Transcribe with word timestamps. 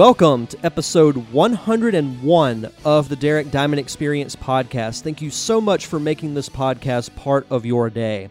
Welcome 0.00 0.46
to 0.46 0.64
episode 0.64 1.18
101 1.30 2.72
of 2.86 3.10
the 3.10 3.16
Derek 3.16 3.50
Diamond 3.50 3.80
Experience 3.80 4.34
podcast. 4.34 5.02
Thank 5.02 5.20
you 5.20 5.28
so 5.28 5.60
much 5.60 5.84
for 5.84 6.00
making 6.00 6.32
this 6.32 6.48
podcast 6.48 7.14
part 7.16 7.46
of 7.50 7.66
your 7.66 7.90
day. 7.90 8.30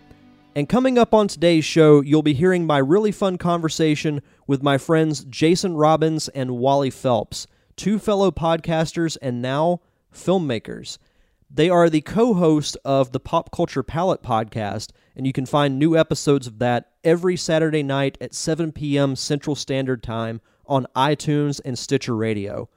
And 0.55 0.67
coming 0.67 0.98
up 0.98 1.13
on 1.13 1.27
today's 1.27 1.63
show, 1.63 2.02
you'll 2.02 2.23
be 2.23 2.34
hearing 2.34 2.66
my 2.66 2.79
really 2.79 3.12
fun 3.12 3.38
conversation 3.38 4.23
with 4.48 4.63
my 4.63 4.79
friends 4.79 5.23
Jason 5.26 5.76
Robbins 5.76 6.27
and 6.29 6.57
Wally 6.57 6.90
Phelps, 6.90 7.45
two 7.76 7.99
fellow 7.99 8.31
podcasters 8.31 9.15
and 9.21 9.40
now 9.40 9.79
filmmakers. 10.12 10.98
They 11.51 11.70
are 11.70 11.88
the 11.88 12.01
co 12.01 12.34
host 12.34 12.77
of 12.84 13.12
the 13.12 13.20
Pop 13.20 13.51
Culture 13.51 13.84
Palate 13.84 14.23
podcast, 14.23 14.90
and 15.15 15.27
you 15.27 15.34
can 15.34 15.45
find 15.45 15.77
new 15.77 15.95
episodes 15.95 16.48
of 16.48 16.57
that 16.57 16.93
every 17.04 17.38
Saturday 17.38 17.84
night 17.84 18.17
at 18.20 18.34
7 18.34 18.71
p.m. 18.71 19.15
Central 19.15 19.55
Standard 19.55 20.01
Time 20.01 20.41
on 20.69 20.87
iTunes 20.95 21.59
and 21.65 21.77
Stitcher 21.77 22.15
Radio. 22.15 22.69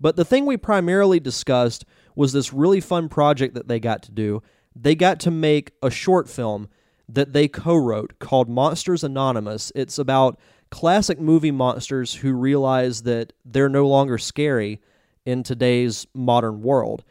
But 0.00 0.16
the 0.16 0.24
thing 0.24 0.46
we 0.46 0.56
primarily 0.56 1.20
discussed 1.20 1.84
was 2.14 2.32
this 2.32 2.52
really 2.52 2.80
fun 2.80 3.08
project 3.08 3.54
that 3.54 3.68
they 3.68 3.80
got 3.80 4.02
to 4.04 4.12
do. 4.12 4.42
They 4.74 4.94
got 4.94 5.20
to 5.20 5.30
make 5.30 5.72
a 5.82 5.90
short 5.90 6.28
film 6.28 6.68
that 7.08 7.32
they 7.32 7.48
co 7.48 7.76
wrote 7.76 8.18
called 8.18 8.48
Monsters 8.48 9.04
Anonymous. 9.04 9.72
It's 9.74 9.98
about 9.98 10.38
classic 10.70 11.20
movie 11.20 11.50
monsters 11.50 12.14
who 12.14 12.32
realize 12.32 13.02
that 13.02 13.32
they're 13.44 13.68
no 13.68 13.86
longer 13.86 14.18
scary 14.18 14.80
in 15.26 15.42
today's 15.42 16.06
modern 16.14 16.62
world. 16.62 17.04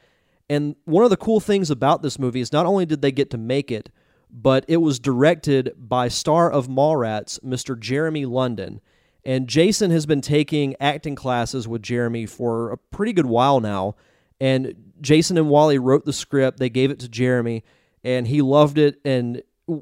And 0.50 0.76
one 0.86 1.04
of 1.04 1.10
the 1.10 1.18
cool 1.18 1.40
things 1.40 1.70
about 1.70 2.02
this 2.02 2.18
movie 2.18 2.40
is 2.40 2.52
not 2.52 2.66
only 2.66 2.86
did 2.86 3.02
they 3.02 3.12
get 3.12 3.30
to 3.32 3.38
make 3.38 3.72
it, 3.72 3.90
but 4.32 4.66
it 4.68 4.78
was 4.78 5.00
directed 5.00 5.74
by 5.78 6.08
star 6.08 6.52
of 6.52 6.68
Mallrats, 6.68 7.40
Mr. 7.42 7.80
Jeremy 7.80 8.26
London. 8.26 8.82
And 9.26 9.48
Jason 9.48 9.92
has 9.92 10.06
been 10.06 10.22
taking 10.22 10.76
acting 10.80 11.16
classes 11.16 11.68
with 11.68 11.82
Jeremy 11.82 12.26
for 12.26 12.72
a 12.72 12.78
pretty 12.78 13.14
good 13.14 13.26
while 13.26 13.60
now. 13.60 13.96
And 14.40 14.94
Jason 15.02 15.38
and 15.38 15.50
Wally 15.50 15.78
wrote 15.78 16.06
the 16.06 16.14
script, 16.14 16.60
they 16.60 16.70
gave 16.70 16.92
it 16.92 17.00
to 17.00 17.10
Jeremy, 17.10 17.64
and 18.04 18.28
he 18.28 18.42
loved 18.42 18.78
it 18.78 19.00
and 19.04 19.42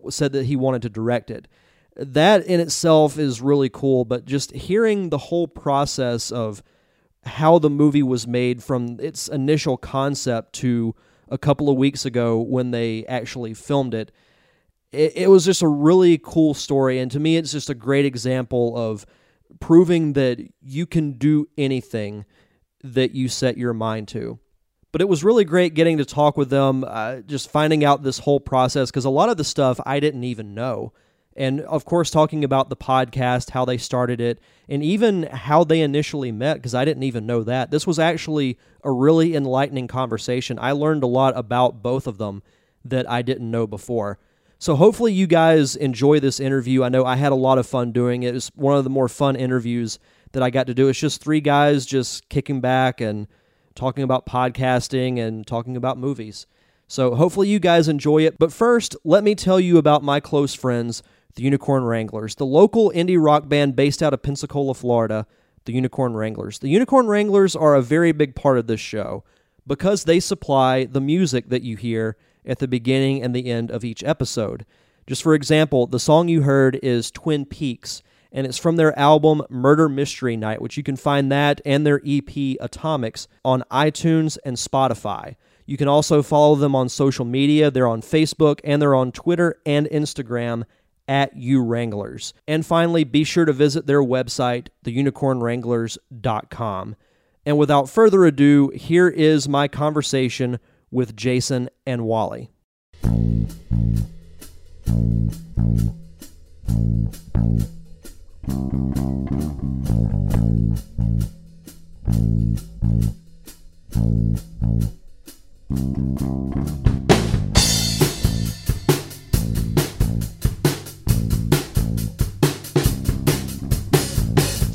said 0.09 0.33
that 0.33 0.45
he 0.45 0.55
wanted 0.55 0.81
to 0.83 0.89
direct 0.89 1.29
it. 1.29 1.47
That 1.95 2.45
in 2.45 2.59
itself 2.59 3.17
is 3.17 3.41
really 3.41 3.69
cool, 3.69 4.05
but 4.05 4.25
just 4.25 4.51
hearing 4.51 5.09
the 5.09 5.17
whole 5.17 5.47
process 5.47 6.31
of 6.31 6.63
how 7.23 7.59
the 7.59 7.69
movie 7.69 8.03
was 8.03 8.27
made 8.27 8.63
from 8.63 8.99
its 8.99 9.27
initial 9.27 9.77
concept 9.77 10.53
to 10.53 10.95
a 11.29 11.37
couple 11.37 11.69
of 11.69 11.77
weeks 11.77 12.05
ago 12.05 12.39
when 12.39 12.71
they 12.71 13.05
actually 13.05 13.53
filmed 13.53 13.93
it, 13.93 14.11
it, 14.91 15.13
it 15.15 15.29
was 15.29 15.45
just 15.45 15.61
a 15.61 15.67
really 15.67 16.17
cool 16.17 16.53
story. 16.53 16.99
And 16.99 17.11
to 17.11 17.19
me, 17.19 17.37
it's 17.37 17.51
just 17.51 17.69
a 17.69 17.75
great 17.75 18.05
example 18.05 18.77
of 18.77 19.05
proving 19.59 20.13
that 20.13 20.39
you 20.61 20.85
can 20.85 21.13
do 21.13 21.47
anything 21.57 22.25
that 22.83 23.11
you 23.11 23.27
set 23.27 23.57
your 23.57 23.73
mind 23.73 24.07
to. 24.09 24.39
But 24.91 25.01
it 25.01 25.09
was 25.09 25.23
really 25.23 25.45
great 25.45 25.73
getting 25.73 25.97
to 25.97 26.05
talk 26.05 26.37
with 26.37 26.49
them, 26.49 26.83
uh, 26.87 27.17
just 27.21 27.51
finding 27.51 27.83
out 27.83 28.03
this 28.03 28.19
whole 28.19 28.39
process 28.39 28.89
because 28.89 29.05
a 29.05 29.09
lot 29.09 29.29
of 29.29 29.37
the 29.37 29.43
stuff 29.43 29.79
I 29.85 29.99
didn't 29.99 30.23
even 30.23 30.53
know. 30.53 30.93
And 31.35 31.61
of 31.61 31.85
course, 31.85 32.09
talking 32.09 32.43
about 32.43 32.69
the 32.69 32.75
podcast, 32.75 33.51
how 33.51 33.63
they 33.63 33.77
started 33.77 34.19
it, 34.19 34.39
and 34.67 34.81
even 34.81 35.23
how 35.23 35.63
they 35.63 35.81
initially 35.81 36.31
met 36.31 36.55
because 36.55 36.73
I 36.73 36.83
didn't 36.83 37.03
even 37.03 37.27
know 37.27 37.43
that. 37.43 37.69
This 37.69 37.85
was 37.85 37.99
actually 37.99 38.57
a 38.83 38.91
really 38.91 39.35
enlightening 39.35 39.87
conversation. 39.87 40.57
I 40.59 40.71
learned 40.71 41.03
a 41.03 41.07
lot 41.07 41.37
about 41.37 41.83
both 41.83 42.07
of 42.07 42.17
them 42.17 42.41
that 42.83 43.07
I 43.09 43.21
didn't 43.21 43.51
know 43.51 43.67
before. 43.67 44.17
So 44.59 44.75
hopefully 44.75 45.13
you 45.13 45.27
guys 45.27 45.75
enjoy 45.75 46.19
this 46.19 46.39
interview. 46.39 46.83
I 46.83 46.89
know 46.89 47.05
I 47.05 47.15
had 47.15 47.31
a 47.31 47.35
lot 47.35 47.59
of 47.59 47.67
fun 47.67 47.91
doing 47.91 48.23
it. 48.23 48.35
It's 48.35 48.49
one 48.55 48.77
of 48.77 48.83
the 48.83 48.89
more 48.89 49.07
fun 49.07 49.35
interviews 49.35 49.99
that 50.31 50.41
I 50.41 50.49
got 50.49 50.67
to 50.67 50.73
do. 50.73 50.87
It's 50.89 50.99
just 50.99 51.21
three 51.21 51.41
guys 51.41 51.85
just 51.85 52.27
kicking 52.29 52.59
back 52.59 52.99
and 52.99 53.27
talking 53.75 54.03
about 54.03 54.25
podcasting 54.25 55.19
and 55.19 55.45
talking 55.45 55.77
about 55.77 55.97
movies. 55.97 56.47
So 56.87 57.15
hopefully 57.15 57.49
you 57.49 57.59
guys 57.59 57.87
enjoy 57.87 58.23
it. 58.23 58.39
But 58.39 58.51
first, 58.51 58.95
let 59.03 59.23
me 59.23 59.35
tell 59.35 59.59
you 59.59 59.77
about 59.77 60.03
my 60.03 60.19
close 60.19 60.53
friends, 60.53 61.03
the 61.35 61.43
Unicorn 61.43 61.83
Wranglers, 61.83 62.35
the 62.35 62.45
local 62.45 62.91
indie 62.91 63.23
rock 63.23 63.47
band 63.47 63.75
based 63.75 64.01
out 64.01 64.13
of 64.13 64.23
Pensacola, 64.23 64.73
Florida, 64.73 65.27
the 65.65 65.73
Unicorn 65.73 66.15
Wranglers. 66.15 66.59
The 66.59 66.69
Unicorn 66.69 67.07
Wranglers 67.07 67.55
are 67.55 67.75
a 67.75 67.81
very 67.81 68.11
big 68.11 68.35
part 68.35 68.57
of 68.57 68.67
this 68.67 68.79
show 68.79 69.23
because 69.67 70.05
they 70.05 70.19
supply 70.19 70.85
the 70.85 71.01
music 71.01 71.49
that 71.49 71.61
you 71.61 71.75
hear 71.75 72.15
at 72.47 72.59
the 72.59 72.67
beginning 72.67 73.21
and 73.21 73.35
the 73.35 73.51
end 73.51 73.69
of 73.69 73.83
each 73.83 74.03
episode. 74.03 74.65
Just 75.05 75.23
for 75.23 75.33
example, 75.33 75.87
the 75.87 75.99
song 75.99 76.27
you 76.27 76.41
heard 76.41 76.79
is 76.81 77.11
Twin 77.11 77.45
Peaks, 77.45 78.01
and 78.31 78.47
it's 78.47 78.57
from 78.57 78.75
their 78.75 78.97
album 78.97 79.43
Murder 79.49 79.87
Mystery 79.87 80.35
Night, 80.35 80.61
which 80.61 80.75
you 80.77 80.83
can 80.83 80.97
find 80.97 81.31
that 81.31 81.61
and 81.65 81.85
their 81.85 82.01
EP 82.05 82.57
Atomics 82.59 83.27
on 83.45 83.63
iTunes 83.71 84.37
and 84.43 84.57
Spotify. 84.57 85.35
You 85.65 85.77
can 85.77 85.87
also 85.87 86.21
follow 86.23 86.55
them 86.55 86.75
on 86.75 86.89
social 86.89 87.25
media. 87.25 87.69
They're 87.69 87.87
on 87.87 88.01
Facebook 88.01 88.59
and 88.63 88.81
they're 88.81 88.95
on 88.95 89.11
Twitter 89.11 89.59
and 89.65 89.85
Instagram 89.87 90.63
at 91.07 91.37
U 91.37 91.61
Wranglers. 91.61 92.33
And 92.47 92.65
finally, 92.65 93.03
be 93.03 93.23
sure 93.23 93.45
to 93.45 93.53
visit 93.53 93.85
their 93.85 94.01
website, 94.01 94.69
theunicornwranglers.com. 94.83 96.95
And 97.45 97.57
without 97.57 97.89
further 97.89 98.25
ado, 98.25 98.71
here 98.75 99.07
is 99.07 99.47
my 99.47 99.69
conversation 99.69 100.59
with 100.91 101.15
Jason 101.15 101.69
and 101.85 102.05
Wally. 102.05 102.49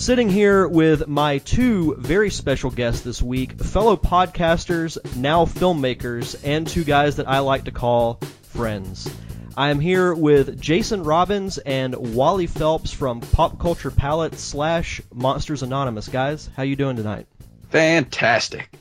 Sitting 0.03 0.29
here 0.29 0.67
with 0.67 1.07
my 1.07 1.39
two 1.39 1.95
very 1.97 2.29
special 2.29 2.73
guests 2.73 3.03
this 3.03 3.23
week, 3.23 3.53
fellow 3.53 3.97
podcasters, 3.97 4.99
now 5.15 5.45
filmmakers, 5.45 6.37
and 6.43 6.67
two 6.67 6.83
guys 6.83 7.19
that 7.19 7.29
I 7.29 7.39
like 7.39 7.67
to 7.67 7.71
call 7.71 8.15
friends. 8.43 9.09
I 9.57 9.71
am 9.71 9.79
here 9.79 10.13
with 10.13 10.61
Jason 10.61 11.05
Robbins 11.05 11.59
and 11.59 12.17
Wally 12.17 12.49
Phelps 12.49 12.93
from 12.93 13.21
Pop 13.21 13.61
Culture 13.61 13.93
Palate 13.93 14.35
slash 14.35 15.01
Monsters 15.15 15.63
Anonymous. 15.63 16.09
Guys, 16.09 16.51
how 16.57 16.65
you 16.65 16.75
doing 16.75 16.97
tonight? 16.97 17.29
Fantastic. 17.71 18.77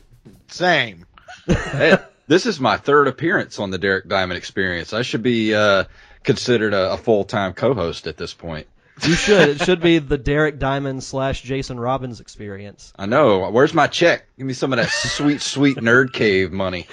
Same. 0.47 1.05
Hey, 1.45 1.99
this 2.25 2.47
is 2.47 2.59
my 2.59 2.77
third 2.77 3.07
appearance 3.07 3.59
on 3.59 3.69
the 3.69 3.77
Derek 3.77 4.07
Diamond 4.07 4.39
Experience. 4.39 4.91
I 4.91 5.03
should 5.03 5.21
be 5.21 5.53
uh, 5.53 5.83
considered 6.23 6.73
a, 6.73 6.93
a 6.93 6.97
full 6.97 7.25
time 7.25 7.53
co 7.53 7.75
host 7.75 8.07
at 8.07 8.17
this 8.17 8.33
point. 8.33 8.65
You 9.03 9.16
should. 9.16 9.50
It 9.50 9.62
should 9.63 9.81
be 9.81 10.00
the 10.00 10.18
Derek 10.18 10.59
Diamond 10.59 11.03
slash 11.03 11.41
Jason 11.41 11.79
Robbins 11.79 12.19
experience. 12.19 12.94
I 12.96 13.07
know. 13.07 13.50
Where's 13.50 13.74
my 13.74 13.88
check? 13.88 14.28
Give 14.38 14.46
me 14.46 14.53
some 14.53 14.74
of 14.74 14.78
that 14.78 14.90
sweet, 14.90 15.41
sweet 15.41 15.78
nerd 15.78 16.13
cave 16.13 16.52
money. 16.52 16.88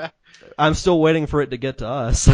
I'm 0.58 0.74
still 0.74 1.00
waiting 1.00 1.26
for 1.26 1.42
it 1.42 1.50
to 1.50 1.56
get 1.56 1.78
to 1.78 1.88
us. 1.88 2.28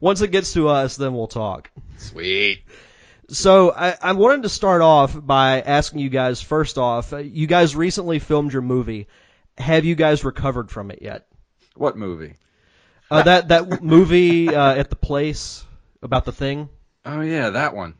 Once 0.00 0.20
it 0.20 0.30
gets 0.30 0.52
to 0.54 0.68
us, 0.68 0.96
then 0.96 1.14
we'll 1.14 1.26
talk. 1.26 1.70
Sweet. 1.98 2.62
So 3.28 3.72
I, 3.72 3.96
I 4.00 4.12
wanted 4.12 4.42
to 4.42 4.48
start 4.48 4.82
off 4.82 5.14
by 5.18 5.60
asking 5.60 6.00
you 6.00 6.10
guys 6.10 6.40
first 6.40 6.78
off, 6.78 7.12
uh, 7.12 7.18
you 7.18 7.46
guys 7.46 7.74
recently 7.74 8.18
filmed 8.18 8.52
your 8.52 8.62
movie. 8.62 9.08
Have 9.58 9.84
you 9.84 9.94
guys 9.94 10.24
recovered 10.24 10.70
from 10.70 10.90
it 10.90 11.00
yet? 11.02 11.26
What 11.74 11.96
movie? 11.96 12.34
Uh, 13.10 13.22
that 13.22 13.48
that 13.48 13.82
movie 13.82 14.54
uh, 14.54 14.74
at 14.74 14.90
the 14.90 14.96
place 14.96 15.64
about 16.02 16.24
the 16.24 16.32
thing. 16.32 16.68
Oh 17.04 17.20
yeah, 17.20 17.50
that 17.50 17.74
one. 17.74 17.94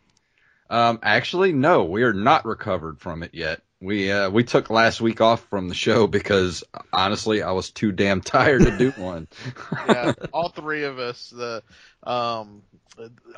Um, 0.69 0.99
actually, 1.03 1.53
no, 1.53 1.85
we 1.85 2.03
are 2.03 2.12
not 2.12 2.44
recovered 2.44 3.00
from 3.00 3.23
it 3.23 3.32
yet. 3.32 3.62
We 3.81 4.11
uh, 4.11 4.31
we 4.31 4.43
took 4.43 4.70
last 4.70 5.00
week 5.00 5.20
off 5.20 5.47
from 5.49 5.69
the 5.69 5.75
show 5.75 6.06
because 6.06 6.64
honestly, 6.93 7.43
I 7.43 7.53
was 7.53 7.70
too 7.70 7.93
damn 7.93 8.20
tired 8.20 8.62
to 8.62 8.76
do 8.76 8.91
one. 8.93 9.29
yeah, 9.88 10.12
all 10.32 10.49
three 10.49 10.85
of 10.85 10.99
us, 10.99 11.31
the 11.31 11.62
um, 12.02 12.62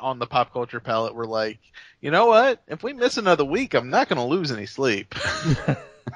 on 0.01 0.19
the 0.19 0.27
pop 0.27 0.53
culture 0.53 0.81
palate, 0.81 1.15
were 1.15 1.27
like, 1.27 1.59
you 2.01 2.11
know 2.11 2.27
what? 2.27 2.63
If 2.67 2.83
we 2.83 2.93
miss 2.93 3.19
another 3.19 3.45
week, 3.45 3.75
I'm 3.75 3.91
not 3.91 4.09
going 4.09 4.19
to 4.19 4.25
lose 4.25 4.53
any 4.53 4.67
sleep. 4.67 5.15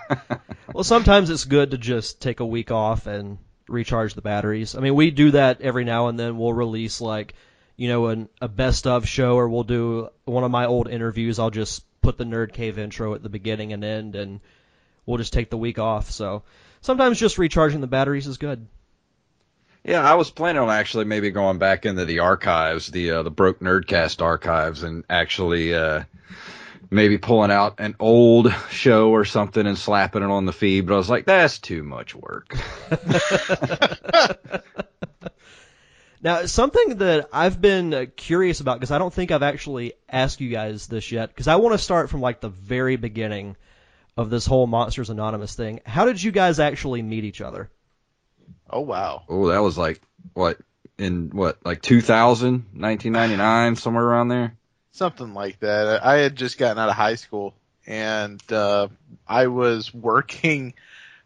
Well, 0.75 0.84
sometimes 0.84 1.28
it's 1.28 1.44
good 1.44 1.72
to 1.72 1.78
just 1.78 2.22
take 2.22 2.40
a 2.40 2.46
week 2.46 2.70
off 2.70 3.06
and 3.06 3.37
recharge 3.69 4.14
the 4.14 4.23
batteries. 4.23 4.75
I 4.75 4.81
mean, 4.81 4.94
we 4.94 5.11
do 5.11 5.32
that 5.32 5.61
every 5.61 5.85
now 5.85 6.09
and 6.09 6.19
then. 6.19 6.38
We'll 6.38 6.53
release 6.53 7.00
like, 7.00 7.35
you 7.76 7.88
know, 7.88 8.06
an, 8.09 8.29
a 8.41 8.49
best 8.49 8.87
of 8.87 9.09
show, 9.09 9.37
or 9.37 9.49
we'll 9.49 9.64
do 9.64 10.09
one 10.25 10.44
of 10.44 10.50
my 10.50 10.67
old 10.67 10.88
interviews. 10.88 11.38
I'll 11.38 11.50
just 11.50 11.85
put 12.00 12.19
the 12.19 12.25
Nerd 12.25 12.53
Cave 12.53 12.79
intro 12.79 13.14
at 13.14 13.23
the 13.23 13.29
beginning 13.29 13.73
and 13.73 13.85
end, 13.85 14.14
and 14.17 14.41
we'll 15.06 15.19
just 15.19 15.32
take 15.32 15.50
the 15.50 15.59
week 15.59 15.79
off. 15.79 16.11
So 16.11 16.43
sometimes 16.81 17.19
just 17.19 17.38
recharging 17.38 17.81
the 17.81 17.87
batteries 17.87 18.26
is 18.26 18.38
good. 18.38 18.67
Yeah, 19.85 20.03
I 20.03 20.15
was 20.15 20.31
planning 20.31 20.62
on 20.62 20.70
actually 20.70 21.06
maybe 21.06 21.31
going 21.31 21.58
back 21.58 21.87
into 21.87 22.05
the 22.05 22.20
archives, 22.20 22.87
the 22.87 23.11
uh, 23.11 23.23
the 23.25 23.32
Broke 23.32 23.58
Nerdcast 23.58 24.23
archives, 24.23 24.85
and 24.85 25.05
actually 25.11 25.75
uh, 25.75 26.05
maybe 26.93 27.19
pulling 27.19 27.50
out 27.50 27.81
an 27.81 27.97
old 27.99 28.55
show 28.71 29.11
or 29.11 29.25
something 29.25 29.67
and 29.67 29.79
slapping 29.79 30.23
it 30.23 30.31
on 30.31 30.44
the 30.44 30.53
feed. 30.53 30.87
But 30.87 30.94
I 30.94 30.99
was 30.99 31.11
like, 31.11 31.25
that's 31.25 31.59
too 31.59 31.83
much 31.83 32.15
work. 32.15 32.56
Now, 36.23 36.47
something 36.47 36.99
that 36.99 37.29
I've 37.33 37.61
been 37.61 37.93
uh, 37.93 38.06
curious 38.15 38.61
about 38.61 38.79
because 38.79 38.93
I 38.93 38.99
don't 38.99 39.12
think 39.12 39.33
I've 39.33 39.43
actually 39.43 39.94
asked 40.09 40.41
you 40.41 40.50
guys 40.50 40.87
this 40.87 41.11
yet 41.11 41.31
because 41.31 41.49
I 41.49 41.56
want 41.56 41.75
to 41.75 41.79
start 41.79 42.11
from 42.11 42.21
like 42.21 42.41
the 42.41 42.49
very 42.49 42.94
beginning 42.94 43.56
of 44.17 44.31
this 44.31 44.47
whole 44.47 44.69
Monsters 44.69 45.11
Anonymous 45.11 45.56
thing. 45.56 45.81
How 45.85 46.05
did 46.05 46.23
you 46.23 46.31
guys 46.31 46.61
actually 46.61 47.03
meet 47.03 47.25
each 47.25 47.41
other? 47.41 47.71
Oh 48.71 48.81
wow. 48.83 49.25
Oh, 49.29 49.49
that 49.49 49.62
was 49.62 49.77
like 49.77 50.00
what 50.35 50.59
in 50.97 51.31
what 51.31 51.59
like 51.65 51.83
2000, 51.83 52.67
1999, 52.73 53.75
somewhere 53.75 54.05
around 54.05 54.29
there. 54.29 54.56
Something 54.93 55.35
like 55.35 55.61
that. 55.61 56.05
I 56.05 56.19
had 56.19 56.37
just 56.37 56.59
gotten 56.59 56.79
out 56.79 56.89
of 56.89 56.94
high 56.94 57.15
school 57.17 57.55
and 57.87 58.41
uh, 58.53 58.89
I 59.27 59.49
was 59.49 59.93
working 59.93 60.75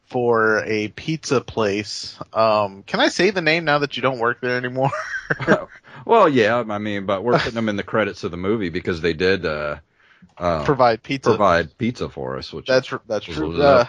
for 0.07 0.63
a 0.65 0.89
pizza 0.89 1.41
place. 1.41 2.19
Um, 2.33 2.83
can 2.85 3.01
I 3.01 3.09
say 3.09 3.31
the 3.31 3.43
name 3.43 3.65
now 3.65 3.79
that 3.79 3.97
you 3.97 4.03
don't 4.03 4.19
work 4.19 4.41
there 4.41 4.57
anymore? 4.57 4.91
well, 6.07 6.29
yeah, 6.29 6.63
I 6.69 6.79
mean, 6.79 7.07
but 7.07 7.25
we're 7.25 7.39
putting 7.39 7.55
them 7.55 7.69
in 7.69 7.77
the 7.77 7.83
credits 7.83 8.25
of 8.25 8.31
the 8.31 8.37
movie 8.37 8.69
because 8.69 9.01
they 9.01 9.13
did 9.13 9.45
uh, 9.45 9.77
uh, 10.39 10.65
provide 10.65 11.03
pizza. 11.03 11.31
provide 11.31 11.77
pizza 11.77 12.09
for 12.09 12.37
us, 12.37 12.53
which 12.53 12.67
That's 12.67 12.93
that's 13.07 13.27
true. 13.27 13.61
Uh, 13.61 13.87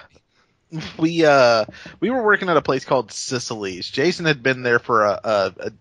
we 0.98 1.24
uh 1.24 1.64
we 2.02 2.10
were 2.10 2.24
working 2.24 2.50
at 2.50 2.58
a 2.58 2.62
place 2.62 2.84
called 2.84 3.12
Sicily's. 3.12 3.90
Jason 3.90 4.26
had 4.26 4.44
been 4.44 4.64
there 4.64 4.80
for 4.80 5.06
a, 5.06 5.20
a, 5.24 5.54
a 5.60 5.72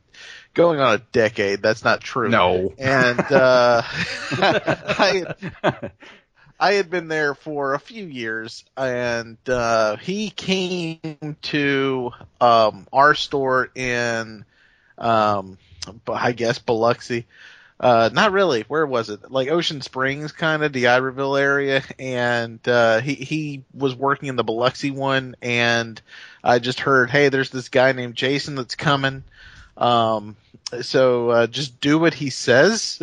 going 0.56 0.80
on 0.80 0.94
a 0.94 0.98
decade. 1.12 1.62
That's 1.62 1.84
not 1.84 2.00
true. 2.00 2.28
no. 2.28 2.74
And 2.78 3.20
uh, 3.20 3.82
I 4.32 5.24
I 6.58 6.72
had 6.72 6.90
been 6.90 7.08
there 7.08 7.34
for 7.34 7.74
a 7.74 7.78
few 7.78 8.04
years, 8.06 8.64
and 8.76 9.36
uh, 9.48 9.96
he 9.96 10.30
came 10.30 11.36
to 11.42 12.10
um, 12.40 12.88
our 12.92 13.14
store 13.14 13.70
in, 13.74 14.44
um, 14.98 15.58
I 16.08 16.32
guess 16.32 16.58
Biloxi. 16.58 17.26
Uh, 17.78 18.08
not 18.10 18.32
really. 18.32 18.62
Where 18.62 18.86
was 18.86 19.10
it? 19.10 19.30
Like 19.30 19.48
Ocean 19.48 19.82
Springs, 19.82 20.32
kind 20.32 20.64
of 20.64 20.72
the 20.72 20.86
Iberville 20.86 21.36
area, 21.36 21.82
and 21.98 22.66
uh, 22.66 23.00
he 23.00 23.14
he 23.14 23.64
was 23.74 23.94
working 23.94 24.30
in 24.30 24.36
the 24.36 24.44
Biloxi 24.44 24.90
one, 24.90 25.36
and 25.42 26.00
I 26.42 26.58
just 26.58 26.80
heard, 26.80 27.10
hey, 27.10 27.28
there's 27.28 27.50
this 27.50 27.68
guy 27.68 27.92
named 27.92 28.14
Jason 28.14 28.54
that's 28.54 28.76
coming. 28.76 29.24
Um, 29.76 30.36
so 30.82 31.30
uh, 31.30 31.46
just 31.46 31.80
do 31.80 31.98
what 31.98 32.14
he 32.14 32.30
says. 32.30 33.00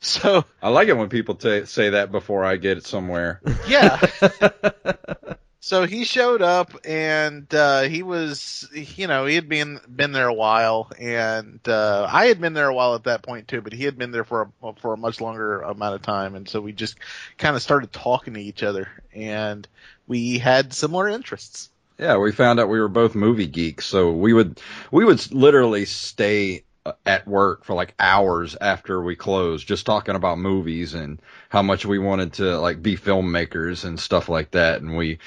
so 0.00 0.44
I 0.62 0.68
like 0.68 0.88
it 0.88 0.96
when 0.96 1.08
people 1.08 1.34
ta 1.34 1.64
say 1.64 1.90
that 1.90 2.10
before 2.10 2.44
I 2.44 2.56
get 2.56 2.78
it 2.78 2.86
somewhere. 2.86 3.40
yeah. 3.68 4.00
so 5.60 5.84
he 5.84 6.04
showed 6.04 6.42
up 6.42 6.72
and 6.84 7.52
uh 7.54 7.82
he 7.82 8.02
was 8.02 8.68
you 8.72 9.06
know, 9.06 9.26
he 9.26 9.34
had 9.34 9.48
been 9.48 9.80
been 9.94 10.12
there 10.12 10.28
a 10.28 10.34
while 10.34 10.90
and 10.98 11.60
uh 11.68 12.06
I 12.10 12.26
had 12.26 12.40
been 12.40 12.54
there 12.54 12.68
a 12.68 12.74
while 12.74 12.94
at 12.94 13.04
that 13.04 13.22
point 13.22 13.48
too, 13.48 13.60
but 13.60 13.72
he 13.72 13.84
had 13.84 13.98
been 13.98 14.12
there 14.12 14.24
for 14.24 14.50
a 14.62 14.72
for 14.74 14.94
a 14.94 14.98
much 14.98 15.20
longer 15.20 15.60
amount 15.60 15.94
of 15.94 16.02
time 16.02 16.34
and 16.34 16.48
so 16.48 16.60
we 16.60 16.72
just 16.72 16.96
kind 17.36 17.56
of 17.56 17.62
started 17.62 17.92
talking 17.92 18.34
to 18.34 18.40
each 18.40 18.62
other 18.62 18.88
and 19.12 19.68
we 20.06 20.38
had 20.38 20.72
similar 20.72 21.08
interests. 21.08 21.70
Yeah, 21.98 22.18
we 22.18 22.32
found 22.32 22.60
out 22.60 22.68
we 22.68 22.80
were 22.80 22.88
both 22.88 23.14
movie 23.14 23.46
geeks, 23.46 23.86
so 23.86 24.12
we 24.12 24.32
would 24.34 24.60
we 24.90 25.04
would 25.04 25.32
literally 25.32 25.86
stay 25.86 26.64
uh, 26.84 26.92
at 27.06 27.26
work 27.26 27.64
for 27.64 27.74
like 27.74 27.94
hours 27.98 28.54
after 28.60 29.02
we 29.02 29.16
closed, 29.16 29.66
just 29.66 29.86
talking 29.86 30.14
about 30.14 30.38
movies 30.38 30.92
and 30.94 31.20
how 31.48 31.62
much 31.62 31.86
we 31.86 31.98
wanted 31.98 32.34
to 32.34 32.58
like 32.60 32.82
be 32.82 32.96
filmmakers 32.96 33.84
and 33.84 33.98
stuff 33.98 34.28
like 34.28 34.50
that. 34.50 34.82
And 34.82 34.96
we 34.96 35.18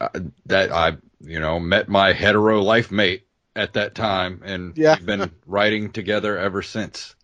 uh, 0.00 0.08
that 0.46 0.72
I 0.72 0.96
you 1.20 1.40
know 1.40 1.60
met 1.60 1.88
my 1.88 2.12
hetero 2.12 2.62
life 2.62 2.90
mate 2.90 3.26
at 3.54 3.74
that 3.74 3.94
time, 3.94 4.42
and 4.44 4.74
Yeah. 4.74 4.96
we've 4.96 5.04
been 5.06 5.32
writing 5.46 5.92
together 5.92 6.38
ever 6.38 6.62
since. 6.62 7.14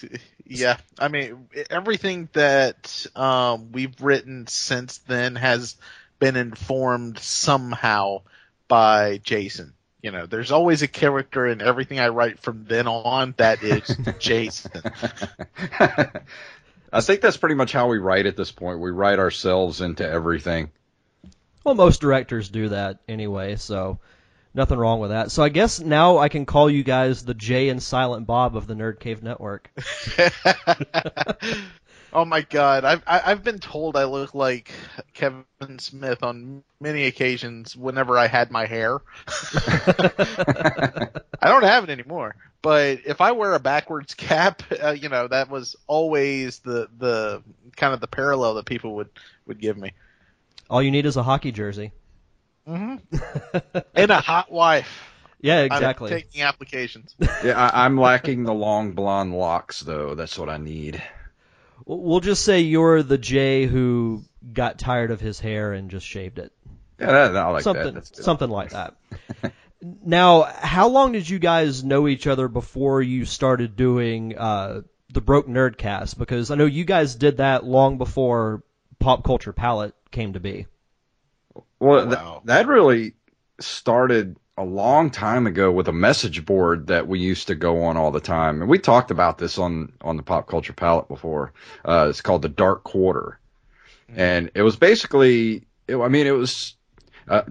Yeah, 0.48 0.76
I 0.98 1.08
mean 1.08 1.48
everything 1.70 2.28
that 2.34 3.06
um, 3.16 3.72
we've 3.72 4.00
written 4.00 4.46
since 4.46 4.98
then 4.98 5.34
has 5.34 5.74
been 6.18 6.36
informed 6.36 7.18
somehow 7.18 8.22
by 8.68 9.18
Jason. 9.18 9.74
You 10.02 10.12
know, 10.12 10.26
there's 10.26 10.52
always 10.52 10.82
a 10.82 10.88
character 10.88 11.46
in 11.46 11.60
everything 11.60 11.98
I 11.98 12.08
write 12.08 12.38
from 12.38 12.64
then 12.64 12.86
on 12.86 13.34
that 13.38 13.62
is 13.62 13.96
Jason. 14.18 14.82
I 16.92 17.00
think 17.00 17.20
that's 17.20 17.36
pretty 17.36 17.56
much 17.56 17.72
how 17.72 17.88
we 17.88 17.98
write 17.98 18.26
at 18.26 18.36
this 18.36 18.52
point. 18.52 18.80
We 18.80 18.90
write 18.90 19.18
ourselves 19.18 19.80
into 19.80 20.08
everything. 20.08 20.70
Well, 21.64 21.74
most 21.74 22.00
directors 22.00 22.48
do 22.48 22.68
that 22.68 23.00
anyway, 23.08 23.56
so 23.56 23.98
nothing 24.54 24.78
wrong 24.78 25.00
with 25.00 25.10
that. 25.10 25.32
So 25.32 25.42
I 25.42 25.48
guess 25.48 25.80
now 25.80 26.18
I 26.18 26.28
can 26.28 26.46
call 26.46 26.70
you 26.70 26.84
guys 26.84 27.24
the 27.24 27.34
Jay 27.34 27.68
and 27.68 27.82
Silent 27.82 28.26
Bob 28.26 28.56
of 28.56 28.68
the 28.68 28.74
Nerd 28.74 29.00
Cave 29.00 29.22
Network. 29.22 29.70
oh 32.16 32.24
my 32.24 32.40
god, 32.40 32.84
I've 32.84 33.02
I- 33.06 33.22
I've 33.26 33.44
been 33.44 33.58
told 33.58 33.94
I 33.94 34.04
look 34.04 34.34
like 34.34 34.72
Kevin 35.12 35.44
Smith 35.78 36.22
on 36.22 36.64
many 36.80 37.04
occasions 37.04 37.76
whenever 37.76 38.16
I 38.16 38.26
had 38.26 38.50
my 38.50 38.64
hair. 38.64 39.00
I 39.28 41.10
don't 41.42 41.62
have 41.62 41.84
it 41.84 41.90
anymore, 41.90 42.34
but 42.62 43.00
if 43.04 43.20
I 43.20 43.32
wear 43.32 43.52
a 43.52 43.60
backwards 43.60 44.14
cap, 44.14 44.62
uh, 44.82 44.92
you 44.92 45.10
know 45.10 45.28
that 45.28 45.50
was 45.50 45.76
always 45.86 46.60
the 46.60 46.88
the 46.96 47.42
kind 47.76 47.92
of 47.92 48.00
the 48.00 48.08
parallel 48.08 48.54
that 48.54 48.64
people 48.64 48.96
would 48.96 49.10
would 49.46 49.60
give 49.60 49.76
me. 49.76 49.92
All 50.70 50.82
you 50.82 50.90
need 50.90 51.04
is 51.04 51.18
a 51.18 51.22
hockey 51.22 51.52
jersey. 51.52 51.92
Mm-hmm. 52.66 53.78
and 53.94 54.10
a 54.10 54.20
hot 54.20 54.50
wife. 54.50 55.12
Yeah, 55.40 55.60
I'm 55.60 55.66
exactly. 55.66 56.08
taking 56.08 56.42
applications. 56.42 57.14
Yeah, 57.44 57.60
I, 57.60 57.84
I'm 57.84 58.00
lacking 58.00 58.44
the 58.44 58.54
long 58.54 58.92
blonde 58.92 59.34
locks 59.34 59.80
though. 59.80 60.14
That's 60.14 60.38
what 60.38 60.48
I 60.48 60.56
need. 60.56 61.00
We'll 61.84 62.20
just 62.20 62.44
say 62.44 62.60
you're 62.60 63.02
the 63.02 63.18
Jay 63.18 63.66
who 63.66 64.24
got 64.52 64.78
tired 64.78 65.10
of 65.10 65.20
his 65.20 65.38
hair 65.38 65.72
and 65.72 65.90
just 65.90 66.06
shaved 66.06 66.38
it. 66.38 66.52
Yeah, 66.98 67.28
that, 67.28 67.36
I 67.36 67.50
like 67.50 67.62
something 67.62 67.94
that. 67.94 68.16
Something 68.16 68.50
like 68.50 68.70
that. 68.70 68.94
now, 69.82 70.42
how 70.42 70.88
long 70.88 71.12
did 71.12 71.28
you 71.28 71.38
guys 71.38 71.84
know 71.84 72.08
each 72.08 72.26
other 72.26 72.48
before 72.48 73.02
you 73.02 73.24
started 73.24 73.76
doing 73.76 74.36
uh, 74.36 74.80
the 75.12 75.20
Broke 75.20 75.46
Nerdcast? 75.46 76.16
Because 76.16 76.50
I 76.50 76.54
know 76.54 76.64
you 76.66 76.84
guys 76.84 77.14
did 77.14 77.36
that 77.38 77.64
long 77.64 77.98
before 77.98 78.62
Pop 78.98 79.24
Culture 79.24 79.52
Palate 79.52 79.94
came 80.10 80.32
to 80.32 80.40
be. 80.40 80.66
Well, 81.78 82.06
Wow. 82.06 82.32
th- 82.40 82.42
that 82.46 82.66
really 82.66 83.14
started 83.60 84.36
a 84.56 84.64
long 84.64 85.10
time 85.10 85.46
ago 85.46 85.70
with 85.70 85.88
a 85.88 85.92
message 85.92 86.44
board 86.44 86.86
that 86.86 87.06
we 87.06 87.18
used 87.18 87.48
to 87.48 87.54
go 87.54 87.84
on 87.84 87.96
all 87.96 88.10
the 88.10 88.20
time, 88.20 88.62
and 88.62 88.70
we 88.70 88.78
talked 88.78 89.10
about 89.10 89.38
this 89.38 89.58
on 89.58 89.92
on 90.00 90.16
the 90.16 90.22
pop 90.22 90.48
culture 90.48 90.72
palate 90.72 91.08
before. 91.08 91.52
Uh, 91.84 92.06
it's 92.08 92.22
called 92.22 92.42
the 92.42 92.48
Dark 92.48 92.82
Quarter, 92.82 93.38
and 94.14 94.50
it 94.54 94.62
was 94.62 94.76
basically, 94.76 95.64
it, 95.86 95.96
I 95.96 96.08
mean, 96.08 96.26
it 96.26 96.32
was. 96.32 96.74
Uh, 97.28 97.42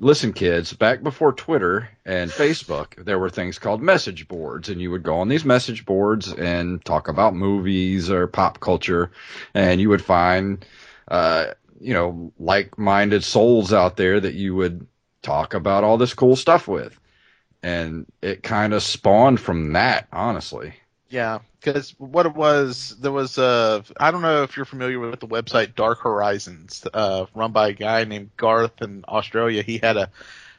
listen, 0.00 0.32
kids, 0.32 0.72
back 0.72 1.04
before 1.04 1.32
Twitter 1.32 1.88
and 2.04 2.32
Facebook, 2.32 3.04
there 3.04 3.18
were 3.18 3.30
things 3.30 3.60
called 3.60 3.80
message 3.80 4.26
boards, 4.26 4.68
and 4.68 4.80
you 4.80 4.90
would 4.90 5.04
go 5.04 5.20
on 5.20 5.28
these 5.28 5.44
message 5.44 5.86
boards 5.86 6.32
and 6.32 6.84
talk 6.84 7.06
about 7.06 7.32
movies 7.32 8.10
or 8.10 8.26
pop 8.26 8.58
culture, 8.58 9.12
and 9.54 9.80
you 9.80 9.88
would 9.88 10.02
find, 10.02 10.66
uh, 11.06 11.46
you 11.80 11.94
know, 11.94 12.32
like-minded 12.40 13.22
souls 13.22 13.72
out 13.72 13.96
there 13.96 14.18
that 14.18 14.34
you 14.34 14.56
would 14.56 14.84
talk 15.22 15.54
about 15.54 15.84
all 15.84 15.98
this 15.98 16.14
cool 16.14 16.36
stuff 16.36 16.68
with, 16.68 16.98
and 17.62 18.06
it 18.22 18.42
kind 18.42 18.72
of 18.72 18.82
spawned 18.82 19.40
from 19.40 19.72
that, 19.72 20.08
honestly. 20.12 20.74
Yeah, 21.08 21.40
because 21.60 21.94
what 21.98 22.26
it 22.26 22.34
was, 22.34 22.96
there 23.00 23.12
was 23.12 23.36
uh, 23.36 23.82
I 23.98 24.10
don't 24.10 24.22
know 24.22 24.42
if 24.44 24.56
you're 24.56 24.64
familiar 24.64 25.00
with 25.00 25.20
the 25.20 25.26
website 25.26 25.74
Dark 25.74 26.00
Horizons, 26.00 26.86
uh, 26.94 27.26
run 27.34 27.52
by 27.52 27.68
a 27.68 27.72
guy 27.72 28.04
named 28.04 28.30
Garth 28.36 28.80
in 28.80 29.04
Australia. 29.08 29.62
He 29.62 29.78
had 29.78 29.96
a 29.96 30.10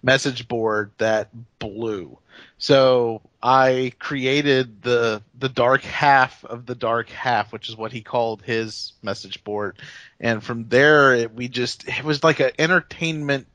message 0.03 0.47
board 0.47 0.91
that 0.97 1.29
blew. 1.59 2.17
So 2.57 3.21
I 3.41 3.93
created 3.99 4.81
the 4.81 5.21
the 5.37 5.49
dark 5.49 5.81
half 5.83 6.43
of 6.45 6.65
the 6.65 6.75
dark 6.75 7.09
half, 7.09 7.51
which 7.51 7.69
is 7.69 7.75
what 7.75 7.91
he 7.91 8.01
called 8.01 8.41
his 8.41 8.93
message 9.01 9.43
board, 9.43 9.77
and 10.19 10.43
from 10.43 10.67
there 10.69 11.13
it, 11.13 11.33
we 11.33 11.47
just 11.47 11.87
it 11.87 12.03
was 12.03 12.23
like 12.23 12.39
an 12.39 12.51
entertainment 12.59 13.47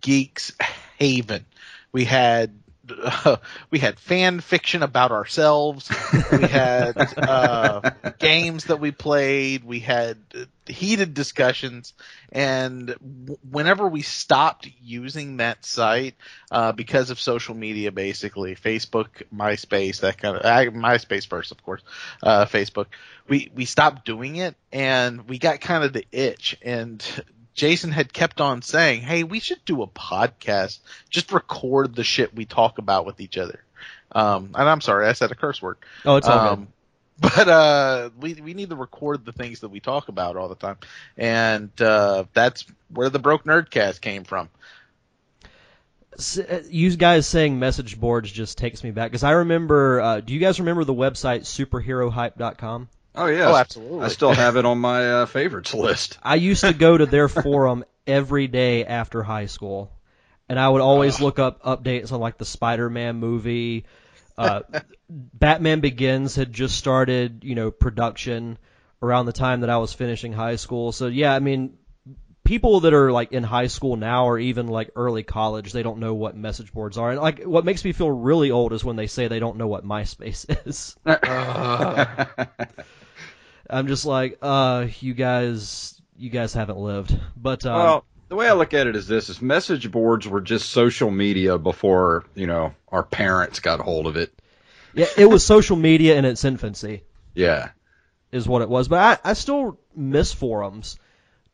geeks 0.00 0.52
haven. 0.98 1.44
We 1.92 2.04
had 2.04 2.58
uh, 2.90 3.36
we 3.70 3.78
had 3.78 3.98
fan 3.98 4.40
fiction 4.40 4.82
about 4.82 5.12
ourselves. 5.12 5.90
We 6.32 6.46
had 6.46 6.96
uh, 7.16 7.90
games 8.18 8.64
that 8.64 8.80
we 8.80 8.90
played. 8.90 9.64
We 9.64 9.80
had 9.80 10.18
heated 10.66 11.14
discussions. 11.14 11.94
And 12.30 12.86
w- 12.88 13.38
whenever 13.48 13.86
we 13.88 14.02
stopped 14.02 14.68
using 14.82 15.38
that 15.38 15.64
site 15.64 16.14
uh, 16.50 16.72
because 16.72 17.10
of 17.10 17.20
social 17.20 17.54
media, 17.54 17.92
basically 17.92 18.54
Facebook, 18.56 19.08
MySpace, 19.34 20.00
that 20.00 20.18
kind 20.18 20.36
of 20.36 20.42
MySpace 20.74 21.26
first, 21.26 21.52
of 21.52 21.62
course, 21.62 21.82
uh, 22.22 22.46
Facebook, 22.46 22.86
we 23.28 23.50
we 23.54 23.64
stopped 23.64 24.04
doing 24.04 24.36
it, 24.36 24.56
and 24.72 25.28
we 25.28 25.38
got 25.38 25.60
kind 25.60 25.84
of 25.84 25.92
the 25.92 26.04
itch 26.10 26.56
and 26.62 27.04
Jason 27.54 27.90
had 27.92 28.12
kept 28.12 28.40
on 28.40 28.62
saying, 28.62 29.02
"Hey, 29.02 29.24
we 29.24 29.40
should 29.40 29.64
do 29.64 29.82
a 29.82 29.86
podcast. 29.86 30.78
Just 31.10 31.32
record 31.32 31.94
the 31.94 32.04
shit 32.04 32.34
we 32.34 32.44
talk 32.44 32.78
about 32.78 33.04
with 33.06 33.20
each 33.20 33.36
other." 33.38 33.62
Um, 34.12 34.50
and 34.54 34.68
I'm 34.68 34.80
sorry, 34.80 35.06
I 35.06 35.12
said 35.12 35.30
a 35.30 35.34
curse 35.34 35.60
word. 35.62 35.76
Oh, 36.04 36.16
it's 36.16 36.28
all 36.28 36.38
Um, 36.48 36.58
good. 37.20 37.34
but 37.36 37.48
uh, 37.48 38.10
we 38.20 38.34
we 38.34 38.54
need 38.54 38.70
to 38.70 38.76
record 38.76 39.24
the 39.24 39.32
things 39.32 39.60
that 39.60 39.68
we 39.68 39.80
talk 39.80 40.08
about 40.08 40.36
all 40.36 40.48
the 40.48 40.54
time, 40.54 40.76
and 41.16 41.70
uh, 41.80 42.24
that's 42.32 42.64
where 42.88 43.10
the 43.10 43.18
broke 43.18 43.44
nerdcast 43.44 44.00
came 44.00 44.24
from. 44.24 44.48
Uh, 46.38 46.58
You 46.68 46.94
guys 46.96 47.26
saying 47.26 47.58
message 47.58 47.98
boards 47.98 48.30
just 48.30 48.58
takes 48.58 48.84
me 48.84 48.90
back 48.90 49.10
because 49.10 49.24
I 49.24 49.30
remember. 49.32 50.00
Uh, 50.00 50.20
do 50.20 50.32
you 50.34 50.40
guys 50.40 50.58
remember 50.60 50.84
the 50.84 50.94
website 50.94 51.42
superherohype.com? 51.42 52.88
Oh 53.14 53.26
yeah. 53.26 53.50
Oh, 53.50 53.56
absolutely. 53.56 54.04
I 54.04 54.08
still 54.08 54.32
have 54.32 54.56
it 54.56 54.64
on 54.64 54.78
my 54.78 55.10
uh, 55.10 55.26
favorites 55.26 55.74
list. 55.74 56.18
I 56.22 56.36
used 56.36 56.62
to 56.62 56.72
go 56.72 56.96
to 56.96 57.06
their 57.06 57.28
forum 57.28 57.84
every 58.06 58.48
day 58.48 58.84
after 58.84 59.22
high 59.22 59.46
school, 59.46 59.92
and 60.48 60.58
I 60.58 60.68
would 60.68 60.80
always 60.80 61.20
look 61.20 61.38
up 61.38 61.62
updates 61.62 62.12
on 62.12 62.20
like 62.20 62.38
the 62.38 62.44
Spider-Man 62.44 63.16
movie. 63.16 63.84
Uh, 64.38 64.62
Batman 65.10 65.80
Begins 65.80 66.36
had 66.36 66.52
just 66.52 66.76
started, 66.76 67.44
you 67.44 67.54
know, 67.54 67.70
production 67.70 68.56
around 69.02 69.26
the 69.26 69.32
time 69.32 69.60
that 69.60 69.70
I 69.70 69.76
was 69.76 69.92
finishing 69.92 70.32
high 70.32 70.56
school. 70.56 70.92
So 70.92 71.08
yeah, 71.08 71.34
I 71.34 71.40
mean, 71.40 71.76
people 72.44 72.80
that 72.80 72.94
are 72.94 73.12
like 73.12 73.32
in 73.32 73.42
high 73.42 73.66
school 73.66 73.96
now 73.96 74.26
or 74.26 74.38
even 74.38 74.68
like 74.68 74.90
early 74.96 75.22
college, 75.22 75.72
they 75.72 75.82
don't 75.82 75.98
know 75.98 76.14
what 76.14 76.34
message 76.34 76.72
boards 76.72 76.96
are. 76.96 77.10
And 77.10 77.20
like, 77.20 77.42
what 77.42 77.64
makes 77.66 77.84
me 77.84 77.92
feel 77.92 78.10
really 78.10 78.50
old 78.50 78.72
is 78.72 78.82
when 78.82 78.96
they 78.96 79.06
say 79.06 79.28
they 79.28 79.38
don't 79.38 79.58
know 79.58 79.68
what 79.68 79.84
MySpace 79.84 80.46
is. 80.66 80.96
I'm 83.72 83.86
just 83.88 84.04
like, 84.04 84.38
uh, 84.42 84.86
you 85.00 85.14
guys, 85.14 86.00
you 86.18 86.30
guys 86.30 86.52
haven't 86.54 86.78
lived. 86.78 87.18
But 87.36 87.64
um, 87.66 87.74
well, 87.74 88.04
the 88.28 88.36
way 88.36 88.48
I 88.48 88.52
look 88.52 88.74
at 88.74 88.86
it 88.86 88.94
is 88.96 89.06
this: 89.06 89.28
is 89.28 89.40
message 89.42 89.90
boards 89.90 90.28
were 90.28 90.40
just 90.40 90.70
social 90.70 91.10
media 91.10 91.58
before 91.58 92.24
you 92.34 92.46
know 92.46 92.74
our 92.88 93.02
parents 93.02 93.60
got 93.60 93.80
hold 93.80 94.06
of 94.06 94.16
it. 94.16 94.32
yeah, 94.94 95.06
it 95.16 95.26
was 95.26 95.44
social 95.44 95.76
media 95.76 96.16
in 96.16 96.24
its 96.24 96.44
infancy, 96.44 97.02
Yeah. 97.34 97.70
is 98.30 98.46
what 98.46 98.62
it 98.62 98.68
was. 98.68 98.88
But 98.88 99.20
I, 99.24 99.30
I 99.30 99.32
still 99.32 99.78
miss 99.96 100.32
forums 100.32 100.98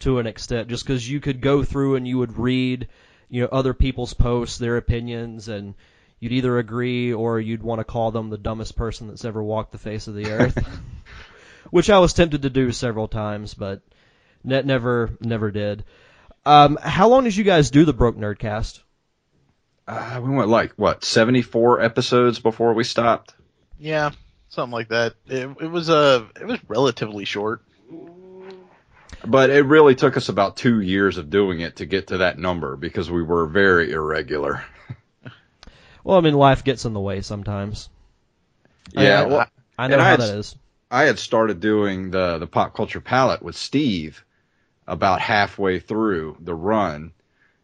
to 0.00 0.18
an 0.18 0.26
extent, 0.26 0.68
just 0.68 0.84
because 0.84 1.08
you 1.08 1.20
could 1.20 1.40
go 1.40 1.62
through 1.64 1.96
and 1.96 2.06
you 2.06 2.18
would 2.18 2.36
read, 2.38 2.88
you 3.28 3.42
know, 3.42 3.48
other 3.50 3.74
people's 3.74 4.14
posts, 4.14 4.58
their 4.58 4.76
opinions, 4.76 5.48
and 5.48 5.74
you'd 6.20 6.32
either 6.32 6.58
agree 6.58 7.12
or 7.12 7.38
you'd 7.40 7.62
want 7.62 7.78
to 7.80 7.84
call 7.84 8.10
them 8.10 8.30
the 8.30 8.38
dumbest 8.38 8.76
person 8.76 9.06
that's 9.08 9.24
ever 9.24 9.42
walked 9.42 9.72
the 9.72 9.78
face 9.78 10.06
of 10.08 10.14
the 10.14 10.30
earth. 10.30 10.56
Which 11.70 11.90
I 11.90 11.98
was 11.98 12.12
tempted 12.14 12.42
to 12.42 12.50
do 12.50 12.72
several 12.72 13.08
times, 13.08 13.54
but 13.54 13.82
ne- 14.44 14.62
never, 14.62 15.10
never 15.20 15.50
did. 15.50 15.84
Um, 16.46 16.78
how 16.82 17.08
long 17.08 17.24
did 17.24 17.36
you 17.36 17.44
guys 17.44 17.70
do 17.70 17.84
the 17.84 17.92
Broke 17.92 18.16
Nerdcast? 18.16 18.80
Uh, 19.86 20.20
we 20.22 20.30
went 20.30 20.48
like 20.48 20.72
what 20.72 21.04
seventy 21.04 21.42
four 21.42 21.80
episodes 21.80 22.38
before 22.38 22.74
we 22.74 22.84
stopped. 22.84 23.34
Yeah, 23.78 24.10
something 24.48 24.72
like 24.72 24.88
that. 24.88 25.14
It, 25.26 25.48
it 25.60 25.70
was 25.70 25.88
a 25.88 26.28
it 26.40 26.46
was 26.46 26.58
relatively 26.68 27.24
short. 27.24 27.62
But 29.26 29.50
it 29.50 29.62
really 29.64 29.94
took 29.94 30.16
us 30.16 30.28
about 30.28 30.56
two 30.56 30.80
years 30.80 31.18
of 31.18 31.28
doing 31.28 31.60
it 31.60 31.76
to 31.76 31.86
get 31.86 32.08
to 32.08 32.18
that 32.18 32.38
number 32.38 32.76
because 32.76 33.10
we 33.10 33.22
were 33.22 33.46
very 33.46 33.90
irregular. 33.92 34.64
Well, 36.04 36.16
I 36.16 36.20
mean, 36.20 36.34
life 36.34 36.64
gets 36.64 36.84
in 36.84 36.92
the 36.92 37.00
way 37.00 37.20
sometimes. 37.20 37.88
Yeah, 38.92 39.22
I, 39.22 39.26
well, 39.26 39.46
I 39.78 39.88
know 39.88 39.98
how 39.98 40.04
had 40.04 40.20
that 40.20 40.30
s- 40.30 40.34
is. 40.54 40.56
I 40.90 41.04
had 41.04 41.18
started 41.18 41.60
doing 41.60 42.10
the 42.10 42.38
the 42.38 42.46
pop 42.46 42.74
culture 42.74 43.00
palate 43.00 43.42
with 43.42 43.56
Steve 43.56 44.24
about 44.86 45.20
halfway 45.20 45.78
through 45.80 46.38
the 46.40 46.54
run, 46.54 47.12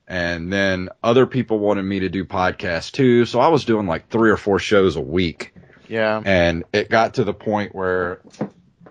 and 0.07 0.53
then 0.53 0.91
other 1.03 1.27
people 1.27 1.59
wanted 1.59 1.85
me 1.85 2.01
to 2.01 2.09
do 2.11 2.25
podcasts 2.25 2.93
too, 2.93 3.25
so 3.25 3.41
I 3.41 3.49
was 3.49 3.65
doing 3.65 3.87
like 3.87 4.09
three 4.09 4.31
or 4.31 4.37
four 4.37 4.59
shows 4.59 4.97
a 4.97 5.01
week, 5.01 5.55
Yeah. 5.89 6.21
and 6.25 6.65
it 6.75 6.91
got 6.91 7.15
to 7.15 7.25
the 7.25 7.33
point 7.33 7.75
where 7.75 8.21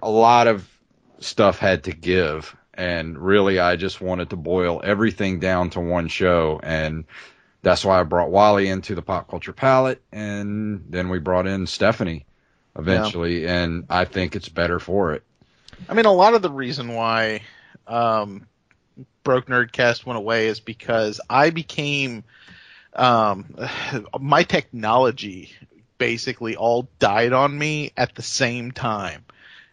a 0.02 0.10
lot 0.10 0.48
of 0.48 0.68
stuff 1.20 1.60
had 1.60 1.84
to 1.84 1.92
give, 1.92 2.56
and 2.74 3.20
really 3.20 3.60
I 3.60 3.76
just 3.76 4.02
wanted 4.02 4.32
to 4.32 4.36
boil 4.36 4.82
everything 4.84 5.40
down 5.40 5.70
to 5.72 5.80
one 5.80 6.08
show, 6.08 6.60
and 6.64 7.06
that's 7.62 7.86
why 7.86 8.00
I 8.00 8.04
brought 8.04 8.32
Wally 8.32 8.68
into 8.68 8.96
the 8.96 9.04
pop 9.04 9.30
culture 9.30 9.54
palate, 9.54 10.02
and 10.12 10.86
then 10.90 11.10
we 11.10 11.20
brought 11.20 11.46
in 11.46 11.68
Stephanie 11.68 12.26
eventually, 12.78 13.48
and 13.48 13.86
I 13.90 14.06
think 14.06 14.36
it's 14.36 14.50
better 14.50 14.80
for 14.80 15.14
it. 15.14 15.24
I 15.88 15.94
mean, 15.94 16.06
a 16.06 16.12
lot 16.12 16.34
of 16.34 16.42
the 16.42 16.52
reason 16.52 16.94
why 16.94 17.42
um, 17.88 18.48
Broke 19.24 19.48
Nerdcast 19.48 20.06
went 20.06 20.18
away 20.18 20.48
is 20.48 20.60
because 20.60 21.20
I 21.30 21.50
became 21.50 22.24
um, 22.96 23.56
my 24.20 24.44
technology 24.44 25.52
basically 25.98 26.56
all 26.56 26.88
died 27.00 27.34
on 27.34 27.58
me 27.58 27.92
at 27.96 28.16
the 28.16 28.22
same 28.22 28.72
time, 28.72 29.24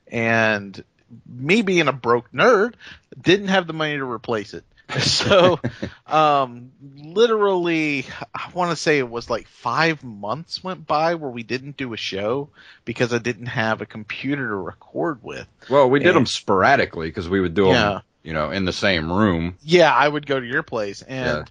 and 0.08 0.82
me 1.26 1.62
being 1.62 1.88
a 1.88 1.92
broke 1.92 2.30
nerd 2.32 2.74
didn't 3.20 3.48
have 3.48 3.66
the 3.66 3.72
money 3.72 3.96
to 3.96 4.04
replace 4.04 4.54
it. 4.54 4.64
So, 5.00 5.58
um, 6.06 6.72
literally, 6.96 8.06
I 8.34 8.50
want 8.54 8.70
to 8.70 8.76
say 8.76 8.98
it 8.98 9.08
was 9.08 9.30
like 9.30 9.46
five 9.48 10.02
months 10.02 10.62
went 10.64 10.86
by 10.86 11.14
where 11.14 11.30
we 11.30 11.42
didn't 11.42 11.76
do 11.76 11.92
a 11.92 11.96
show 11.96 12.48
because 12.84 13.12
I 13.12 13.18
didn't 13.18 13.46
have 13.46 13.80
a 13.82 13.86
computer 13.86 14.48
to 14.48 14.54
record 14.54 15.20
with. 15.22 15.46
Well, 15.68 15.88
we 15.90 16.00
did 16.00 16.14
them 16.14 16.26
sporadically 16.26 17.08
because 17.08 17.28
we 17.28 17.40
would 17.40 17.54
do 17.54 17.64
them, 17.66 17.74
Yeah. 17.74 18.00
you 18.22 18.32
know, 18.32 18.50
in 18.50 18.64
the 18.64 18.72
same 18.72 19.10
room. 19.12 19.56
Yeah, 19.62 19.94
I 19.94 20.08
would 20.08 20.26
go 20.26 20.38
to 20.40 20.46
your 20.46 20.62
place, 20.62 21.02
and 21.02 21.26
Yeah. 21.38 21.44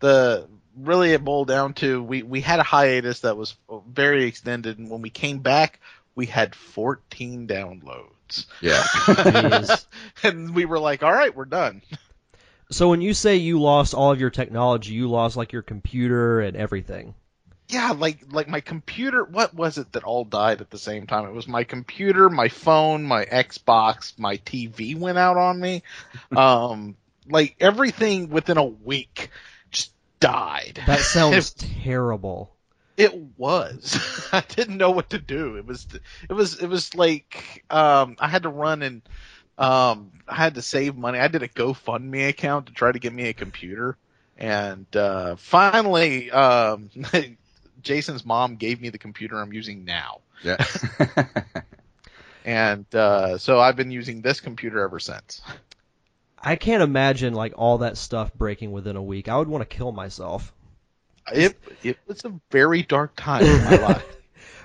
the 0.00 0.48
really 0.78 1.12
it 1.12 1.24
boiled 1.24 1.48
down 1.48 1.72
to 1.74 2.02
we 2.02 2.22
we 2.22 2.40
had 2.40 2.60
a 2.60 2.64
hiatus 2.64 3.20
that 3.20 3.36
was 3.36 3.56
very 3.88 4.24
extended, 4.24 4.78
and 4.78 4.90
when 4.90 5.02
we 5.02 5.10
came 5.10 5.38
back, 5.38 5.80
we 6.14 6.26
had 6.26 6.54
14 6.54 7.46
downloads, 7.46 8.46
Yeah. 8.60 8.84
And 10.22 10.54
we 10.54 10.64
were 10.64 10.78
like, 10.78 11.02
"All 11.02 11.12
right, 11.12 11.34
we're 11.34 11.44
done." 11.44 11.82
So 12.70 12.88
when 12.88 13.00
you 13.00 13.14
say 13.14 13.36
you 13.36 13.60
lost 13.60 13.94
all 13.94 14.12
of 14.12 14.20
your 14.20 14.30
technology, 14.30 14.92
you 14.92 15.08
lost 15.08 15.36
like 15.36 15.52
your 15.52 15.62
computer 15.62 16.40
and 16.40 16.56
everything. 16.56 17.14
Yeah, 17.68 17.92
like 17.92 18.18
like 18.30 18.48
my 18.48 18.60
computer. 18.60 19.24
What 19.24 19.54
was 19.54 19.78
it 19.78 19.92
that 19.92 20.04
all 20.04 20.24
died 20.24 20.60
at 20.60 20.70
the 20.70 20.78
same 20.78 21.06
time? 21.06 21.26
It 21.26 21.32
was 21.32 21.48
my 21.48 21.64
computer, 21.64 22.28
my 22.30 22.48
phone, 22.48 23.04
my 23.04 23.24
Xbox, 23.24 24.16
my 24.18 24.36
TV 24.38 24.96
went 24.96 25.18
out 25.18 25.36
on 25.36 25.60
me. 25.60 25.82
Um, 26.36 26.96
like 27.28 27.56
everything 27.60 28.30
within 28.30 28.56
a 28.56 28.64
week 28.64 29.30
just 29.70 29.92
died. 30.20 30.80
That 30.86 31.00
sounds 31.00 31.52
terrible. 31.82 32.52
It 32.96 33.14
was. 33.36 34.28
I 34.32 34.42
didn't 34.48 34.78
know 34.78 34.90
what 34.90 35.10
to 35.10 35.18
do. 35.18 35.56
It 35.56 35.66
was. 35.66 35.86
It 36.28 36.32
was. 36.32 36.58
It 36.58 36.66
was 36.68 36.94
like 36.94 37.64
um, 37.70 38.16
I 38.18 38.28
had 38.28 38.44
to 38.44 38.48
run 38.48 38.82
and 38.82 39.02
um, 39.58 40.12
I 40.28 40.34
had 40.34 40.54
to 40.54 40.62
save 40.62 40.96
money. 40.96 41.18
I 41.18 41.28
did 41.28 41.42
a 41.42 41.48
GoFundMe 41.48 42.28
account 42.28 42.66
to 42.66 42.72
try 42.72 42.92
to 42.92 42.98
get 42.98 43.12
me 43.12 43.28
a 43.28 43.32
computer, 43.32 43.96
and 44.36 44.86
uh, 44.94 45.36
finally, 45.36 46.30
um, 46.30 46.90
Jason's 47.82 48.24
mom 48.24 48.56
gave 48.56 48.80
me 48.80 48.90
the 48.90 48.98
computer 48.98 49.40
I'm 49.40 49.52
using 49.52 49.84
now, 49.84 50.20
yeah. 50.42 50.62
and 52.44 52.86
uh, 52.94 53.38
so 53.38 53.58
I've 53.58 53.76
been 53.76 53.90
using 53.90 54.20
this 54.20 54.40
computer 54.40 54.80
ever 54.80 55.00
since. 55.00 55.40
I 56.38 56.56
can't 56.56 56.82
imagine 56.82 57.34
like 57.34 57.54
all 57.56 57.78
that 57.78 57.96
stuff 57.96 58.32
breaking 58.34 58.72
within 58.72 58.96
a 58.96 59.02
week. 59.02 59.28
I 59.28 59.36
would 59.36 59.48
want 59.48 59.68
to 59.68 59.76
kill 59.76 59.90
myself. 59.90 60.52
It 61.32 61.58
it 61.82 61.98
was 62.06 62.24
a 62.24 62.32
very 62.50 62.82
dark 62.82 63.16
time 63.16 63.44
in 63.44 63.64
my 63.64 63.76
life. 63.88 64.16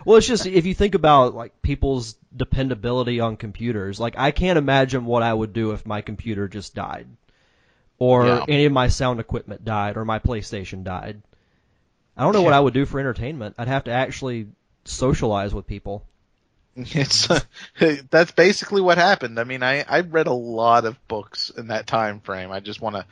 Well, 0.05 0.17
it's 0.17 0.27
just 0.27 0.45
if 0.45 0.65
you 0.65 0.75
think 0.75 0.95
about 0.95 1.33
like 1.33 1.61
people's 1.61 2.15
dependability 2.35 3.19
on 3.19 3.37
computers, 3.37 3.99
like 3.99 4.15
I 4.17 4.31
can't 4.31 4.57
imagine 4.57 5.05
what 5.05 5.23
I 5.23 5.33
would 5.33 5.53
do 5.53 5.71
if 5.71 5.85
my 5.85 6.01
computer 6.01 6.47
just 6.47 6.73
died. 6.75 7.07
or 7.99 8.25
Yeah. 8.25 8.45
any 8.47 8.65
of 8.65 8.71
my 8.73 8.87
sound 8.87 9.19
equipment 9.19 9.63
died, 9.63 9.95
or 9.97 10.03
my 10.05 10.17
PlayStation 10.19 10.83
died. 10.83 11.21
I 12.17 12.23
don't 12.23 12.33
know 12.33 12.41
what 12.41 12.53
I 12.53 12.59
would 12.59 12.73
do 12.73 12.85
for 12.85 12.99
entertainment. 12.99 13.55
I'd 13.59 13.67
have 13.67 13.83
to 13.85 13.91
actually 13.91 14.47
socialize 14.85 15.53
with 15.53 15.67
people. 15.67 16.03
It's 16.75 17.27
that's 18.09 18.31
basically 18.31 18.81
what 18.81 18.97
happened. 18.97 19.39
I 19.39 19.43
mean, 19.43 19.61
I 19.61 19.83
I 19.87 19.99
read 20.01 20.27
a 20.27 20.33
lot 20.33 20.85
of 20.85 20.95
books 21.09 21.49
in 21.55 21.67
that 21.67 21.85
time 21.85 22.21
frame. 22.21 22.49
I 22.51 22.59
just 22.61 22.79
want 22.81 22.95
to 22.95 23.05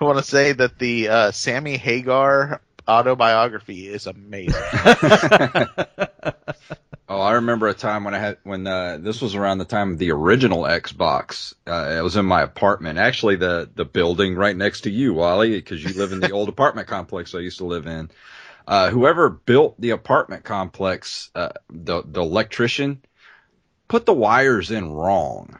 want 0.00 0.18
to 0.18 0.22
say 0.24 0.52
that 0.52 0.78
the 0.78 1.08
uh, 1.08 1.30
Sammy 1.32 1.76
Hagar 1.78 2.60
autobiography 2.86 3.88
is 3.88 4.06
amazing. 4.06 4.52
Oh, 7.10 7.22
I 7.22 7.32
remember 7.32 7.68
a 7.68 7.74
time 7.74 8.04
when 8.04 8.14
I 8.14 8.18
had 8.18 8.36
when 8.42 8.66
uh, 8.66 8.98
this 9.00 9.22
was 9.22 9.34
around 9.34 9.56
the 9.56 9.64
time 9.64 9.92
of 9.92 9.98
the 9.98 10.10
original 10.10 10.64
Xbox. 10.64 11.54
Uh, 11.66 11.96
it 11.98 12.02
was 12.02 12.16
in 12.16 12.26
my 12.26 12.42
apartment, 12.42 12.98
actually 12.98 13.36
the 13.36 13.70
the 13.74 13.86
building 13.86 14.34
right 14.34 14.54
next 14.54 14.82
to 14.82 14.90
you, 14.90 15.14
Wally, 15.14 15.52
because 15.52 15.82
you 15.82 15.94
live 15.94 16.12
in 16.12 16.20
the 16.20 16.30
old 16.32 16.50
apartment 16.50 16.86
complex 16.86 17.34
I 17.34 17.38
used 17.38 17.58
to 17.58 17.64
live 17.64 17.86
in. 17.86 18.10
Uh, 18.66 18.90
whoever 18.90 19.30
built 19.30 19.80
the 19.80 19.90
apartment 19.90 20.44
complex, 20.44 21.30
uh, 21.34 21.48
the 21.70 22.02
the 22.04 22.20
electrician, 22.20 23.02
put 23.88 24.04
the 24.04 24.12
wires 24.12 24.70
in 24.70 24.92
wrong 24.92 25.58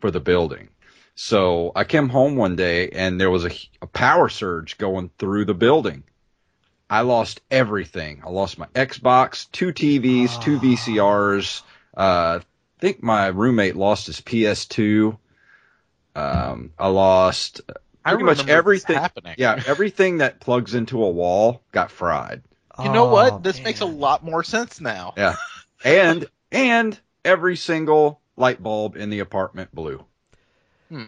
for 0.00 0.10
the 0.10 0.20
building. 0.20 0.68
So 1.14 1.70
I 1.76 1.84
came 1.84 2.08
home 2.08 2.34
one 2.34 2.56
day 2.56 2.88
and 2.90 3.20
there 3.20 3.30
was 3.30 3.44
a, 3.44 3.50
a 3.82 3.86
power 3.86 4.28
surge 4.28 4.78
going 4.78 5.10
through 5.18 5.44
the 5.44 5.54
building. 5.54 6.02
I 6.90 7.02
lost 7.02 7.40
everything. 7.50 8.22
I 8.24 8.30
lost 8.30 8.58
my 8.58 8.66
Xbox, 8.68 9.50
two 9.52 9.72
TVs, 9.72 10.40
two 10.40 10.58
VCRs. 10.58 11.62
Uh, 11.96 12.40
I 12.40 12.80
think 12.80 13.02
my 13.02 13.26
roommate 13.28 13.76
lost 13.76 14.06
his 14.06 14.20
PS2. 14.20 15.18
Um, 16.14 16.72
I 16.78 16.88
lost 16.88 17.60
I 18.04 18.10
pretty 18.10 18.24
much 18.24 18.48
everything. 18.48 18.96
happening. 18.96 19.34
Yeah, 19.38 19.62
everything 19.66 20.18
that 20.18 20.40
plugs 20.40 20.74
into 20.74 21.02
a 21.02 21.10
wall 21.10 21.62
got 21.72 21.90
fried. 21.90 22.42
You 22.82 22.92
know 22.92 23.08
Oh, 23.08 23.12
what? 23.12 23.42
This 23.42 23.60
makes 23.62 23.80
a 23.80 23.86
lot 23.86 24.24
more 24.24 24.42
sense 24.42 24.80
now. 24.80 25.12
Yeah, 25.16 25.36
and 25.84 26.26
and 26.52 26.98
every 27.24 27.56
single 27.56 28.20
light 28.36 28.62
bulb 28.62 28.96
in 28.96 29.10
the 29.10 29.18
apartment 29.18 29.74
blew. 29.74 30.04
Hmm. 30.88 31.04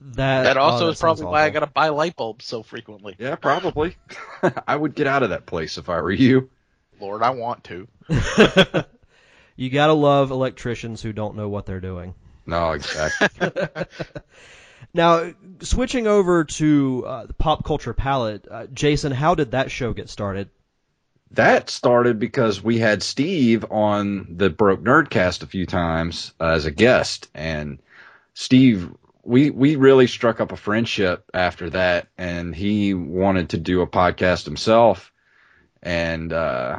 That 0.00 0.44
That 0.44 0.56
also 0.56 0.86
oh, 0.86 0.88
is 0.90 0.98
that 0.98 1.02
probably 1.02 1.22
sounds 1.22 1.32
why 1.32 1.44
I 1.44 1.50
got 1.50 1.60
to 1.60 1.66
buy 1.66 1.88
light 1.88 2.16
bulbs 2.16 2.44
so 2.44 2.62
frequently. 2.62 3.16
Yeah, 3.18 3.34
probably. 3.34 3.96
I 4.66 4.76
would 4.76 4.94
get 4.94 5.06
out 5.06 5.22
of 5.22 5.30
that 5.30 5.46
place 5.46 5.78
if 5.78 5.88
I 5.88 6.00
were 6.00 6.12
you. 6.12 6.50
Lord, 7.00 7.22
I 7.22 7.30
want 7.30 7.64
to. 7.64 7.88
you 9.56 9.70
gotta 9.70 9.92
love 9.92 10.30
electricians 10.30 11.02
who 11.02 11.12
don't 11.12 11.36
know 11.36 11.48
what 11.48 11.66
they're 11.66 11.80
doing. 11.80 12.14
No, 12.46 12.72
exactly. 12.72 13.50
Now, 14.94 15.32
switching 15.60 16.06
over 16.06 16.44
to 16.44 17.04
uh, 17.06 17.26
the 17.26 17.34
pop 17.34 17.62
culture 17.62 17.92
palette, 17.92 18.46
uh, 18.50 18.66
Jason, 18.72 19.12
how 19.12 19.34
did 19.34 19.50
that 19.50 19.70
show 19.70 19.92
get 19.92 20.08
started? 20.08 20.48
that 21.32 21.68
started 21.70 22.18
because 22.18 22.62
we 22.62 22.78
had 22.78 23.02
Steve 23.02 23.64
on 23.70 24.26
the 24.36 24.50
Broke 24.50 24.82
Nerdcast 24.82 25.42
a 25.42 25.46
few 25.46 25.66
times 25.66 26.32
uh, 26.40 26.46
as 26.46 26.64
a 26.64 26.70
guest, 26.70 27.28
and 27.34 27.78
Steve, 28.34 28.90
we 29.28 29.50
we 29.50 29.76
really 29.76 30.06
struck 30.06 30.40
up 30.40 30.52
a 30.52 30.56
friendship 30.56 31.30
after 31.34 31.68
that, 31.70 32.08
and 32.16 32.54
he 32.54 32.94
wanted 32.94 33.50
to 33.50 33.58
do 33.58 33.82
a 33.82 33.86
podcast 33.86 34.46
himself, 34.46 35.12
and 35.82 36.32
uh, 36.32 36.78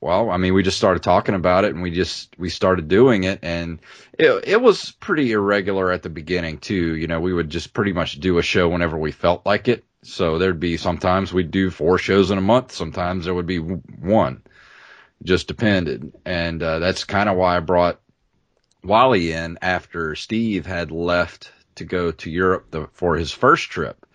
well, 0.00 0.30
I 0.30 0.36
mean, 0.36 0.54
we 0.54 0.62
just 0.62 0.78
started 0.78 1.02
talking 1.02 1.34
about 1.34 1.64
it, 1.64 1.74
and 1.74 1.82
we 1.82 1.90
just 1.90 2.38
we 2.38 2.50
started 2.50 2.86
doing 2.86 3.24
it, 3.24 3.40
and 3.42 3.80
it 4.16 4.44
it 4.46 4.62
was 4.62 4.92
pretty 4.92 5.32
irregular 5.32 5.90
at 5.90 6.04
the 6.04 6.08
beginning 6.08 6.58
too. 6.58 6.94
You 6.94 7.08
know, 7.08 7.20
we 7.20 7.34
would 7.34 7.50
just 7.50 7.74
pretty 7.74 7.92
much 7.92 8.20
do 8.20 8.38
a 8.38 8.42
show 8.42 8.68
whenever 8.68 8.96
we 8.96 9.10
felt 9.10 9.44
like 9.44 9.66
it. 9.66 9.84
So 10.04 10.38
there'd 10.38 10.60
be 10.60 10.76
sometimes 10.76 11.32
we'd 11.32 11.50
do 11.50 11.68
four 11.68 11.98
shows 11.98 12.30
in 12.30 12.38
a 12.38 12.42
month. 12.42 12.70
Sometimes 12.70 13.24
there 13.24 13.34
would 13.34 13.46
be 13.46 13.58
one. 13.58 14.42
Just 15.24 15.48
depended, 15.48 16.12
and 16.24 16.62
uh, 16.62 16.78
that's 16.78 17.02
kind 17.02 17.28
of 17.28 17.36
why 17.36 17.56
I 17.56 17.60
brought 17.60 17.98
Wally 18.84 19.32
in 19.32 19.58
after 19.62 20.14
Steve 20.14 20.66
had 20.66 20.90
left 20.90 21.50
to 21.76 21.84
go 21.84 22.12
to 22.12 22.30
Europe 22.30 22.70
the, 22.70 22.88
for 22.92 23.16
his 23.16 23.32
first 23.32 23.70
trip. 23.70 24.06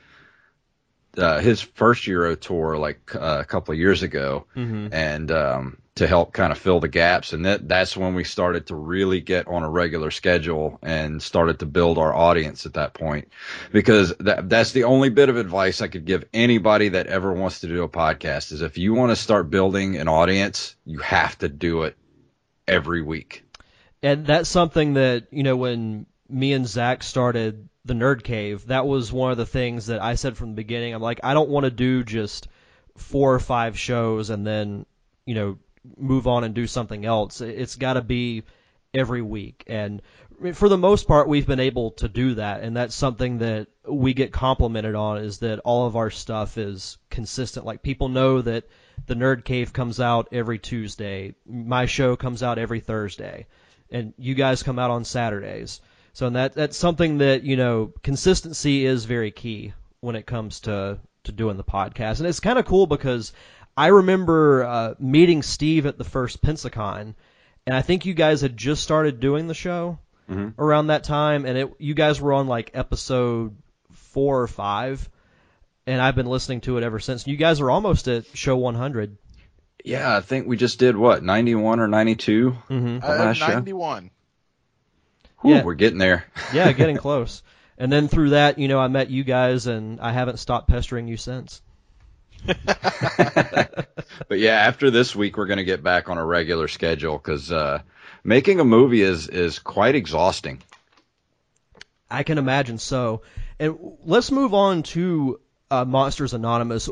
Uh, 1.17 1.39
his 1.39 1.59
first 1.59 2.05
Euro 2.07 2.35
tour, 2.35 2.77
like 2.77 3.13
uh, 3.15 3.37
a 3.41 3.45
couple 3.45 3.73
of 3.73 3.79
years 3.79 4.03
ago, 4.03 4.45
Mm-hmm. 4.55 4.93
and 4.93 5.31
um, 5.31 5.77
to 5.95 6.07
help 6.07 6.31
kind 6.31 6.51
of 6.51 6.57
fill 6.57 6.79
the 6.79 6.87
gaps. 6.87 7.33
And 7.33 7.45
that 7.45 7.67
that's 7.67 7.97
when 7.97 8.13
we 8.13 8.23
started 8.23 8.67
to 8.67 8.75
really 8.75 9.19
get 9.19 9.47
on 9.47 9.63
a 9.63 9.69
regular 9.69 10.11
schedule 10.11 10.77
and 10.81 11.21
started 11.21 11.59
to 11.59 11.65
build 11.65 11.97
our 11.97 12.13
audience 12.13 12.65
at 12.65 12.75
that 12.75 12.93
point. 12.93 13.27
Because 13.73 14.15
that 14.19 14.49
that's 14.49 14.71
the 14.71 14.83
only 14.85 15.09
bit 15.09 15.29
of 15.29 15.35
advice 15.35 15.81
I 15.81 15.87
could 15.87 16.05
give 16.05 16.25
anybody 16.31 16.89
that 16.89 17.07
ever 17.07 17.33
wants 17.33 17.61
to 17.61 17.67
do 17.67 17.83
a 17.83 17.89
podcast 17.89 18.51
is 18.53 18.61
if 18.61 18.77
you 18.77 18.93
want 18.93 19.09
to 19.11 19.15
start 19.17 19.49
building 19.49 19.97
an 19.97 20.07
audience, 20.07 20.75
you 20.85 20.99
have 20.99 21.37
to 21.39 21.49
do 21.49 21.83
it 21.83 21.97
every 22.67 23.01
week. 23.01 23.43
And 24.01 24.25
that's 24.25 24.49
something 24.49 24.93
that, 24.93 25.27
you 25.31 25.43
know, 25.43 25.57
when 25.57 26.05
me 26.29 26.53
and 26.53 26.67
Zach 26.67 27.03
started 27.03 27.67
the 27.85 27.93
Nerd 27.93 28.23
Cave, 28.23 28.67
that 28.67 28.85
was 28.85 29.11
one 29.11 29.31
of 29.31 29.37
the 29.37 29.45
things 29.45 29.87
that 29.87 30.01
I 30.01 30.15
said 30.15 30.37
from 30.37 30.49
the 30.49 30.55
beginning. 30.55 30.93
I'm 30.93 31.01
like, 31.01 31.19
I 31.23 31.33
don't 31.33 31.49
want 31.49 31.65
to 31.65 31.71
do 31.71 32.03
just 32.03 32.47
four 32.97 33.33
or 33.33 33.39
five 33.39 33.77
shows 33.77 34.29
and 34.29 34.45
then, 34.45 34.85
you 35.25 35.35
know, 35.35 35.57
move 35.97 36.27
on 36.27 36.43
and 36.43 36.53
do 36.53 36.67
something 36.67 37.05
else. 37.05 37.41
It's 37.41 37.75
got 37.75 37.93
to 37.93 38.01
be 38.01 38.43
every 38.93 39.21
week. 39.21 39.63
And 39.67 40.01
for 40.53 40.69
the 40.69 40.77
most 40.77 41.07
part, 41.07 41.27
we've 41.27 41.47
been 41.47 41.59
able 41.59 41.91
to 41.91 42.07
do 42.07 42.35
that. 42.35 42.61
And 42.61 42.75
that's 42.75 42.95
something 42.95 43.39
that 43.39 43.67
we 43.87 44.13
get 44.13 44.31
complimented 44.31 44.95
on 44.95 45.17
is 45.17 45.39
that 45.39 45.59
all 45.59 45.85
of 45.85 45.95
our 45.95 46.09
stuff 46.09 46.57
is 46.57 46.97
consistent. 47.09 47.65
Like 47.65 47.83
people 47.83 48.09
know 48.09 48.41
that 48.41 48.65
the 49.07 49.15
Nerd 49.15 49.43
Cave 49.43 49.73
comes 49.73 49.99
out 49.99 50.29
every 50.31 50.59
Tuesday. 50.59 51.35
My 51.45 51.85
show 51.85 52.15
comes 52.15 52.43
out 52.43 52.57
every 52.57 52.79
Thursday. 52.79 53.47
And 53.91 54.13
you 54.17 54.35
guys 54.35 54.63
come 54.63 54.77
out 54.79 54.91
on 54.91 55.03
Saturdays. 55.05 55.81
So 56.13 56.27
and 56.27 56.35
that 56.35 56.53
that's 56.53 56.77
something 56.77 57.19
that, 57.19 57.43
you 57.43 57.55
know, 57.57 57.93
consistency 58.03 58.85
is 58.85 59.05
very 59.05 59.31
key 59.31 59.73
when 60.01 60.15
it 60.15 60.25
comes 60.25 60.61
to 60.61 60.99
to 61.23 61.31
doing 61.31 61.57
the 61.57 61.63
podcast. 61.63 62.19
And 62.19 62.27
it's 62.27 62.39
kind 62.39 62.59
of 62.59 62.65
cool 62.65 62.87
because 62.87 63.33
I 63.77 63.87
remember 63.87 64.63
uh, 64.63 64.93
meeting 64.99 65.41
Steve 65.41 65.85
at 65.85 65.97
the 65.97 66.03
first 66.03 66.41
Pensacon, 66.41 67.15
and 67.65 67.75
I 67.75 67.81
think 67.81 68.05
you 68.05 68.13
guys 68.13 68.41
had 68.41 68.57
just 68.57 68.83
started 68.83 69.19
doing 69.19 69.47
the 69.47 69.53
show 69.53 69.99
Mhm. 70.29 70.53
around 70.59 70.87
that 70.87 71.03
time, 71.03 71.45
and 71.45 71.57
it 71.57 71.69
you 71.79 71.93
guys 71.93 72.19
were 72.21 72.33
on 72.33 72.47
like 72.47 72.71
episode 72.73 73.55
four 73.93 74.41
or 74.41 74.47
five, 74.47 75.09
and 75.87 76.01
I've 76.01 76.15
been 76.15 76.25
listening 76.27 76.61
to 76.61 76.77
it 76.77 76.83
ever 76.83 76.99
since. 76.99 77.25
You 77.27 77.37
guys 77.37 77.61
are 77.61 77.71
almost 77.71 78.07
at 78.07 78.25
show 78.37 78.57
100. 78.57 79.17
Yeah, 79.83 80.15
I 80.15 80.21
think 80.21 80.47
we 80.47 80.57
just 80.57 80.79
did 80.79 80.95
what, 80.95 81.23
91 81.23 81.79
or 81.79 81.87
92? 81.87 82.57
Mm-hmm. 82.69 82.99
Uh, 83.03 83.33
91. 83.33 84.11
Whew, 85.41 85.55
Yeah. 85.55 85.63
We're 85.63 85.75
getting 85.75 85.99
there. 85.99 86.25
Yeah, 86.53 86.71
getting 86.71 86.97
close. 86.97 87.43
And 87.77 87.91
then 87.91 88.07
through 88.07 88.31
that, 88.31 88.59
you 88.59 88.67
know, 88.67 88.79
I 88.79 88.89
met 88.89 89.09
you 89.09 89.23
guys, 89.23 89.67
and 89.67 90.01
I 90.01 90.11
haven't 90.11 90.37
stopped 90.37 90.67
pestering 90.67 91.07
you 91.07 91.15
since. 91.15 91.61
but 92.45 93.87
yeah, 94.31 94.53
after 94.53 94.91
this 94.91 95.15
week, 95.15 95.37
we're 95.37 95.45
going 95.45 95.57
to 95.57 95.63
get 95.63 95.83
back 95.83 96.09
on 96.09 96.17
a 96.17 96.25
regular 96.25 96.67
schedule 96.67 97.17
because 97.17 97.51
uh, 97.51 97.81
making 98.23 98.59
a 98.59 98.65
movie 98.65 99.01
is 99.01 99.27
is 99.27 99.59
quite 99.59 99.95
exhausting. 99.95 100.61
I 102.09 102.23
can 102.23 102.37
imagine 102.37 102.77
so. 102.77 103.21
And 103.59 103.77
let's 104.03 104.31
move 104.31 104.53
on 104.53 104.83
to 104.83 105.39
uh, 105.69 105.85
Monsters 105.85 106.33
Anonymous. 106.33 106.89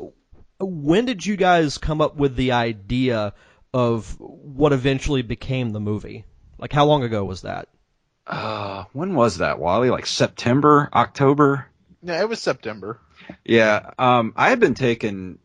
When 0.59 1.05
did 1.05 1.25
you 1.25 1.35
guys 1.35 1.77
come 1.77 2.01
up 2.01 2.15
with 2.15 2.35
the 2.35 2.53
idea 2.53 3.33
of 3.73 4.15
what 4.19 4.73
eventually 4.73 5.21
became 5.21 5.71
the 5.71 5.79
movie? 5.79 6.25
Like, 6.57 6.73
how 6.73 6.85
long 6.85 7.03
ago 7.03 7.23
was 7.23 7.43
that? 7.43 7.67
Uh, 8.25 8.85
when 8.93 9.13
was 9.13 9.37
that, 9.37 9.59
Wally? 9.59 9.89
Like 9.89 10.05
September, 10.05 10.89
October? 10.93 11.67
Yeah, 12.01 12.19
it 12.21 12.29
was 12.29 12.41
September. 12.41 12.99
Yeah, 13.45 13.91
um, 13.97 14.33
I 14.35 14.49
have 14.49 14.59
been 14.59 14.73
taking 14.73 15.39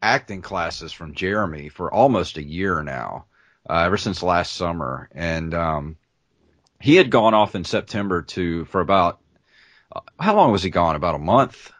acting 0.00 0.42
classes 0.42 0.92
from 0.92 1.14
Jeremy 1.14 1.68
for 1.68 1.92
almost 1.92 2.36
a 2.36 2.42
year 2.42 2.82
now, 2.82 3.26
uh, 3.68 3.82
ever 3.84 3.96
since 3.96 4.22
last 4.22 4.52
summer, 4.52 5.08
and 5.12 5.54
um, 5.54 5.96
he 6.80 6.96
had 6.96 7.10
gone 7.10 7.34
off 7.34 7.54
in 7.54 7.64
September 7.64 8.22
to 8.22 8.64
for 8.66 8.80
about 8.80 9.20
uh, 9.94 10.00
how 10.18 10.34
long 10.34 10.52
was 10.52 10.62
he 10.62 10.70
gone? 10.70 10.96
About 10.96 11.14
a 11.14 11.18
month. 11.18 11.72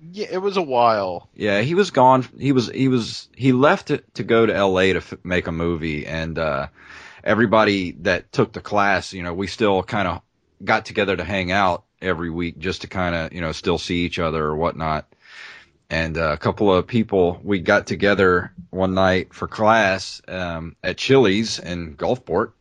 Yeah, 0.00 0.28
it 0.30 0.38
was 0.38 0.56
a 0.56 0.62
while. 0.62 1.28
Yeah, 1.34 1.60
he 1.60 1.74
was 1.74 1.90
gone. 1.90 2.26
He 2.38 2.52
was 2.52 2.68
he 2.68 2.88
was 2.88 3.28
he 3.34 3.52
left 3.52 3.90
it 3.90 4.14
to 4.14 4.22
go 4.22 4.46
to 4.46 4.54
L.A. 4.54 4.92
to 4.92 4.98
f- 4.98 5.14
make 5.24 5.46
a 5.46 5.52
movie, 5.52 6.06
and 6.06 6.38
uh, 6.38 6.68
everybody 7.24 7.92
that 8.02 8.30
took 8.32 8.52
the 8.52 8.60
class, 8.60 9.12
you 9.12 9.22
know, 9.22 9.34
we 9.34 9.48
still 9.48 9.82
kind 9.82 10.06
of 10.06 10.22
got 10.64 10.86
together 10.86 11.16
to 11.16 11.24
hang 11.24 11.50
out 11.50 11.84
every 12.00 12.30
week 12.30 12.58
just 12.58 12.82
to 12.82 12.86
kind 12.86 13.14
of 13.14 13.32
you 13.32 13.40
know 13.40 13.52
still 13.52 13.78
see 13.78 14.04
each 14.04 14.18
other 14.18 14.44
or 14.44 14.56
whatnot. 14.56 15.06
And 15.90 16.16
uh, 16.16 16.32
a 16.32 16.36
couple 16.36 16.72
of 16.72 16.86
people 16.86 17.40
we 17.42 17.60
got 17.60 17.86
together 17.86 18.52
one 18.70 18.94
night 18.94 19.34
for 19.34 19.48
class 19.48 20.20
um, 20.28 20.76
at 20.84 20.98
Chili's 20.98 21.58
in 21.58 21.96
Gulfport, 21.96 22.52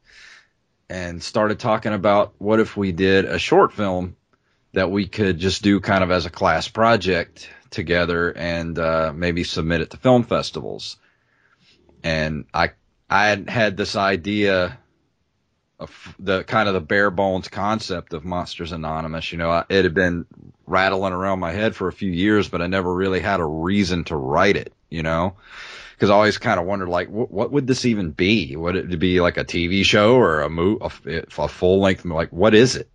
and 0.89 1.21
started 1.21 1.59
talking 1.59 1.93
about 1.93 2.33
what 2.39 2.59
if 2.59 2.75
we 2.75 2.91
did 2.91 3.25
a 3.25 3.37
short 3.37 3.73
film 3.73 4.15
that 4.73 4.91
we 4.91 5.07
could 5.07 5.39
just 5.39 5.63
do 5.63 5.79
kind 5.79 6.03
of 6.03 6.11
as 6.11 6.25
a 6.25 6.29
class 6.29 6.67
project 6.67 7.49
together 7.69 8.31
and 8.31 8.77
uh, 8.77 9.11
maybe 9.15 9.43
submit 9.43 9.81
it 9.81 9.91
to 9.91 9.97
film 9.97 10.23
festivals. 10.23 10.97
And 12.03 12.45
I 12.53 12.71
I 13.09 13.27
had 13.27 13.49
had 13.49 13.77
this 13.77 13.95
idea 13.95 14.77
of 15.79 16.15
the 16.19 16.43
kind 16.43 16.67
of 16.67 16.73
the 16.73 16.81
bare 16.81 17.11
bones 17.11 17.47
concept 17.47 18.13
of 18.13 18.25
Monsters 18.25 18.71
Anonymous. 18.71 19.31
You 19.31 19.37
know, 19.37 19.51
I, 19.51 19.65
it 19.69 19.83
had 19.83 19.93
been 19.93 20.25
rattling 20.65 21.13
around 21.13 21.39
my 21.39 21.51
head 21.51 21.75
for 21.75 21.87
a 21.87 21.93
few 21.93 22.11
years, 22.11 22.49
but 22.49 22.61
I 22.61 22.67
never 22.67 22.93
really 22.93 23.19
had 23.19 23.39
a 23.39 23.45
reason 23.45 24.03
to 24.05 24.15
write 24.15 24.57
it. 24.57 24.73
You 24.89 25.03
know, 25.03 25.35
because 25.95 26.09
I 26.09 26.13
always 26.13 26.37
kind 26.37 26.59
of 26.59 26.65
wondered 26.65 26.89
like, 26.89 27.09
what, 27.09 27.31
what 27.31 27.51
would 27.51 27.67
this 27.67 27.85
even 27.85 28.11
be? 28.11 28.55
Would 28.55 28.75
it 28.75 28.99
be 28.99 29.19
like 29.19 29.37
a 29.37 29.45
TV 29.45 29.83
show 29.83 30.15
or 30.15 30.41
a 30.41 30.49
mo- 30.49 30.79
a, 30.81 31.23
a 31.37 31.47
full 31.47 31.81
length? 31.81 32.05
Like, 32.05 32.29
what 32.29 32.53
is 32.53 32.75
it? 32.75 32.89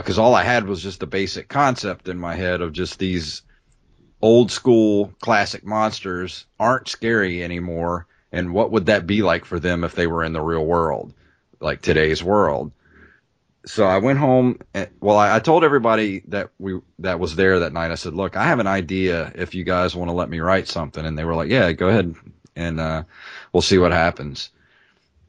Because 0.00 0.18
you 0.18 0.22
all 0.22 0.34
I 0.34 0.44
had 0.44 0.66
was 0.66 0.82
just 0.82 1.00
the 1.00 1.06
basic 1.06 1.48
concept 1.48 2.08
in 2.08 2.18
my 2.18 2.34
head 2.34 2.60
of 2.60 2.72
just 2.72 2.98
these 2.98 3.42
old 4.20 4.50
school 4.50 5.12
classic 5.20 5.64
monsters 5.64 6.46
aren't 6.58 6.88
scary 6.88 7.42
anymore. 7.42 8.06
And 8.30 8.54
what 8.54 8.70
would 8.70 8.86
that 8.86 9.06
be 9.06 9.22
like 9.22 9.44
for 9.44 9.58
them 9.58 9.84
if 9.84 9.94
they 9.94 10.06
were 10.06 10.24
in 10.24 10.32
the 10.32 10.40
real 10.40 10.64
world, 10.64 11.12
like 11.60 11.82
today's 11.82 12.22
world? 12.22 12.72
So 13.66 13.86
I 13.86 13.98
went 13.98 14.18
home. 14.18 14.58
And, 14.74 14.88
well, 15.00 15.16
I, 15.16 15.36
I 15.36 15.38
told 15.38 15.64
everybody 15.64 16.22
that 16.28 16.50
we 16.58 16.80
that 17.00 17.20
was 17.20 17.36
there 17.36 17.60
that 17.60 17.72
night. 17.72 17.90
I 17.90 17.96
said, 17.96 18.14
"Look, 18.14 18.36
I 18.36 18.44
have 18.44 18.58
an 18.58 18.66
idea. 18.66 19.30
If 19.34 19.54
you 19.54 19.64
guys 19.64 19.94
want 19.94 20.08
to 20.08 20.14
let 20.14 20.30
me 20.30 20.40
write 20.40 20.66
something," 20.66 21.04
and 21.04 21.16
they 21.16 21.24
were 21.24 21.34
like, 21.34 21.50
"Yeah, 21.50 21.70
go 21.72 21.88
ahead, 21.88 22.14
and 22.56 22.80
uh, 22.80 23.04
we'll 23.52 23.62
see 23.62 23.78
what 23.78 23.92
happens." 23.92 24.50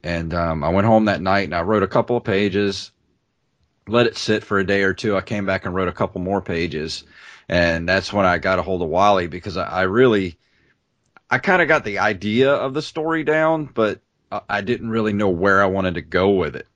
And 0.04 0.34
um, 0.34 0.64
I 0.64 0.70
went 0.70 0.88
home 0.88 1.06
that 1.06 1.22
night 1.22 1.46
and 1.46 1.56
I 1.56 1.62
wrote 1.62 1.84
a 1.84 1.88
couple 1.88 2.18
of 2.18 2.26
pages, 2.26 2.92
let 3.88 4.08
it 4.08 4.18
sit 4.18 4.44
for 4.44 4.60
a 4.60 4.66
day 4.66 4.84
or 4.84 4.94
two. 4.94 5.16
I 5.16 5.22
came 5.22 5.46
back 5.46 5.66
and 5.66 5.76
wrote 5.76 5.88
a 5.88 5.94
couple 5.94 6.22
more 6.22 6.42
pages, 6.42 7.04
and 7.50 7.88
that's 7.88 8.14
when 8.14 8.26
I 8.26 8.38
got 8.38 8.60
a 8.60 8.64
hold 8.64 8.82
of 8.82 8.90
Wally 8.90 9.28
because 9.28 9.58
I, 9.58 9.66
I 9.66 9.82
really, 9.84 10.38
I 11.30 11.40
kind 11.40 11.62
of 11.62 11.68
got 11.68 11.84
the 11.84 12.00
idea 12.00 12.54
of 12.54 12.74
the 12.74 12.82
story 12.82 13.24
down, 13.24 13.66
but 13.66 14.02
I 14.50 14.62
didn't 14.62 14.90
really 14.90 15.14
know 15.14 15.30
where 15.30 15.62
I 15.62 15.68
wanted 15.68 15.96
to 15.96 16.02
go 16.02 16.32
with 16.32 16.56
it. 16.56 16.68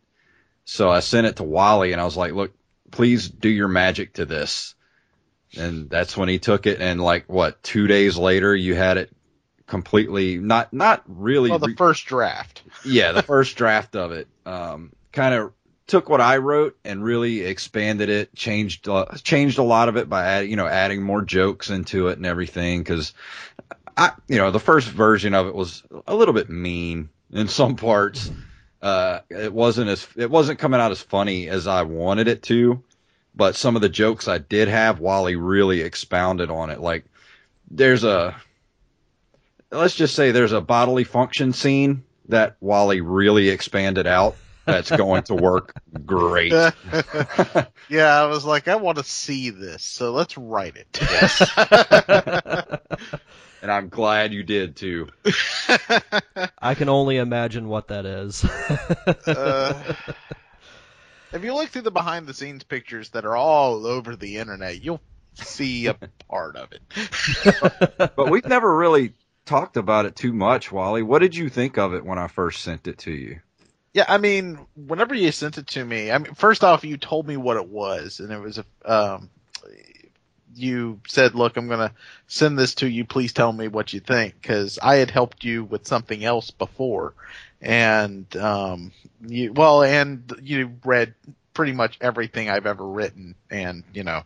So 0.65 0.89
I 0.89 0.99
sent 0.99 1.27
it 1.27 1.37
to 1.37 1.43
Wally 1.43 1.91
and 1.91 2.01
I 2.01 2.05
was 2.05 2.17
like, 2.17 2.33
look, 2.33 2.53
please 2.91 3.29
do 3.29 3.49
your 3.49 3.67
magic 3.67 4.13
to 4.13 4.25
this. 4.25 4.75
And 5.57 5.89
that's 5.89 6.17
when 6.17 6.29
he 6.29 6.39
took 6.39 6.67
it. 6.67 6.81
And 6.81 7.01
like, 7.01 7.31
what, 7.31 7.63
two 7.63 7.87
days 7.87 8.17
later, 8.17 8.55
you 8.55 8.75
had 8.75 8.97
it 8.97 9.11
completely, 9.65 10.37
not, 10.37 10.73
not 10.73 11.03
really. 11.07 11.49
Well, 11.49 11.59
the 11.59 11.67
re- 11.67 11.75
first 11.75 12.05
draft. 12.05 12.63
yeah, 12.85 13.13
the 13.13 13.23
first 13.23 13.55
draft 13.55 13.95
of 13.95 14.11
it. 14.11 14.27
Um, 14.45 14.91
kind 15.11 15.33
of 15.33 15.53
took 15.87 16.09
what 16.09 16.21
I 16.21 16.37
wrote 16.37 16.77
and 16.83 17.03
really 17.03 17.41
expanded 17.41 18.09
it, 18.09 18.35
changed, 18.35 18.87
uh, 18.87 19.05
changed 19.23 19.57
a 19.57 19.63
lot 19.63 19.89
of 19.89 19.97
it 19.97 20.09
by 20.09 20.25
adding, 20.25 20.49
you 20.49 20.55
know, 20.55 20.67
adding 20.67 21.01
more 21.01 21.21
jokes 21.21 21.69
into 21.69 22.09
it 22.09 22.17
and 22.17 22.25
everything. 22.25 22.83
Cause 22.83 23.13
I, 23.95 24.11
you 24.27 24.37
know, 24.37 24.51
the 24.51 24.59
first 24.59 24.87
version 24.89 25.33
of 25.33 25.47
it 25.47 25.55
was 25.55 25.83
a 26.05 26.15
little 26.15 26.33
bit 26.33 26.49
mean 26.49 27.09
in 27.31 27.47
some 27.47 27.75
parts 27.75 28.29
uh, 28.81 29.19
it 29.29 29.51
wasn't 29.51 29.89
as 29.89 30.07
it 30.15 30.29
wasn't 30.29 30.59
coming 30.59 30.79
out 30.79 30.91
as 30.91 31.01
funny 31.01 31.49
as 31.49 31.67
I 31.67 31.83
wanted 31.83 32.27
it 32.27 32.43
to, 32.43 32.83
but 33.35 33.55
some 33.55 33.75
of 33.75 33.81
the 33.81 33.89
jokes 33.89 34.27
I 34.27 34.37
did 34.37 34.67
have, 34.67 34.99
Wally 34.99 35.35
really 35.35 35.81
expounded 35.81 36.51
on 36.51 36.69
it. 36.69 36.79
Like 36.79 37.05
there's 37.71 38.03
a 38.03 38.35
let's 39.71 39.95
just 39.95 40.15
say 40.15 40.31
there's 40.31 40.53
a 40.53 40.61
bodily 40.61 41.03
function 41.03 41.53
scene 41.53 42.03
that 42.29 42.55
Wally 42.61 43.01
really 43.01 43.49
expanded 43.49 44.05
out. 44.05 44.35
That's 44.67 44.91
going 44.91 45.23
to 45.23 45.33
work 45.33 45.73
great. 46.05 46.51
yeah, 47.89 48.21
I 48.21 48.25
was 48.25 48.43
like, 48.43 48.67
I 48.67 48.75
want 48.75 48.97
to 48.97 49.03
see 49.05 49.49
this, 49.49 49.81
so 49.81 50.11
let's 50.11 50.37
write 50.37 50.75
it. 50.75 50.87
Yes. 50.99 51.57
and 53.61 53.71
I'm 53.71 53.87
glad 53.87 54.33
you 54.33 54.43
did 54.43 54.75
too. 54.75 55.07
I 56.59 56.75
can 56.75 56.89
only 56.89 57.15
imagine 57.15 57.69
what 57.69 57.87
that 57.87 58.05
is. 58.05 58.43
uh, 59.25 59.95
if 61.31 61.45
you 61.45 61.53
look 61.53 61.69
through 61.69 61.83
the 61.83 61.91
behind 61.91 62.27
the 62.27 62.33
scenes 62.33 62.65
pictures 62.65 63.07
that 63.11 63.23
are 63.23 63.37
all 63.37 63.87
over 63.87 64.17
the 64.17 64.35
internet, 64.35 64.83
you'll 64.83 65.01
see 65.35 65.87
a 65.87 65.93
part 66.27 66.57
of 66.57 66.73
it. 66.73 68.11
but 68.17 68.29
we've 68.29 68.47
never 68.47 68.75
really 68.75 69.13
talked 69.45 69.77
about 69.77 70.05
it 70.05 70.17
too 70.17 70.33
much, 70.33 70.73
Wally. 70.73 71.03
What 71.03 71.19
did 71.19 71.37
you 71.37 71.47
think 71.47 71.77
of 71.77 71.93
it 71.93 72.03
when 72.03 72.19
I 72.19 72.27
first 72.27 72.63
sent 72.63 72.89
it 72.89 72.97
to 72.99 73.11
you? 73.11 73.39
Yeah, 73.93 74.05
I 74.07 74.17
mean, 74.17 74.59
whenever 74.75 75.15
you 75.15 75.31
sent 75.31 75.57
it 75.57 75.67
to 75.67 75.83
me, 75.83 76.11
I 76.11 76.17
mean, 76.17 76.33
first 76.35 76.63
off, 76.63 76.83
you 76.83 76.97
told 76.97 77.27
me 77.27 77.37
what 77.37 77.57
it 77.57 77.67
was, 77.67 78.19
and 78.19 78.31
it 78.31 78.39
was 78.39 78.59
a 78.59 78.65
um, 78.85 79.29
you 80.55 80.99
said, 81.07 81.35
"Look, 81.35 81.57
I'm 81.57 81.67
going 81.67 81.87
to 81.89 81.93
send 82.27 82.57
this 82.57 82.75
to 82.75 82.89
you. 82.89 83.05
Please 83.05 83.33
tell 83.33 83.51
me 83.51 83.67
what 83.67 83.93
you 83.93 83.99
think," 83.99 84.39
because 84.41 84.79
I 84.81 84.95
had 84.97 85.11
helped 85.11 85.43
you 85.43 85.63
with 85.63 85.87
something 85.87 86.23
else 86.23 86.51
before, 86.51 87.13
and 87.61 88.35
um, 88.37 88.91
you 89.25 89.53
well, 89.53 89.83
and 89.83 90.31
you 90.41 90.73
read 90.83 91.13
pretty 91.53 91.73
much 91.73 91.97
everything 92.01 92.49
I've 92.49 92.65
ever 92.67 92.85
written, 92.87 93.35
and 93.49 93.83
you 93.93 94.03
know, 94.03 94.23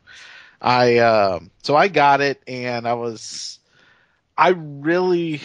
I 0.62 0.97
um, 1.00 1.52
so 1.63 1.76
I 1.76 1.88
got 1.88 2.21
it, 2.21 2.41
and 2.47 2.88
I 2.88 2.93
was. 2.93 3.60
I 4.41 4.56
really, 4.58 5.39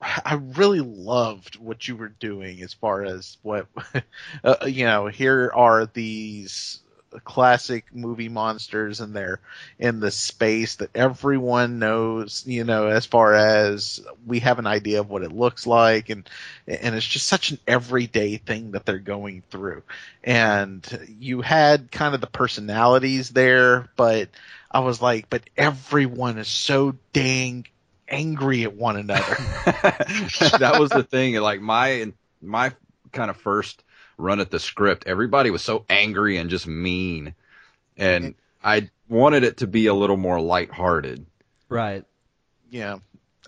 I 0.00 0.40
really 0.56 0.80
loved 0.80 1.56
what 1.56 1.86
you 1.86 1.96
were 1.96 2.08
doing 2.08 2.62
as 2.62 2.72
far 2.72 3.04
as 3.04 3.36
what, 3.42 3.66
uh, 4.42 4.56
you 4.66 4.86
know, 4.86 5.08
here 5.08 5.52
are 5.54 5.84
these 5.84 6.80
classic 7.24 7.94
movie 7.94 8.30
monsters 8.30 9.00
and 9.00 9.14
they're 9.14 9.38
in 9.78 10.00
the 10.00 10.10
space 10.10 10.76
that 10.76 10.96
everyone 10.96 11.78
knows, 11.78 12.44
you 12.46 12.64
know, 12.64 12.86
as 12.86 13.04
far 13.04 13.34
as 13.34 14.00
we 14.26 14.40
have 14.40 14.58
an 14.58 14.66
idea 14.66 15.00
of 15.00 15.10
what 15.10 15.22
it 15.22 15.32
looks 15.32 15.66
like 15.66 16.08
and 16.08 16.26
and 16.66 16.94
it's 16.94 17.06
just 17.06 17.28
such 17.28 17.50
an 17.50 17.58
everyday 17.68 18.38
thing 18.38 18.70
that 18.70 18.86
they're 18.86 18.98
going 18.98 19.42
through. 19.50 19.82
And 20.24 20.82
you 21.18 21.42
had 21.42 21.92
kind 21.92 22.14
of 22.14 22.22
the 22.22 22.28
personalities 22.28 23.28
there, 23.28 23.90
but 23.94 24.30
I 24.70 24.80
was 24.80 25.02
like, 25.02 25.28
but 25.28 25.42
everyone 25.54 26.38
is 26.38 26.48
so 26.48 26.94
dang 27.12 27.66
angry 28.12 28.64
at 28.64 28.74
one 28.74 28.96
another. 28.96 29.36
that 29.64 30.76
was 30.78 30.90
the 30.90 31.02
thing. 31.02 31.34
Like 31.36 31.60
my 31.60 32.12
my 32.40 32.72
kind 33.12 33.30
of 33.30 33.36
first 33.36 33.82
run 34.18 34.40
at 34.40 34.50
the 34.50 34.60
script, 34.60 35.04
everybody 35.06 35.50
was 35.50 35.62
so 35.62 35.84
angry 35.88 36.36
and 36.36 36.50
just 36.50 36.66
mean, 36.66 37.34
and 37.96 38.34
I 38.62 38.90
wanted 39.08 39.44
it 39.44 39.58
to 39.58 39.66
be 39.66 39.86
a 39.86 39.94
little 39.94 40.16
more 40.16 40.40
lighthearted. 40.40 41.26
Right. 41.68 42.04
Yeah. 42.70 42.98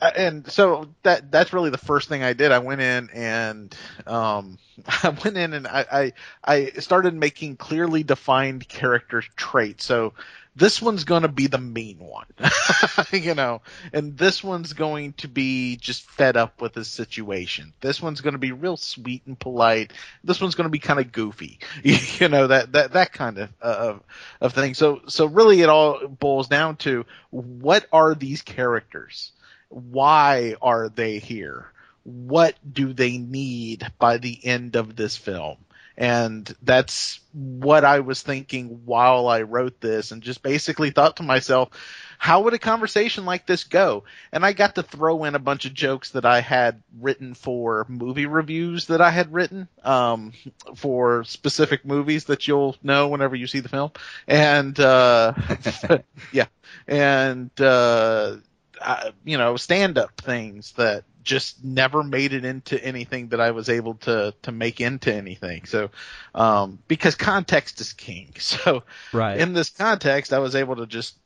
And 0.02 0.50
so 0.50 0.92
that 1.02 1.30
that's 1.30 1.52
really 1.52 1.70
the 1.70 1.78
first 1.78 2.08
thing 2.08 2.22
I 2.22 2.32
did. 2.32 2.50
I 2.50 2.58
went 2.58 2.80
in 2.80 3.10
and 3.10 3.74
um, 4.06 4.58
I 4.86 5.10
went 5.10 5.36
in 5.36 5.52
and 5.52 5.66
I, 5.66 5.86
I 5.92 6.12
I 6.44 6.70
started 6.80 7.14
making 7.14 7.56
clearly 7.56 8.02
defined 8.02 8.68
character 8.68 9.22
traits. 9.36 9.84
So 9.84 10.14
this 10.56 10.80
one's 10.80 11.04
going 11.04 11.22
to 11.22 11.28
be 11.28 11.48
the 11.48 11.58
mean 11.58 11.98
one, 11.98 12.26
you 13.12 13.34
know, 13.34 13.60
and 13.92 14.16
this 14.16 14.42
one's 14.42 14.72
going 14.72 15.12
to 15.14 15.28
be 15.28 15.76
just 15.76 16.08
fed 16.08 16.36
up 16.36 16.60
with 16.60 16.74
his 16.74 16.88
situation. 16.88 17.72
This 17.80 18.00
one's 18.00 18.20
going 18.20 18.34
to 18.34 18.38
be 18.38 18.52
real 18.52 18.76
sweet 18.76 19.22
and 19.26 19.38
polite. 19.38 19.92
This 20.22 20.40
one's 20.40 20.54
going 20.54 20.66
to 20.66 20.70
be 20.70 20.78
kind 20.78 21.00
of 21.00 21.10
goofy, 21.10 21.58
you 21.82 22.28
know, 22.28 22.46
that, 22.46 22.72
that, 22.72 22.92
that 22.92 23.12
kind 23.12 23.38
of, 23.38 23.48
uh, 23.60 23.66
of, 23.66 24.00
of 24.40 24.52
thing. 24.52 24.74
So, 24.74 25.02
so 25.08 25.26
really 25.26 25.60
it 25.60 25.68
all 25.68 26.06
boils 26.06 26.48
down 26.48 26.76
to 26.76 27.04
what 27.30 27.86
are 27.92 28.14
these 28.14 28.42
characters? 28.42 29.32
Why 29.70 30.54
are 30.62 30.88
they 30.88 31.18
here? 31.18 31.66
What 32.04 32.54
do 32.70 32.92
they 32.92 33.18
need 33.18 33.90
by 33.98 34.18
the 34.18 34.38
end 34.44 34.76
of 34.76 34.94
this 34.94 35.16
film? 35.16 35.56
And 35.96 36.52
that's 36.62 37.20
what 37.32 37.84
I 37.84 38.00
was 38.00 38.22
thinking 38.22 38.82
while 38.84 39.28
I 39.28 39.42
wrote 39.42 39.80
this 39.80 40.10
and 40.10 40.22
just 40.22 40.42
basically 40.42 40.90
thought 40.90 41.16
to 41.16 41.22
myself, 41.22 41.70
how 42.18 42.42
would 42.42 42.54
a 42.54 42.58
conversation 42.58 43.24
like 43.24 43.46
this 43.46 43.64
go? 43.64 44.04
And 44.32 44.44
I 44.44 44.52
got 44.52 44.76
to 44.76 44.82
throw 44.82 45.24
in 45.24 45.34
a 45.34 45.40
bunch 45.40 45.66
of 45.66 45.74
jokes 45.74 46.10
that 46.10 46.24
I 46.24 46.40
had 46.40 46.82
written 46.98 47.34
for 47.34 47.86
movie 47.88 48.26
reviews 48.26 48.86
that 48.86 49.00
I 49.00 49.10
had 49.10 49.32
written, 49.32 49.68
um, 49.84 50.32
for 50.74 51.24
specific 51.24 51.84
movies 51.84 52.24
that 52.24 52.48
you'll 52.48 52.76
know 52.82 53.08
whenever 53.08 53.36
you 53.36 53.46
see 53.46 53.60
the 53.60 53.68
film. 53.68 53.90
And, 54.26 54.78
uh, 54.80 55.34
yeah. 56.32 56.46
And, 56.88 57.50
uh, 57.60 58.36
I, 58.84 59.12
you 59.24 59.38
know, 59.38 59.56
stand 59.56 59.98
up 59.98 60.20
things 60.20 60.72
that 60.72 61.04
just 61.22 61.64
never 61.64 62.02
made 62.02 62.34
it 62.34 62.44
into 62.44 62.82
anything 62.84 63.28
that 63.28 63.40
I 63.40 63.52
was 63.52 63.68
able 63.68 63.94
to 63.94 64.34
to 64.42 64.52
make 64.52 64.80
into 64.80 65.12
anything. 65.12 65.64
So, 65.64 65.90
um, 66.34 66.78
because 66.86 67.14
context 67.14 67.80
is 67.80 67.92
king. 67.92 68.34
So, 68.44 68.84
right. 69.12 69.38
in 69.38 69.54
this 69.54 69.70
context, 69.70 70.32
I 70.32 70.38
was 70.38 70.54
able 70.54 70.76
to 70.76 70.86
just 70.86 71.16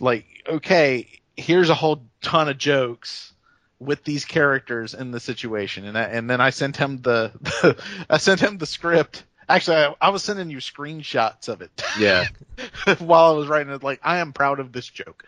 like, 0.00 0.24
okay, 0.48 1.08
here's 1.36 1.68
a 1.68 1.74
whole 1.74 2.02
ton 2.22 2.48
of 2.48 2.58
jokes 2.58 3.32
with 3.80 4.04
these 4.04 4.24
characters 4.24 4.94
in 4.94 5.10
the 5.10 5.20
situation, 5.20 5.84
and 5.84 5.98
I, 5.98 6.04
and 6.04 6.30
then 6.30 6.40
I 6.40 6.50
sent 6.50 6.76
him 6.76 7.02
the, 7.02 7.32
the 7.40 7.82
I 8.10 8.18
sent 8.18 8.40
him 8.40 8.56
the 8.58 8.66
script 8.66 9.24
Actually, 9.48 9.76
I, 9.76 9.94
I 10.00 10.08
was 10.10 10.22
sending 10.22 10.50
you 10.50 10.58
screenshots 10.58 11.48
of 11.48 11.62
it. 11.62 11.82
Yeah. 11.98 12.26
while 12.98 13.32
I 13.32 13.36
was 13.36 13.48
writing 13.48 13.72
it, 13.72 13.82
like 13.82 14.00
I 14.02 14.18
am 14.18 14.32
proud 14.32 14.60
of 14.60 14.72
this 14.72 14.86
joke. 14.86 15.24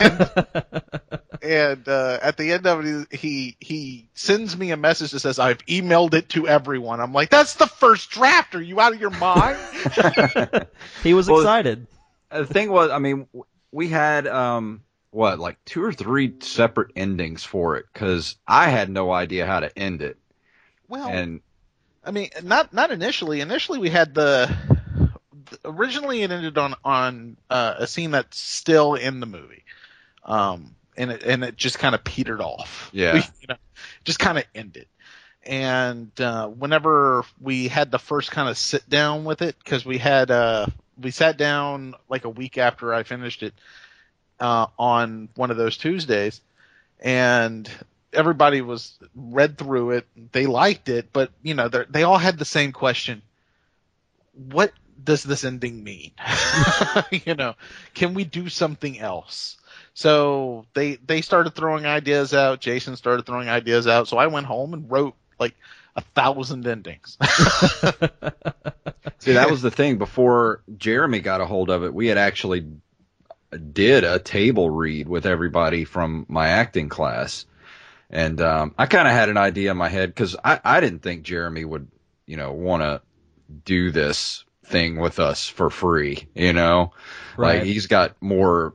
and 0.00 0.30
and 1.42 1.88
uh, 1.88 2.18
at 2.22 2.36
the 2.36 2.52
end 2.52 2.66
of 2.66 2.84
it, 2.84 3.12
he 3.12 3.56
he 3.60 4.08
sends 4.14 4.56
me 4.56 4.70
a 4.70 4.76
message 4.76 5.12
that 5.12 5.20
says 5.20 5.38
I've 5.38 5.64
emailed 5.66 6.14
it 6.14 6.28
to 6.30 6.48
everyone. 6.48 7.00
I'm 7.00 7.12
like, 7.12 7.30
that's 7.30 7.54
the 7.54 7.66
first 7.66 8.10
draft. 8.10 8.54
Are 8.54 8.62
you 8.62 8.80
out 8.80 8.94
of 8.94 9.00
your 9.00 9.10
mind? 9.10 9.58
he 11.02 11.14
was 11.14 11.28
Well, 11.28 11.40
excited. 11.40 11.86
the 12.30 12.46
thing 12.46 12.70
was, 12.70 12.90
I 12.90 12.98
mean, 12.98 13.26
we 13.70 13.88
had 13.88 14.26
um 14.26 14.82
what 15.10 15.38
like 15.38 15.62
two 15.64 15.84
or 15.84 15.92
three 15.92 16.34
separate 16.40 16.92
endings 16.96 17.44
for 17.44 17.76
it 17.76 17.86
because 17.92 18.36
I 18.46 18.68
had 18.70 18.88
no 18.88 19.10
idea 19.12 19.46
how 19.46 19.60
to 19.60 19.78
end 19.78 20.02
it, 20.02 20.16
well, 20.88 21.08
and 21.08 21.40
I 22.04 22.10
mean, 22.10 22.30
not 22.42 22.72
not 22.72 22.90
initially. 22.90 23.40
Initially, 23.40 23.78
we 23.78 23.90
had 23.90 24.14
the 24.14 24.54
originally 25.64 26.22
it 26.22 26.30
ended 26.30 26.58
on 26.58 26.74
on 26.84 27.36
uh, 27.48 27.74
a 27.78 27.86
scene 27.86 28.10
that's 28.10 28.38
still 28.38 28.94
in 28.94 29.20
the 29.20 29.26
movie, 29.26 29.64
um, 30.24 30.74
and 30.96 31.10
it 31.12 31.22
and 31.22 31.44
it 31.44 31.56
just 31.56 31.78
kind 31.78 31.94
of 31.94 32.04
petered 32.04 32.40
off. 32.40 32.90
Yeah. 32.94 33.14
We, 33.14 33.20
you 33.40 33.46
know, 33.48 33.56
just 34.04 34.18
kind 34.18 34.38
of 34.38 34.44
ended. 34.54 34.86
And 35.44 36.12
uh, 36.20 36.46
whenever 36.48 37.24
we 37.40 37.66
had 37.66 37.90
the 37.90 37.98
first 37.98 38.30
kind 38.30 38.48
of 38.48 38.56
sit 38.56 38.88
down 38.88 39.24
with 39.24 39.42
it, 39.42 39.56
because 39.58 39.84
we 39.84 39.98
had 39.98 40.30
uh, 40.30 40.66
we 41.00 41.10
sat 41.10 41.36
down 41.36 41.94
like 42.08 42.24
a 42.24 42.28
week 42.28 42.58
after 42.58 42.92
I 42.94 43.02
finished 43.02 43.42
it 43.42 43.54
uh, 44.38 44.66
on 44.78 45.28
one 45.34 45.50
of 45.50 45.56
those 45.56 45.76
Tuesdays, 45.76 46.40
and 47.00 47.68
everybody 48.12 48.60
was 48.60 48.98
read 49.14 49.58
through 49.58 49.92
it. 49.92 50.06
They 50.32 50.46
liked 50.46 50.88
it, 50.88 51.12
but 51.12 51.30
you 51.42 51.54
know, 51.54 51.68
they 51.68 52.02
all 52.02 52.18
had 52.18 52.38
the 52.38 52.44
same 52.44 52.72
question: 52.72 53.22
What 54.34 54.72
does 55.02 55.22
this 55.22 55.44
ending 55.44 55.82
mean? 55.82 56.12
you 57.10 57.34
know, 57.34 57.54
can 57.94 58.14
we 58.14 58.24
do 58.24 58.48
something 58.48 58.98
else? 58.98 59.56
So 59.94 60.66
they 60.74 60.96
they 60.96 61.20
started 61.20 61.54
throwing 61.54 61.86
ideas 61.86 62.34
out. 62.34 62.60
Jason 62.60 62.96
started 62.96 63.26
throwing 63.26 63.48
ideas 63.48 63.86
out. 63.86 64.08
So 64.08 64.16
I 64.16 64.26
went 64.28 64.46
home 64.46 64.74
and 64.74 64.90
wrote 64.90 65.14
like 65.38 65.54
a 65.96 66.00
thousand 66.00 66.66
endings. 66.66 67.18
see 69.18 69.32
that 69.32 69.50
was 69.50 69.62
the 69.62 69.70
thing 69.70 69.98
before 69.98 70.62
Jeremy 70.78 71.20
got 71.20 71.40
a 71.40 71.46
hold 71.46 71.70
of 71.70 71.84
it. 71.84 71.92
We 71.92 72.06
had 72.06 72.18
actually 72.18 72.66
did 73.72 74.04
a 74.04 74.18
table 74.18 74.70
read 74.70 75.08
with 75.08 75.26
everybody 75.26 75.84
from 75.84 76.24
my 76.28 76.48
acting 76.48 76.88
class, 76.88 77.44
and 78.12 78.40
um, 78.40 78.74
I 78.78 78.86
kind 78.86 79.08
of 79.08 79.14
had 79.14 79.30
an 79.30 79.38
idea 79.38 79.72
in 79.72 79.78
my 79.78 79.88
head 79.88 80.10
because 80.10 80.36
I 80.44 80.60
I 80.64 80.80
didn't 80.80 81.00
think 81.00 81.24
Jeremy 81.24 81.64
would 81.64 81.88
you 82.26 82.36
know 82.38 82.52
want 82.52 82.82
to 82.82 83.02
do 83.64 83.90
this 83.90 84.44
thing 84.64 84.98
with 84.98 85.20
us 85.20 85.48
for 85.48 85.70
free, 85.70 86.28
you 86.34 86.52
know. 86.52 86.92
Right. 87.36 87.40
Like 87.40 87.62
he's 87.64 87.86
got 87.86 88.16
more 88.22 88.74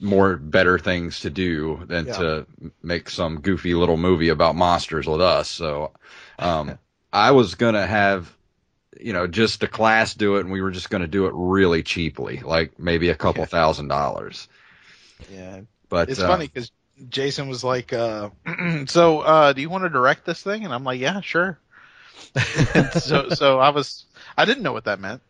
more 0.00 0.36
better 0.36 0.78
things 0.78 1.20
to 1.20 1.30
do 1.30 1.82
than 1.86 2.06
Yeah. 2.06 2.10
to 2.10 2.46
make 2.82 3.10
some 3.10 3.40
goofy 3.40 3.74
little 3.74 3.96
movie 3.96 4.28
about 4.30 4.56
monsters 4.56 5.06
with 5.06 5.20
us. 5.20 5.48
So 5.48 5.92
um 6.38 6.78
I 7.12 7.30
was 7.32 7.54
going 7.56 7.74
to 7.74 7.86
have 7.86 8.36
you 9.00 9.12
know 9.14 9.26
just 9.28 9.60
the 9.60 9.68
class 9.68 10.14
do 10.14 10.36
it 10.36 10.40
and 10.42 10.52
we 10.52 10.62
were 10.62 10.72
just 10.72 10.90
going 10.90 11.02
to 11.02 11.08
do 11.08 11.26
it 11.26 11.32
really 11.34 11.82
cheaply, 11.82 12.38
like 12.40 12.78
maybe 12.78 13.10
a 13.10 13.16
couple 13.16 13.44
Yeah. 13.44 13.46
thousand 13.46 13.88
dollars. 13.88 14.48
yeah, 15.26 15.62
But 15.90 16.08
it's 16.08 16.22
uh, 16.22 16.22
funny 16.22 16.46
because 16.46 16.70
Jason 17.08 17.48
was 17.48 17.62
like, 17.64 17.92
uh, 17.92 18.30
"So, 18.86 19.20
uh, 19.20 19.52
do 19.52 19.60
you 19.60 19.70
want 19.70 19.84
to 19.84 19.90
direct 19.90 20.24
this 20.24 20.42
thing?" 20.42 20.64
And 20.64 20.72
I'm 20.72 20.84
like, 20.84 21.00
"Yeah, 21.00 21.20
sure." 21.20 21.58
So, 22.92 23.28
so 23.34 23.58
I 23.58 23.70
was, 23.70 24.04
I 24.36 24.44
didn't 24.44 24.62
know 24.62 24.72
what 24.72 24.84
that 24.84 25.00
meant. 25.00 25.22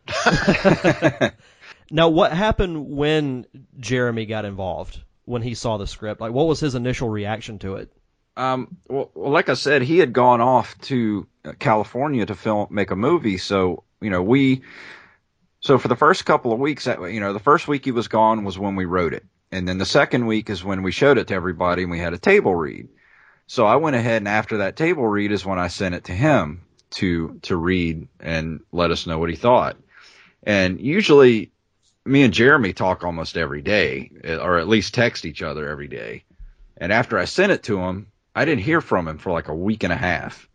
Now, 1.91 2.09
what 2.09 2.31
happened 2.31 2.89
when 2.89 3.45
Jeremy 3.79 4.25
got 4.25 4.45
involved? 4.45 5.01
When 5.25 5.41
he 5.43 5.53
saw 5.53 5.77
the 5.77 5.85
script, 5.85 6.21
like 6.21 6.31
what 6.31 6.47
was 6.47 6.59
his 6.59 6.73
initial 6.73 7.07
reaction 7.07 7.59
to 7.59 7.75
it? 7.75 7.91
Um, 8.35 8.77
well, 8.87 9.11
well, 9.13 9.31
like 9.31 9.49
I 9.49 9.53
said, 9.53 9.83
he 9.83 9.99
had 9.99 10.11
gone 10.11 10.41
off 10.41 10.79
to 10.81 11.27
uh, 11.45 11.53
California 11.59 12.25
to 12.25 12.33
film, 12.33 12.67
make 12.71 12.89
a 12.89 12.95
movie. 12.95 13.37
So, 13.37 13.83
you 14.01 14.09
know, 14.09 14.23
we, 14.23 14.63
so 15.59 15.77
for 15.77 15.87
the 15.87 15.95
first 15.95 16.25
couple 16.25 16.51
of 16.51 16.59
weeks, 16.59 16.85
that, 16.85 16.99
you 17.11 17.19
know, 17.19 17.33
the 17.33 17.39
first 17.39 17.67
week 17.67 17.85
he 17.85 17.91
was 17.91 18.07
gone 18.07 18.43
was 18.43 18.57
when 18.57 18.75
we 18.75 18.85
wrote 18.85 19.13
it. 19.13 19.23
And 19.51 19.67
then 19.67 19.77
the 19.77 19.85
second 19.85 20.27
week 20.27 20.49
is 20.49 20.63
when 20.63 20.83
we 20.83 20.91
showed 20.91 21.17
it 21.17 21.27
to 21.27 21.33
everybody 21.33 21.83
and 21.83 21.91
we 21.91 21.99
had 21.99 22.13
a 22.13 22.19
table 22.19 22.55
read. 22.55 22.87
So 23.47 23.65
I 23.65 23.77
went 23.77 23.95
ahead 23.95 24.17
and 24.17 24.27
after 24.27 24.57
that 24.57 24.75
table 24.75 25.07
read 25.07 25.31
is 25.31 25.45
when 25.45 25.57
I 25.57 25.69
sent 25.69 25.95
it 25.95 26.03
to 26.05 26.11
him 26.11 26.61
to, 26.91 27.39
to 27.43 27.55
read 27.55 28.07
and 28.19 28.61
let 28.71 28.91
us 28.91 29.07
know 29.07 29.17
what 29.17 29.29
he 29.29 29.35
thought. 29.35 29.77
And 30.43 30.79
usually 30.79 31.51
me 32.05 32.23
and 32.23 32.33
Jeremy 32.33 32.73
talk 32.73 33.03
almost 33.03 33.37
every 33.37 33.61
day, 33.61 34.11
or 34.23 34.59
at 34.59 34.67
least 34.67 34.93
text 34.93 35.25
each 35.25 35.41
other 35.41 35.67
every 35.67 35.87
day. 35.87 36.23
And 36.77 36.93
after 36.93 37.17
I 37.17 37.25
sent 37.25 37.51
it 37.51 37.63
to 37.63 37.79
him, 37.79 38.07
I 38.35 38.45
didn't 38.45 38.63
hear 38.63 38.81
from 38.81 39.07
him 39.07 39.17
for 39.17 39.31
like 39.31 39.47
a 39.47 39.55
week 39.55 39.83
and 39.83 39.91
a 39.91 39.97
half. 39.97 40.47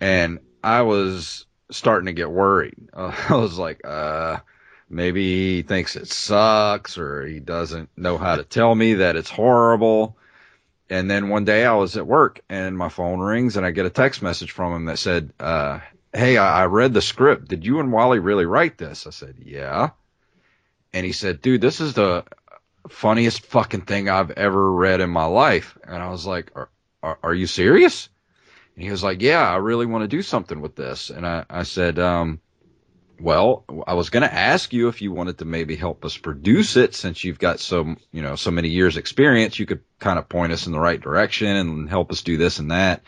And 0.00 0.40
I 0.64 0.82
was 0.82 1.46
starting 1.70 2.06
to 2.06 2.12
get 2.12 2.30
worried. 2.30 2.74
I 2.94 3.34
was 3.34 3.58
like, 3.58 3.80
uh, 3.84 4.38
maybe 4.92 5.56
he 5.56 5.62
thinks 5.62 5.96
it 5.96 6.08
sucks 6.08 6.98
or 6.98 7.26
he 7.26 7.40
doesn't 7.40 7.88
know 7.96 8.18
how 8.18 8.36
to 8.36 8.44
tell 8.44 8.74
me 8.74 8.94
that 8.94 9.16
it's 9.16 9.30
horrible. 9.30 10.16
And 10.90 11.10
then 11.10 11.30
one 11.30 11.44
day 11.44 11.64
I 11.64 11.74
was 11.74 11.96
at 11.96 12.06
work 12.06 12.40
and 12.48 12.76
my 12.76 12.90
phone 12.90 13.18
rings 13.18 13.56
and 13.56 13.64
I 13.64 13.70
get 13.70 13.86
a 13.86 13.90
text 13.90 14.22
message 14.22 14.50
from 14.50 14.74
him 14.74 14.84
that 14.84 14.98
said, 14.98 15.32
uh, 15.40 15.80
Hey, 16.12 16.36
I, 16.36 16.62
I 16.62 16.66
read 16.66 16.92
the 16.92 17.00
script. 17.00 17.48
Did 17.48 17.64
you 17.64 17.80
and 17.80 17.90
Wally 17.90 18.18
really 18.18 18.44
write 18.44 18.76
this? 18.76 19.06
I 19.06 19.10
said, 19.10 19.36
yeah. 19.42 19.90
And 20.92 21.06
he 21.06 21.12
said, 21.12 21.40
dude, 21.40 21.62
this 21.62 21.80
is 21.80 21.94
the 21.94 22.24
funniest 22.90 23.46
fucking 23.46 23.82
thing 23.82 24.10
I've 24.10 24.32
ever 24.32 24.70
read 24.70 25.00
in 25.00 25.08
my 25.08 25.24
life. 25.24 25.78
And 25.84 26.02
I 26.02 26.10
was 26.10 26.26
like, 26.26 26.52
are, 26.54 26.68
are, 27.02 27.18
are 27.22 27.34
you 27.34 27.46
serious? 27.46 28.10
And 28.74 28.84
he 28.84 28.90
was 28.90 29.02
like, 29.02 29.22
yeah, 29.22 29.50
I 29.50 29.56
really 29.56 29.86
want 29.86 30.02
to 30.02 30.08
do 30.08 30.20
something 30.20 30.60
with 30.60 30.76
this. 30.76 31.08
And 31.08 31.26
I, 31.26 31.46
I 31.48 31.62
said, 31.62 31.98
um, 31.98 32.41
well, 33.22 33.64
I 33.86 33.94
was 33.94 34.10
going 34.10 34.22
to 34.24 34.32
ask 34.34 34.72
you 34.72 34.88
if 34.88 35.00
you 35.00 35.12
wanted 35.12 35.38
to 35.38 35.44
maybe 35.44 35.76
help 35.76 36.04
us 36.04 36.16
produce 36.18 36.76
it 36.76 36.94
since 36.94 37.22
you've 37.22 37.38
got 37.38 37.60
so, 37.60 37.94
you 38.12 38.22
know, 38.22 38.34
so 38.36 38.50
many 38.50 38.68
years 38.68 38.96
experience. 38.96 39.58
You 39.58 39.66
could 39.66 39.80
kind 40.00 40.18
of 40.18 40.28
point 40.28 40.52
us 40.52 40.66
in 40.66 40.72
the 40.72 40.80
right 40.80 41.00
direction 41.00 41.48
and 41.48 41.88
help 41.88 42.10
us 42.10 42.22
do 42.22 42.36
this 42.36 42.58
and 42.58 42.70
that. 42.72 43.02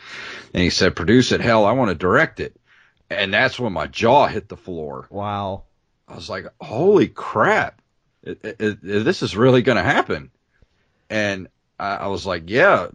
And 0.53 0.62
he 0.62 0.70
said, 0.70 0.94
produce 0.96 1.33
it. 1.33 1.40
Hell, 1.40 1.64
I 1.64 1.72
want 1.72 1.90
to 1.90 1.94
direct 1.94 2.40
it. 2.40 2.57
And 3.11 3.35
that's 3.35 3.59
when 3.59 3.72
my 3.72 3.87
jaw 3.87 4.27
hit 4.27 4.48
the 4.48 4.57
floor. 4.57 5.07
Wow. 5.11 5.64
I 6.07 6.14
was 6.14 6.31
like, 6.31 6.46
holy 6.61 7.09
crap, 7.09 7.81
it, 8.22 8.38
it, 8.44 8.57
it- 8.61 9.05
this 9.05 9.22
is 9.22 9.37
really 9.37 9.62
going 9.62 9.79
to 9.79 9.83
happen. 9.83 10.31
And 11.11 11.48
I, 11.79 11.96
I 11.96 12.07
was 12.07 12.24
like, 12.24 12.44
yeah, 12.46 12.87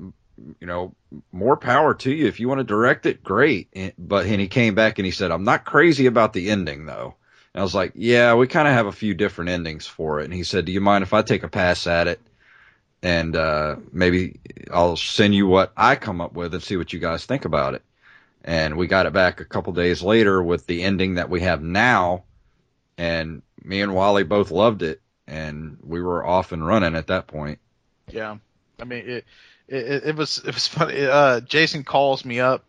you 0.60 0.68
know, 0.68 0.96
more 1.32 1.58
power 1.58 1.94
to 1.94 2.12
you. 2.12 2.28
If 2.28 2.40
you 2.40 2.48
want 2.48 2.60
to 2.60 2.64
direct 2.64 3.06
it, 3.06 3.24
great. 3.24 3.70
But 3.98 4.26
and 4.26 4.42
he 4.42 4.48
came 4.48 4.76
back 4.76 5.00
and 5.00 5.06
he 5.06 5.12
said, 5.12 5.32
I'm 5.32 5.44
not 5.44 5.66
crazy 5.66 6.06
about 6.06 6.34
the 6.34 6.50
ending 6.50 6.86
though. 6.86 7.16
And 7.54 7.62
I 7.62 7.64
was 7.64 7.76
like, 7.76 7.94
yeah, 7.96 8.36
we 8.36 8.48
kind 8.48 8.68
of 8.68 8.74
have 8.74 8.86
a 8.86 8.92
few 8.92 9.14
different 9.14 9.50
endings 9.50 9.88
for 9.88 10.20
it. 10.20 10.26
And 10.26 10.34
he 10.34 10.44
said, 10.44 10.66
do 10.66 10.72
you 10.72 10.82
mind 10.82 11.04
if 11.04 11.14
I 11.14 11.22
take 11.22 11.44
a 11.44 11.50
pass 11.50 11.88
at 11.88 12.08
it? 12.08 12.20
And, 13.02 13.36
uh, 13.36 13.78
maybe 13.92 14.40
I'll 14.72 14.98
send 14.98 15.34
you 15.34 15.48
what 15.48 15.72
I 15.76 15.96
come 15.96 16.22
up 16.22 16.34
with 16.34 16.54
and 16.54 16.62
see 16.62 16.78
what 16.78 16.92
you 16.94 17.00
guys 17.00 17.26
think 17.26 17.46
about 17.46 17.74
it. 17.74 17.82
And 18.44 18.78
we 18.78 18.88
got 18.88 19.06
it 19.06 19.14
back 19.14 19.40
a 19.40 19.46
couple 19.46 19.74
days 19.74 20.04
later 20.04 20.44
with 20.44 20.68
the 20.68 20.84
ending 20.84 21.16
that 21.16 21.30
we 21.30 21.42
have 21.42 21.64
now 21.64 22.24
and 22.98 23.42
me 23.64 23.82
and 23.82 23.94
Wally 23.94 24.24
both 24.24 24.52
loved 24.52 24.82
it, 24.84 25.02
and 25.28 25.78
we 25.82 26.02
were 26.02 26.26
off 26.26 26.52
and 26.52 26.66
running 26.66 26.96
at 26.96 27.08
that 27.08 27.28
point. 27.28 27.60
Yeah, 28.10 28.38
I 28.80 28.84
mean 28.84 29.08
it. 29.08 29.26
It, 29.70 30.04
it 30.08 30.16
was 30.16 30.40
it 30.40 30.54
was 30.54 30.68
funny. 30.68 31.06
Uh, 31.06 31.42
Jason 31.42 31.84
calls 31.84 32.26
me 32.26 32.40
up 32.40 32.66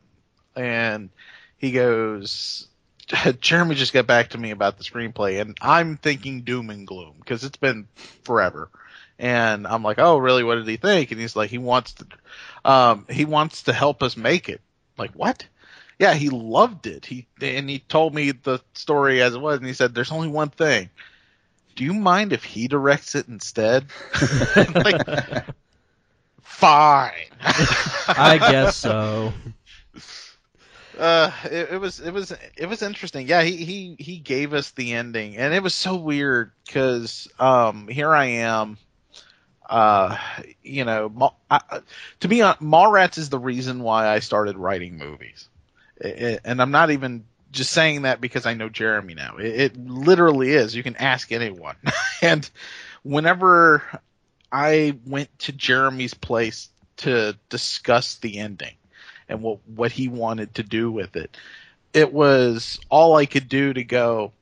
and 0.54 1.08
he 1.56 1.72
goes, 1.72 2.68
"Jeremy 3.40 3.74
just 3.74 3.94
got 3.94 4.06
back 4.06 4.30
to 4.30 4.38
me 4.38 4.50
about 4.50 4.76
the 4.76 4.84
screenplay," 4.84 5.40
and 5.40 5.56
I'm 5.62 5.96
thinking 5.96 6.42
doom 6.42 6.68
and 6.68 6.86
gloom 6.86 7.14
because 7.18 7.42
it's 7.42 7.56
been 7.56 7.88
forever. 8.24 8.68
And 9.18 9.66
I'm 9.66 9.82
like, 9.82 9.98
"Oh, 9.98 10.18
really? 10.18 10.44
What 10.44 10.56
did 10.56 10.68
he 10.68 10.76
think?" 10.76 11.10
And 11.10 11.20
he's 11.20 11.36
like, 11.36 11.50
"He 11.50 11.58
wants 11.58 11.94
to, 11.94 12.06
um, 12.64 13.06
he 13.08 13.24
wants 13.24 13.64
to 13.64 13.72
help 13.72 14.02
us 14.02 14.16
make 14.16 14.48
it." 14.48 14.60
Like 14.98 15.12
what? 15.12 15.46
Yeah, 15.98 16.14
he 16.14 16.28
loved 16.28 16.86
it. 16.86 17.06
He 17.06 17.26
and 17.40 17.68
he 17.68 17.78
told 17.80 18.14
me 18.14 18.32
the 18.32 18.60
story 18.74 19.22
as 19.22 19.34
it 19.34 19.40
was, 19.40 19.58
and 19.58 19.66
he 19.66 19.72
said, 19.74 19.94
"There's 19.94 20.12
only 20.12 20.28
one 20.28 20.50
thing." 20.50 20.90
Do 21.76 21.84
you 21.84 21.94
mind 21.94 22.32
if 22.34 22.44
he 22.44 22.68
directs 22.68 23.14
it 23.14 23.28
instead? 23.28 23.86
like, 24.74 25.46
fine. 26.50 27.12
I 27.42 28.38
guess 28.38 28.74
so. 28.74 29.32
Uh, 30.98 31.30
it, 31.44 31.72
it 31.72 31.80
was 31.80 32.00
it 32.00 32.12
was 32.12 32.32
it 32.56 32.66
was 32.66 32.82
interesting. 32.82 33.26
Yeah, 33.26 33.42
he 33.42 33.56
he 33.64 33.96
he 33.98 34.18
gave 34.18 34.52
us 34.52 34.70
the 34.72 34.92
ending, 34.92 35.36
and 35.36 35.54
it 35.54 35.62
was 35.62 35.74
so 35.74 35.96
weird 35.96 36.52
because 36.66 37.28
um 37.38 37.88
here 37.88 38.14
I 38.14 38.24
am. 38.26 38.78
Uh, 39.68 40.16
you 40.62 40.84
know, 40.84 41.08
Ma- 41.08 41.30
I, 41.50 41.60
to 42.20 42.28
me, 42.28 42.42
uh, 42.42 42.54
Mallrats 42.54 43.18
is 43.18 43.30
the 43.30 43.38
reason 43.38 43.82
why 43.82 44.08
I 44.08 44.18
started 44.18 44.56
writing 44.56 44.98
movies, 44.98 45.48
I- 46.04 46.08
I- 46.08 46.38
and 46.44 46.60
I'm 46.60 46.72
not 46.72 46.90
even 46.90 47.24
just 47.52 47.70
saying 47.72 48.02
that 48.02 48.20
because 48.20 48.46
I 48.46 48.54
know 48.54 48.68
Jeremy 48.68 49.14
now. 49.14 49.36
It, 49.36 49.46
it 49.60 49.76
literally 49.76 50.50
is. 50.50 50.74
You 50.74 50.82
can 50.82 50.96
ask 50.96 51.30
anyone. 51.32 51.76
and 52.22 52.48
whenever 53.02 53.82
I 54.52 54.98
went 55.06 55.36
to 55.40 55.52
Jeremy's 55.52 56.14
place 56.14 56.68
to 56.98 57.36
discuss 57.48 58.16
the 58.16 58.38
ending 58.38 58.74
and 59.30 59.42
what 59.42 59.60
what 59.66 59.92
he 59.92 60.08
wanted 60.08 60.56
to 60.56 60.62
do 60.62 60.90
with 60.90 61.16
it, 61.16 61.36
it 61.94 62.12
was 62.12 62.78
all 62.90 63.16
I 63.16 63.26
could 63.26 63.48
do 63.48 63.72
to 63.72 63.84
go, 63.84 64.32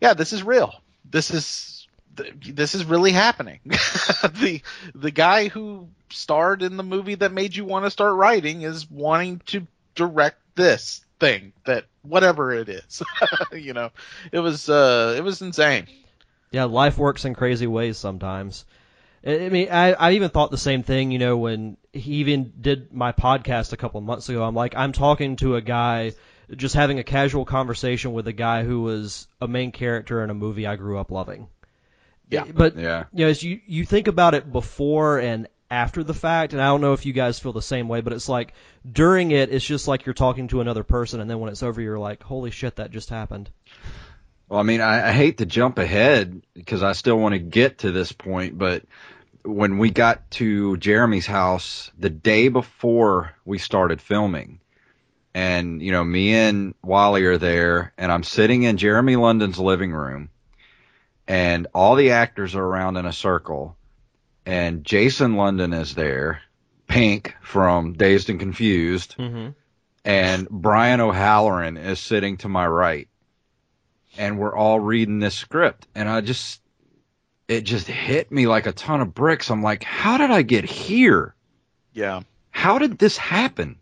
yeah, 0.00 0.14
this 0.14 0.32
is 0.32 0.42
real. 0.42 0.74
This 1.10 1.30
is 1.32 1.88
this 2.44 2.74
is 2.74 2.84
really 2.84 3.12
happening. 3.12 3.60
the 3.64 4.60
the 4.94 5.10
guy 5.10 5.48
who 5.48 5.88
starred 6.10 6.62
in 6.62 6.76
the 6.76 6.82
movie 6.82 7.16
that 7.16 7.32
made 7.32 7.56
you 7.56 7.64
want 7.64 7.84
to 7.84 7.90
start 7.90 8.14
writing 8.14 8.62
is 8.62 8.88
wanting 8.90 9.40
to 9.46 9.66
direct 9.94 10.38
this 10.54 11.04
thing 11.18 11.52
that 11.64 11.84
whatever 12.02 12.52
it 12.52 12.68
is. 12.68 13.02
you 13.52 13.72
know, 13.72 13.90
it 14.32 14.40
was 14.40 14.68
uh 14.68 15.14
it 15.16 15.22
was 15.22 15.42
insane. 15.42 15.86
Yeah, 16.52 16.64
life 16.64 16.96
works 16.96 17.24
in 17.24 17.34
crazy 17.34 17.66
ways 17.66 17.98
sometimes. 17.98 18.64
I 19.26 19.48
mean, 19.48 19.68
I, 19.70 19.92
I 19.92 20.12
even 20.12 20.30
thought 20.30 20.52
the 20.52 20.58
same 20.58 20.84
thing, 20.84 21.10
you 21.10 21.18
know, 21.18 21.36
when 21.36 21.76
he 21.92 22.14
even 22.16 22.52
did 22.60 22.92
my 22.92 23.10
podcast 23.12 23.72
a 23.72 23.76
couple 23.76 23.98
of 23.98 24.04
months 24.04 24.28
ago. 24.28 24.44
I'm 24.44 24.54
like, 24.54 24.76
I'm 24.76 24.92
talking 24.92 25.34
to 25.36 25.56
a 25.56 25.60
guy, 25.60 26.12
just 26.54 26.76
having 26.76 27.00
a 27.00 27.04
casual 27.04 27.44
conversation 27.44 28.12
with 28.12 28.28
a 28.28 28.32
guy 28.32 28.62
who 28.62 28.82
was 28.82 29.26
a 29.40 29.48
main 29.48 29.72
character 29.72 30.22
in 30.22 30.30
a 30.30 30.34
movie 30.34 30.66
I 30.66 30.76
grew 30.76 30.98
up 30.98 31.10
loving. 31.10 31.48
Yeah. 32.30 32.42
Eh, 32.44 32.52
but, 32.54 32.76
Yeah. 32.76 33.04
you 33.12 33.24
know, 33.24 33.30
as 33.30 33.42
you, 33.42 33.60
you 33.66 33.84
think 33.84 34.06
about 34.06 34.34
it 34.34 34.52
before 34.52 35.18
and 35.18 35.48
after 35.72 36.04
the 36.04 36.14
fact, 36.14 36.52
and 36.52 36.62
I 36.62 36.66
don't 36.66 36.80
know 36.80 36.92
if 36.92 37.04
you 37.04 37.12
guys 37.12 37.40
feel 37.40 37.52
the 37.52 37.60
same 37.60 37.88
way, 37.88 38.00
but 38.02 38.12
it's 38.12 38.28
like 38.28 38.54
during 38.90 39.32
it, 39.32 39.50
it's 39.50 39.64
just 39.64 39.88
like 39.88 40.06
you're 40.06 40.14
talking 40.14 40.46
to 40.48 40.60
another 40.60 40.84
person, 40.84 41.20
and 41.20 41.28
then 41.28 41.40
when 41.40 41.50
it's 41.50 41.64
over, 41.64 41.80
you're 41.80 41.98
like, 41.98 42.22
holy 42.22 42.52
shit, 42.52 42.76
that 42.76 42.92
just 42.92 43.10
happened. 43.10 43.50
Well, 44.48 44.60
I 44.60 44.62
mean, 44.62 44.80
I, 44.80 45.08
I 45.08 45.12
hate 45.12 45.38
to 45.38 45.46
jump 45.46 45.78
ahead 45.78 46.40
because 46.54 46.84
I 46.84 46.92
still 46.92 47.18
want 47.18 47.32
to 47.32 47.40
get 47.40 47.78
to 47.78 47.90
this 47.90 48.12
point, 48.12 48.56
but 48.56 48.84
when 49.46 49.78
we 49.78 49.90
got 49.90 50.30
to 50.32 50.76
Jeremy's 50.76 51.26
house 51.26 51.90
the 51.98 52.10
day 52.10 52.48
before 52.48 53.32
we 53.44 53.58
started 53.58 54.00
filming, 54.00 54.60
and 55.34 55.80
you 55.80 55.92
know, 55.92 56.04
me 56.04 56.34
and 56.34 56.74
Wally 56.82 57.24
are 57.24 57.38
there, 57.38 57.92
and 57.96 58.10
I'm 58.10 58.24
sitting 58.24 58.64
in 58.64 58.76
Jeremy 58.76 59.16
London's 59.16 59.58
living 59.58 59.92
room, 59.92 60.30
and 61.28 61.66
all 61.74 61.94
the 61.94 62.12
actors 62.12 62.54
are 62.54 62.64
around 62.64 62.96
in 62.96 63.06
a 63.06 63.12
circle, 63.12 63.76
and 64.44 64.84
Jason 64.84 65.36
London 65.36 65.72
is 65.72 65.94
there, 65.94 66.40
Pink 66.86 67.34
from 67.42 67.92
Dazed 67.94 68.30
and 68.30 68.40
Confused, 68.40 69.16
Mm-hmm. 69.18 69.50
and 70.04 70.48
Brian 70.48 71.00
O'Halloran 71.00 71.76
is 71.76 72.00
sitting 72.00 72.36
to 72.38 72.48
my 72.48 72.66
right. 72.66 73.08
And 74.18 74.38
we're 74.38 74.56
all 74.56 74.80
reading 74.80 75.18
this 75.18 75.34
script. 75.34 75.86
And 75.94 76.08
I 76.08 76.22
just, 76.22 76.62
it 77.48 77.62
just 77.62 77.86
hit 77.86 78.30
me 78.30 78.46
like 78.46 78.66
a 78.66 78.72
ton 78.72 79.00
of 79.00 79.14
bricks. 79.14 79.50
I'm 79.50 79.62
like, 79.62 79.82
how 79.82 80.18
did 80.18 80.30
I 80.30 80.42
get 80.42 80.64
here? 80.64 81.34
Yeah. 81.92 82.22
How 82.50 82.78
did 82.78 82.98
this 82.98 83.16
happen? 83.16 83.78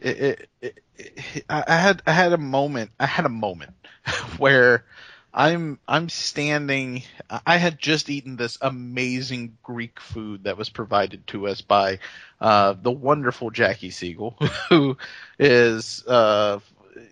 it, 0.00 0.48
it, 0.60 0.80
it, 0.96 1.44
I 1.48 1.76
had 1.76 2.02
I 2.06 2.12
had 2.12 2.32
a 2.32 2.38
moment 2.38 2.90
I 2.98 3.06
had 3.06 3.26
a 3.26 3.30
moment 3.30 3.72
where 4.38 4.84
I'm 5.32 5.78
I'm 5.86 6.08
standing 6.08 7.02
I 7.46 7.56
had 7.56 7.78
just 7.78 8.10
eaten 8.10 8.36
this 8.36 8.58
amazing 8.60 9.56
Greek 9.62 10.00
food 10.00 10.44
that 10.44 10.56
was 10.56 10.68
provided 10.68 11.26
to 11.28 11.46
us 11.46 11.60
by 11.60 12.00
uh, 12.40 12.74
the 12.80 12.90
wonderful 12.90 13.50
Jackie 13.50 13.90
Siegel 13.90 14.36
who 14.68 14.96
is 15.38 16.04
uh, 16.06 16.60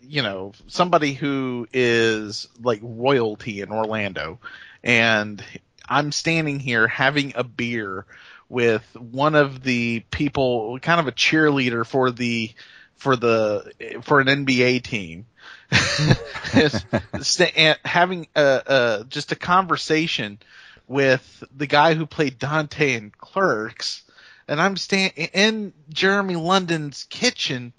you 0.02 0.22
know 0.22 0.52
somebody 0.66 1.12
who 1.12 1.68
is 1.72 2.48
like 2.60 2.80
royalty 2.82 3.60
in 3.60 3.70
Orlando 3.70 4.40
and 4.82 5.42
I'm 5.88 6.12
standing 6.12 6.60
here 6.60 6.86
having 6.86 7.32
a 7.34 7.44
beer 7.44 8.04
with 8.48 8.84
one 8.98 9.34
of 9.34 9.62
the 9.62 10.00
people 10.10 10.78
kind 10.80 11.00
of 11.00 11.06
a 11.06 11.12
cheerleader 11.12 11.86
for 11.86 12.10
the 12.10 12.52
for 12.96 13.16
the 13.16 13.72
for 14.02 14.20
an 14.20 14.26
NBA 14.26 14.82
team, 14.82 15.26
having 17.84 18.26
a, 18.34 18.62
a 18.66 19.04
just 19.08 19.32
a 19.32 19.36
conversation 19.36 20.38
with 20.86 21.44
the 21.56 21.66
guy 21.66 21.94
who 21.94 22.06
played 22.06 22.38
Dante 22.38 22.94
in 22.94 23.10
Clerks, 23.10 24.02
and 24.48 24.60
I'm 24.60 24.76
standing 24.76 25.28
in 25.32 25.72
Jeremy 25.90 26.36
London's 26.36 27.06
kitchen, 27.08 27.72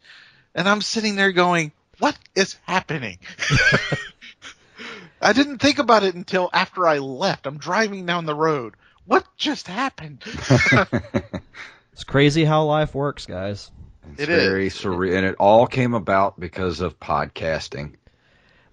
and 0.56 0.70
I'm 0.70 0.82
sitting 0.82 1.16
there 1.16 1.32
going, 1.32 1.72
"What 1.98 2.18
is 2.36 2.56
happening?" 2.66 3.18
I 5.22 5.34
didn't 5.34 5.60
think 5.60 5.80
about 5.80 6.04
it 6.04 6.16
until 6.16 6.50
after 6.54 6.88
I 6.88 6.98
left. 7.00 7.46
I'm 7.48 7.58
driving 7.58 8.06
down 8.06 8.26
the 8.26 8.36
road. 8.36 8.76
What 9.06 9.26
just 9.38 9.68
happened? 9.68 10.24
It's 11.94 12.06
crazy 12.06 12.46
how 12.46 12.64
life 12.64 12.96
works, 12.96 13.26
guys. 13.26 13.70
It's 14.14 14.22
It 14.22 14.30
is. 14.30 14.44
very 14.46 14.70
surreal. 14.70 15.18
And 15.18 15.26
it 15.26 15.36
all 15.38 15.68
came 15.68 15.94
about 15.94 16.40
because 16.40 16.80
of 16.80 16.98
podcasting. 16.98 17.96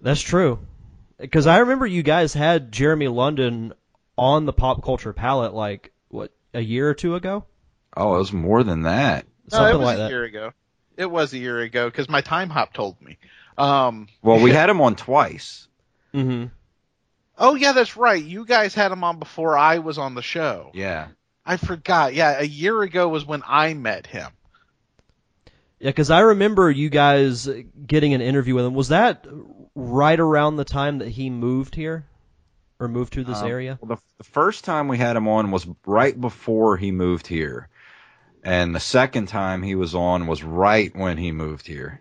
That's 0.00 0.20
true. 0.20 0.60
Because 1.18 1.48
I 1.48 1.58
remember 1.58 1.86
you 1.88 2.04
guys 2.04 2.32
had 2.32 2.70
Jeremy 2.70 3.08
London 3.08 3.72
on 4.16 4.44
the 4.44 4.52
pop 4.52 4.84
culture 4.84 5.12
palate 5.12 5.54
like 5.54 5.90
what 6.06 6.30
a 6.54 6.60
year 6.60 6.88
or 6.88 6.94
two 6.94 7.16
ago, 7.16 7.44
Oh, 7.96 8.14
it 8.14 8.18
was 8.18 8.32
more 8.32 8.62
than 8.62 8.82
that. 8.82 9.26
No, 9.50 9.58
something 9.58 9.74
it 9.74 9.78
was 9.78 9.86
like 9.86 9.96
a 9.96 10.00
that. 10.02 10.10
year 10.10 10.22
ago. 10.24 10.52
It 10.96 11.10
was 11.10 11.32
a 11.32 11.38
year 11.38 11.58
ago 11.60 11.86
because 11.90 12.08
my 12.08 12.22
Timehop 12.22 12.74
told 12.74 13.00
me. 13.02 13.18
Um, 13.58 14.06
Well, 14.22 14.38
we 14.40 14.50
had 14.52 14.70
him 14.70 14.80
on 14.80 14.94
twice. 14.94 15.66
Hmm 16.16 16.44
oh 17.38 17.54
yeah, 17.54 17.72
that's 17.72 17.96
right. 17.96 18.22
You 18.22 18.46
guys 18.46 18.74
had 18.74 18.90
him 18.92 19.04
on 19.04 19.18
before 19.18 19.58
I 19.58 19.78
was 19.78 19.98
on 19.98 20.14
the 20.14 20.22
show. 20.22 20.70
Yeah. 20.72 21.08
I 21.44 21.58
forgot. 21.58 22.14
Yeah, 22.14 22.40
a 22.40 22.44
year 22.44 22.80
ago 22.82 23.08
was 23.08 23.24
when 23.24 23.42
I 23.46 23.74
met 23.74 24.06
him. 24.06 24.30
Yeah, 25.78 25.90
because 25.90 26.10
I 26.10 26.20
remember 26.20 26.70
you 26.70 26.88
guys 26.88 27.48
getting 27.86 28.14
an 28.14 28.22
interview 28.22 28.54
with 28.54 28.64
him. 28.64 28.74
Was 28.74 28.88
that 28.88 29.26
right 29.74 30.18
around 30.18 30.56
the 30.56 30.64
time 30.64 30.98
that 30.98 31.08
he 31.08 31.28
moved 31.28 31.74
here, 31.74 32.06
or 32.80 32.88
moved 32.88 33.12
to 33.12 33.24
this 33.24 33.42
Um, 33.42 33.48
area? 33.48 33.78
Well, 33.80 33.96
the, 33.96 34.02
the 34.16 34.24
first 34.24 34.64
time 34.64 34.88
we 34.88 34.96
had 34.96 35.16
him 35.16 35.28
on 35.28 35.50
was 35.50 35.66
right 35.84 36.18
before 36.18 36.78
he 36.78 36.90
moved 36.92 37.26
here. 37.26 37.68
And 38.42 38.74
the 38.74 38.80
second 38.80 39.26
time 39.26 39.62
he 39.62 39.74
was 39.74 39.94
on 39.94 40.26
was 40.26 40.42
right 40.42 40.96
when 40.96 41.18
he 41.18 41.32
moved 41.32 41.66
here. 41.66 42.00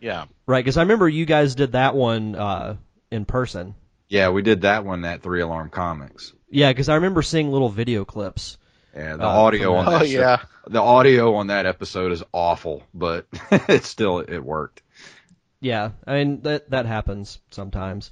Yeah. 0.00 0.26
Right, 0.46 0.64
because 0.64 0.78
I 0.78 0.82
remember 0.82 1.08
you 1.08 1.26
guys 1.26 1.54
did 1.54 1.72
that 1.72 1.94
one 1.94 2.34
uh, 2.34 2.76
in 3.10 3.24
person. 3.24 3.74
Yeah, 4.08 4.30
we 4.30 4.42
did 4.42 4.62
that 4.62 4.84
one 4.84 5.04
at 5.04 5.22
Three 5.22 5.40
Alarm 5.40 5.70
Comics. 5.70 6.32
Yeah, 6.50 6.70
because 6.72 6.88
I 6.88 6.96
remember 6.96 7.22
seeing 7.22 7.50
little 7.52 7.68
video 7.68 8.04
clips. 8.04 8.58
Yeah, 8.94 9.16
the 9.16 9.24
Uh, 9.24 9.28
audio 9.28 9.70
from 9.76 9.86
on 9.86 9.88
Oh 9.88 9.98
that 10.00 10.08
show- 10.08 10.20
yeah. 10.20 10.42
the 10.66 10.80
audio 10.80 11.34
on 11.36 11.46
that 11.46 11.64
episode 11.66 12.10
is 12.12 12.24
awful, 12.32 12.82
but 12.92 13.26
it 13.50 13.84
still 13.84 14.18
it 14.18 14.40
worked. 14.40 14.82
Yeah, 15.60 15.90
I 16.06 16.14
mean 16.14 16.40
that 16.42 16.70
that 16.70 16.86
happens 16.86 17.38
sometimes. 17.50 18.10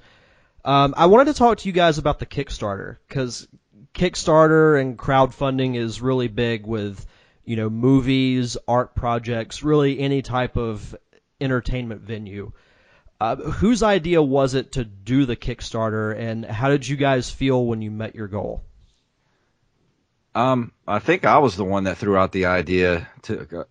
Um, 0.63 0.93
I 0.95 1.07
wanted 1.07 1.25
to 1.33 1.37
talk 1.37 1.57
to 1.59 1.67
you 1.67 1.73
guys 1.73 1.97
about 1.97 2.19
the 2.19 2.25
Kickstarter 2.25 2.97
because 3.07 3.47
Kickstarter 3.93 4.79
and 4.79 4.97
crowdfunding 4.97 5.75
is 5.75 6.01
really 6.01 6.27
big 6.29 6.65
with 6.65 7.05
you 7.43 7.55
know 7.57 7.69
movies, 7.69 8.55
art 8.67 8.95
projects, 8.95 9.63
really 9.63 9.99
any 9.99 10.21
type 10.21 10.55
of 10.57 10.95
entertainment 11.41 12.01
venue. 12.01 12.51
Uh, 13.21 13.35
whose 13.35 13.83
idea 13.83 14.21
was 14.21 14.53
it 14.53 14.73
to 14.73 14.85
do 14.85 15.25
the 15.25 15.35
Kickstarter, 15.35 16.17
and 16.17 16.45
how 16.45 16.69
did 16.69 16.87
you 16.87 16.95
guys 16.95 17.29
feel 17.29 17.65
when 17.65 17.81
you 17.81 17.91
met 17.91 18.15
your 18.15 18.27
goal? 18.27 18.63
Um, 20.35 20.71
I 20.87 20.99
think 20.99 21.25
I 21.25 21.39
was 21.39 21.57
the 21.57 21.65
one 21.65 21.83
that 21.85 21.97
threw 21.97 22.15
out 22.15 22.31
the 22.31 22.45
idea 22.45 23.09
to 23.23 23.65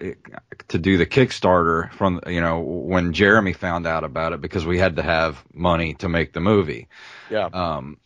to 0.69 0.79
do 0.79 0.99
the 0.99 1.07
Kickstarter 1.07 1.91
from 1.93 2.21
you 2.27 2.43
know 2.43 2.61
when 2.61 3.15
Jeremy 3.15 3.55
found 3.55 3.87
out 3.87 4.05
about 4.05 4.35
it 4.35 4.41
because 4.43 4.67
we 4.67 4.79
had 4.79 4.97
to 4.97 5.03
have 5.03 5.43
money 5.55 5.95
to 5.95 6.09
make 6.09 6.33
the 6.33 6.41
movie. 6.41 6.89
Yeah. 7.31 7.47
Um, 7.47 7.99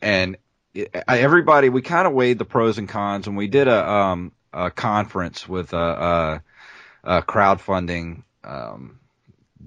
and 0.00 0.36
it, 0.74 0.94
I, 1.08 1.20
everybody, 1.20 1.70
we 1.70 1.82
kind 1.82 2.06
of 2.06 2.12
weighed 2.12 2.38
the 2.38 2.44
pros 2.44 2.78
and 2.78 2.88
cons, 2.88 3.26
and 3.26 3.36
we 3.36 3.48
did 3.48 3.66
a 3.66 3.90
um 3.90 4.32
a 4.52 4.70
conference 4.70 5.48
with 5.48 5.72
a, 5.72 6.42
a, 7.02 7.16
a 7.18 7.22
crowdfunding 7.22 8.22
um 8.44 9.00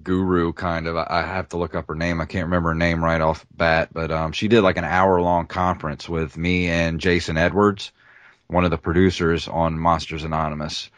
guru 0.04 0.54
kind 0.54 0.88
of. 0.88 0.98
I 0.98 1.22
have 1.24 1.50
to 1.50 1.58
look 1.58 1.76
up 1.76 1.88
her 1.88 1.96
name. 1.96 2.22
I 2.22 2.26
can't 2.26 2.45
remember 2.45 2.70
her 2.70 2.76
name 2.76 3.04
right 3.04 3.22
off 3.22 3.45
bat, 3.56 3.89
but 3.91 4.12
um 4.12 4.32
she 4.32 4.48
did 4.48 4.62
like 4.62 4.78
an 4.78 4.84
hour 4.84 5.22
long 5.22 5.48
conference 5.48 6.08
with 6.08 6.38
me 6.38 6.68
and 6.68 7.00
Jason 7.00 7.38
Edwards, 7.38 7.91
one 8.48 8.66
of 8.66 8.72
the 8.72 8.78
producers 8.78 9.48
on 9.48 9.80
Monsters 9.80 10.24
Anonymous, 10.24 10.89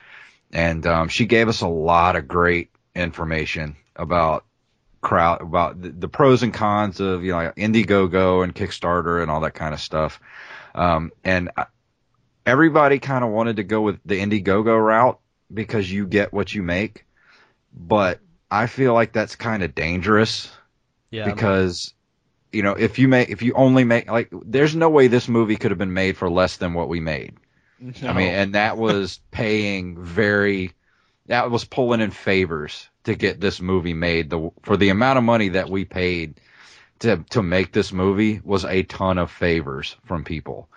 and 0.51 0.85
um 0.85 1.07
she 1.09 1.25
gave 1.25 1.47
us 1.47 1.61
a 1.61 1.67
lot 1.67 2.15
of 2.15 2.27
great 2.27 2.69
information 2.95 3.75
about 3.95 4.45
crowd 5.01 5.41
about 5.41 5.81
the, 5.81 5.89
the 5.89 6.09
pros 6.09 6.43
and 6.43 6.53
cons 6.53 6.99
of 6.99 7.23
you 7.23 7.31
know 7.31 7.51
Indiegogo 7.55 8.43
and 8.43 8.53
Kickstarter 8.53 9.21
and 9.21 9.31
all 9.31 9.41
that 9.41 9.53
kind 9.53 9.73
of 9.73 9.79
stuff. 9.79 10.19
Um, 10.75 11.11
and 11.23 11.49
I- 11.57 11.67
everybody 12.45 12.99
kind 12.99 13.23
of 13.23 13.31
wanted 13.31 13.57
to 13.57 13.63
go 13.63 13.81
with 13.81 13.99
the 14.05 14.19
Indiegogo 14.19 14.79
route 14.79 15.19
because 15.53 15.91
you 15.91 16.05
get 16.05 16.33
what 16.33 16.53
you 16.53 16.63
make, 16.63 17.05
but 17.73 18.19
I 18.51 18.67
feel 18.67 18.93
like 18.93 19.13
that's 19.13 19.35
kind 19.35 19.63
of 19.63 19.75
dangerous 19.75 20.51
Yeah. 21.11 21.25
because 21.25 21.93
you 22.51 22.63
know 22.63 22.73
if 22.73 22.97
you 22.99 23.07
make 23.07 23.29
if 23.29 23.41
you 23.41 23.53
only 23.53 23.83
make 23.83 24.09
like 24.09 24.29
there's 24.45 24.75
no 24.75 24.89
way 24.89 25.07
this 25.07 25.27
movie 25.27 25.55
could 25.55 25.71
have 25.71 25.77
been 25.77 25.93
made 25.93 26.17
for 26.17 26.29
less 26.29 26.57
than 26.57 26.73
what 26.73 26.89
we 26.89 26.99
made. 26.99 27.35
I 28.03 28.11
mean, 28.13 28.27
and 28.27 28.55
that 28.55 28.77
was 28.77 29.19
paying 29.31 30.03
very 30.03 30.71
that 31.27 31.51
was 31.51 31.63
pulling 31.63 32.01
in 32.01 32.11
favors 32.11 32.89
to 33.03 33.15
get 33.15 33.39
this 33.39 33.61
movie 33.61 33.93
made. 33.93 34.29
The 34.29 34.49
for 34.63 34.77
the 34.77 34.89
amount 34.89 35.17
of 35.17 35.23
money 35.23 35.49
that 35.49 35.69
we 35.69 35.85
paid 35.85 36.41
to 36.99 37.23
to 37.29 37.41
make 37.43 37.71
this 37.71 37.93
movie 37.93 38.41
was 38.43 38.65
a 38.65 38.83
ton 38.83 39.17
of 39.17 39.31
favors 39.31 39.95
from 40.05 40.23
people. 40.23 40.69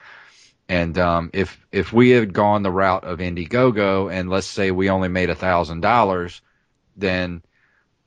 And 0.69 0.97
um, 0.99 1.31
if 1.33 1.59
if 1.73 1.93
we 1.93 2.11
had 2.11 2.33
gone 2.33 2.63
the 2.63 2.71
route 2.71 3.05
of 3.05 3.19
Indiegogo 3.19 4.13
and 4.13 4.31
let's 4.31 4.47
say 4.47 4.71
we 4.71 4.91
only 4.91 5.09
made 5.09 5.31
a 5.31 5.35
thousand 5.35 5.81
dollars, 5.81 6.41
then 6.97 7.43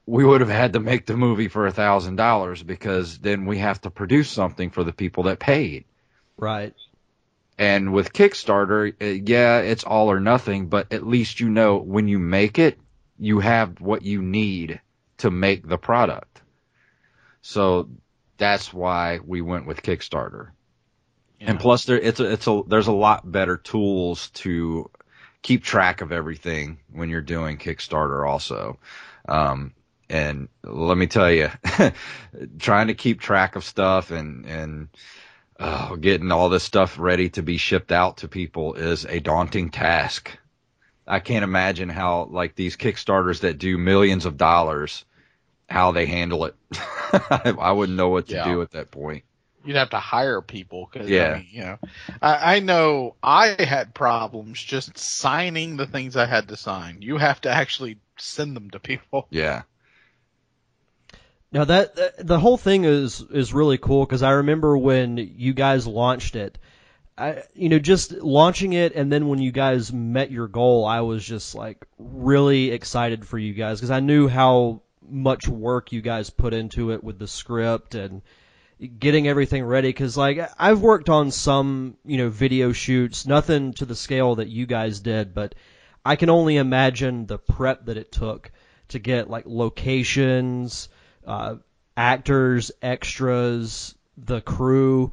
we 0.06 0.24
would 0.24 0.42
have 0.42 0.50
had 0.50 0.74
to 0.74 0.80
make 0.80 1.06
the 1.06 1.18
movie 1.18 1.48
for 1.48 1.66
a 1.66 1.72
thousand 1.72 2.16
dollars 2.16 2.62
because 2.62 3.18
then 3.20 3.46
we 3.46 3.58
have 3.58 3.82
to 3.82 3.90
produce 3.90 4.30
something 4.30 4.70
for 4.70 4.84
the 4.84 4.94
people 4.94 5.24
that 5.24 5.40
paid. 5.40 5.86
right. 6.38 6.74
And 7.58 7.94
with 7.94 8.12
Kickstarter, 8.12 8.94
uh, 9.02 9.24
yeah, 9.26 9.60
it's 9.60 9.86
all 9.86 10.12
or 10.12 10.20
nothing, 10.20 10.68
but 10.68 10.92
at 10.92 11.08
least 11.08 11.40
you 11.40 11.50
know 11.50 11.78
when 11.78 12.10
you 12.10 12.20
make 12.20 12.60
it, 12.60 12.78
you 13.18 13.40
have 13.40 13.80
what 13.80 14.02
you 14.02 14.22
need 14.22 14.82
to 15.20 15.32
make 15.32 15.66
the 15.66 15.78
product. 15.78 16.42
So 17.42 17.90
that's 18.38 18.74
why 18.74 19.20
we 19.26 19.42
went 19.42 19.68
with 19.68 19.84
Kickstarter. 19.84 20.50
And 21.40 21.60
plus 21.60 21.86
there 21.86 22.00
it's 22.00 22.20
a, 22.20 22.32
it's 22.32 22.48
a 22.48 22.62
there's 22.68 22.88
a 22.88 22.94
lot 22.94 23.30
better 23.30 23.58
tools 23.58 24.30
to 24.32 24.90
keep 25.42 25.64
track 25.64 26.02
of 26.02 26.12
everything 26.12 26.80
when 26.92 27.10
you're 27.10 27.22
doing 27.22 27.58
Kickstarter 27.58 28.28
also. 28.28 28.80
Um 29.30 29.74
and 30.10 30.50
let 30.64 30.98
me 30.98 31.08
tell 31.08 31.32
you, 31.32 31.50
trying 32.60 32.88
to 32.88 32.94
keep 32.94 33.20
track 33.22 33.56
of 33.56 33.64
stuff 33.64 34.12
and 34.12 34.46
and 34.46 34.90
uh, 35.60 35.96
getting 35.96 36.32
all 36.32 36.50
this 36.50 36.64
stuff 36.64 37.00
ready 37.00 37.30
to 37.32 37.44
be 37.44 37.58
shipped 37.58 37.92
out 37.92 38.18
to 38.18 38.28
people 38.28 38.74
is 38.76 39.06
a 39.06 39.20
daunting 39.20 39.70
task. 39.70 40.38
I 41.08 41.20
can't 41.20 41.44
imagine 41.44 41.90
how 41.90 42.26
like 42.26 42.56
these 42.56 42.78
Kickstarters 42.78 43.42
that 43.42 43.58
do 43.58 43.78
millions 43.78 44.26
of 44.26 44.38
dollars, 44.38 45.06
how 45.70 45.92
they 45.92 46.06
handle 46.06 46.46
it. 46.46 46.56
I 47.14 47.72
wouldn't 47.72 47.98
know 47.98 48.10
what 48.10 48.28
to 48.30 48.36
Yeah. 48.36 48.44
do 48.44 48.62
at 48.62 48.72
that 48.72 48.92
point. 48.92 49.24
You'd 49.64 49.78
have 49.78 49.90
to 49.92 50.00
hire 50.00 50.42
people 50.42 50.88
because 50.92 51.10
Yeah. 51.10 51.24
I 51.32 51.34
mean, 51.34 51.48
you 51.52 51.62
know, 51.62 51.80
I, 52.22 52.56
I 52.56 52.60
know 52.60 53.16
I 53.24 53.56
had 53.64 53.96
problems 53.96 54.62
just 54.64 54.98
signing 54.98 55.78
the 55.78 55.88
things 55.88 56.16
I 56.16 56.26
had 56.28 56.50
to 56.50 56.58
sign. 56.58 57.02
You 57.02 57.18
have 57.18 57.42
to 57.42 57.50
actually 57.50 58.00
send 58.18 58.56
them 58.56 58.70
to 58.72 58.80
people. 58.80 59.28
Yeah. 59.32 59.64
Now 61.56 61.64
that 61.64 61.96
that- 61.96 62.28
the 62.28 62.38
whole 62.38 62.58
thing 62.58 62.84
is 62.84 63.24
is 63.32 63.54
really 63.54 63.78
cool 63.78 64.06
because 64.06 64.24
I 64.24 64.32
remember 64.32 64.78
when 64.78 65.18
you 65.18 65.54
guys 65.54 65.88
launched 65.88 66.36
it. 66.36 66.58
I, 67.18 67.44
you 67.54 67.70
know, 67.70 67.80
just 67.80 68.12
launching 68.12 68.74
it 68.74 68.94
and 68.94 69.10
then 69.10 69.30
when 69.30 69.40
you 69.40 69.54
guys 69.54 69.94
met 69.94 70.32
your 70.32 70.50
goal, 70.50 70.86
I 70.86 71.00
was 71.00 71.24
just 71.24 71.56
like 71.56 71.88
really 71.98 72.72
excited 72.72 73.26
for 73.26 73.38
you 73.38 73.54
guys 73.54 73.80
because 73.80 73.90
I 73.90 74.02
knew 74.02 74.28
how 74.28 74.82
much 75.10 75.48
work 75.48 75.94
you 75.94 76.02
guys 76.02 76.30
put 76.30 76.54
into 76.54 76.92
it 76.92 77.02
with 77.02 77.20
the 77.20 77.28
script 77.28 77.96
and 77.96 78.22
getting 79.00 79.26
everything 79.26 79.64
ready 79.64 79.88
because 79.88 80.18
like 80.18 80.38
I've 80.60 80.82
worked 80.82 81.10
on 81.10 81.32
some 81.32 81.96
you 82.04 82.18
know 82.18 82.28
video 82.28 82.74
shoots, 82.74 83.26
nothing 83.26 83.72
to 83.76 83.86
the 83.86 83.96
scale 83.96 84.36
that 84.36 84.50
you 84.50 84.66
guys 84.66 85.00
did, 85.00 85.34
but 85.34 85.56
I 86.06 86.18
can 86.18 86.30
only 86.30 86.58
imagine 86.58 87.28
the 87.28 87.38
prep 87.38 87.86
that 87.86 87.96
it 87.96 88.12
took 88.12 88.52
to 88.90 89.00
get 89.00 89.30
like 89.30 89.46
locations, 89.48 90.90
uh, 91.26 91.56
actors, 91.98 92.72
extras, 92.82 93.96
the 94.18 94.42
crew. 94.42 95.12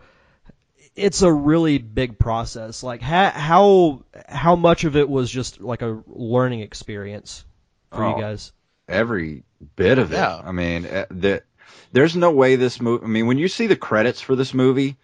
It's 0.94 1.22
a 1.22 1.32
really 1.32 1.78
big 1.78 2.18
process. 2.18 2.82
Like 2.82 3.00
how 3.00 3.30
how 3.30 4.04
how 4.28 4.56
much 4.56 4.84
of 4.84 4.96
it 4.96 5.08
was 5.08 5.30
just 5.30 5.60
like 5.60 5.82
a 5.82 6.02
learning 6.06 6.60
experience 6.60 7.44
for 7.90 8.04
Oh. 8.04 8.16
you 8.16 8.22
guys? 8.22 8.52
every 8.88 9.44
bit 9.76 9.98
of 9.98 10.12
it. 10.12 10.16
Yeah. 10.16 10.42
I 10.44 10.52
mean, 10.52 10.84
uh, 10.84 11.06
the, 11.08 11.42
there's 11.92 12.14
no 12.16 12.30
way 12.32 12.56
this 12.56 12.80
movie. 12.80 13.04
I 13.04 13.08
mean, 13.08 13.26
when 13.26 13.38
you 13.38 13.48
see 13.48 13.68
the 13.68 13.76
credits 13.76 14.20
for 14.20 14.36
this 14.36 14.52
movie, 14.52 14.96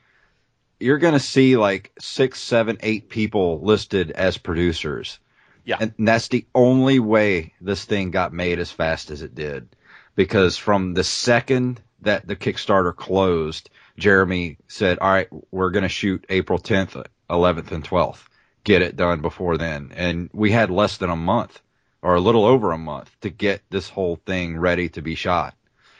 you're 0.80 0.98
gonna 0.98 1.20
see 1.20 1.56
like 1.56 1.92
six, 1.98 2.40
seven, 2.42 2.76
eight 2.82 3.08
people 3.08 3.60
listed 3.62 4.10
as 4.10 4.36
producers. 4.36 5.18
Yeah. 5.64 5.76
and 5.80 5.94
that's 5.98 6.28
the 6.28 6.46
only 6.54 6.98
way 6.98 7.52
this 7.60 7.84
thing 7.84 8.10
got 8.10 8.32
made 8.32 8.58
as 8.58 8.70
fast 8.70 9.10
as 9.10 9.20
it 9.22 9.34
did, 9.34 9.68
because 10.18 10.56
from 10.56 10.94
the 10.94 11.04
second 11.04 11.80
that 12.00 12.26
the 12.26 12.34
Kickstarter 12.34 12.94
closed, 12.94 13.70
Jeremy 13.96 14.58
said, 14.66 14.98
"All 14.98 15.12
right, 15.12 15.28
we're 15.52 15.70
gonna 15.70 15.88
shoot 15.88 16.26
April 16.28 16.58
10th, 16.58 17.00
11th, 17.30 17.70
and 17.70 17.84
12th. 17.84 18.28
Get 18.64 18.82
it 18.82 18.96
done 18.96 19.20
before 19.20 19.58
then." 19.58 19.92
And 19.94 20.28
we 20.32 20.50
had 20.50 20.70
less 20.70 20.96
than 20.96 21.08
a 21.08 21.14
month 21.14 21.60
or 22.02 22.16
a 22.16 22.20
little 22.20 22.44
over 22.44 22.72
a 22.72 22.78
month 22.78 23.16
to 23.20 23.30
get 23.30 23.62
this 23.70 23.88
whole 23.88 24.16
thing 24.26 24.58
ready 24.58 24.88
to 24.88 25.02
be 25.02 25.14
shot. 25.14 25.54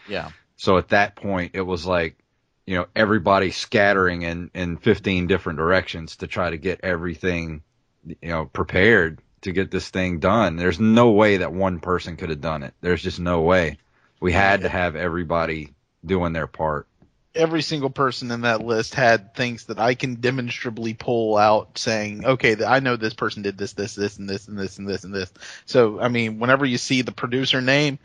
Yeah. 0.09 0.31
So 0.57 0.79
at 0.79 0.89
that 0.89 1.15
point, 1.15 1.53
it 1.55 1.63
was 1.63 1.87
like, 1.87 2.19
you 2.67 2.75
know, 2.75 2.87
everybody 2.97 3.53
scattering 3.53 4.23
in, 4.23 4.51
in 4.53 4.79
15 4.79 5.29
different 5.29 5.61
directions 5.61 6.17
to 6.17 6.27
try 6.27 6.51
to 6.51 6.59
get 6.59 6.81
everything, 6.83 7.63
you 8.05 8.31
know, 8.31 8.47
prepared 8.47 9.21
to 9.43 9.53
get 9.53 9.71
this 9.71 9.91
thing 9.91 10.19
done. 10.19 10.57
There's 10.57 10.81
no 10.81 11.13
way 11.13 11.37
that 11.37 11.53
one 11.53 11.79
person 11.79 12.17
could 12.17 12.31
have 12.31 12.41
done 12.41 12.65
it. 12.65 12.75
There's 12.81 13.03
just 13.03 13.21
no 13.21 13.43
way. 13.43 13.79
We 14.21 14.33
had 14.33 14.63
to 14.63 14.69
have 14.69 14.97
everybody 14.97 15.75
doing 16.05 16.33
their 16.33 16.47
part. 16.47 16.87
Every 17.35 17.63
single 17.63 17.91
person 17.91 18.31
in 18.31 18.41
that 18.41 18.65
list 18.65 18.95
had 18.95 19.35
things 19.35 19.67
that 19.67 19.79
I 19.79 19.95
can 19.95 20.21
demonstrably 20.21 20.95
pull 20.95 21.37
out 21.37 21.79
saying, 21.79 22.25
okay, 22.25 22.65
I 22.65 22.81
know 22.81 22.97
this 22.97 23.15
person 23.15 23.43
did 23.43 23.57
this, 23.57 23.75
this, 23.75 23.95
this, 23.95 24.17
and 24.17 24.29
this, 24.29 24.49
and 24.49 24.59
this, 24.59 24.79
and 24.79 24.89
this, 24.89 25.05
and 25.05 25.15
this. 25.15 25.33
So, 25.67 26.01
I 26.01 26.09
mean, 26.09 26.41
whenever 26.41 26.67
you 26.67 26.79
see 26.79 27.03
the 27.03 27.13
producer 27.13 27.61
name, 27.61 27.99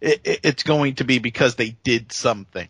it, 0.00 0.20
it, 0.24 0.40
it's 0.44 0.62
going 0.62 0.94
to 0.96 1.04
be 1.04 1.18
because 1.18 1.56
they 1.56 1.70
did 1.70 2.12
something. 2.12 2.68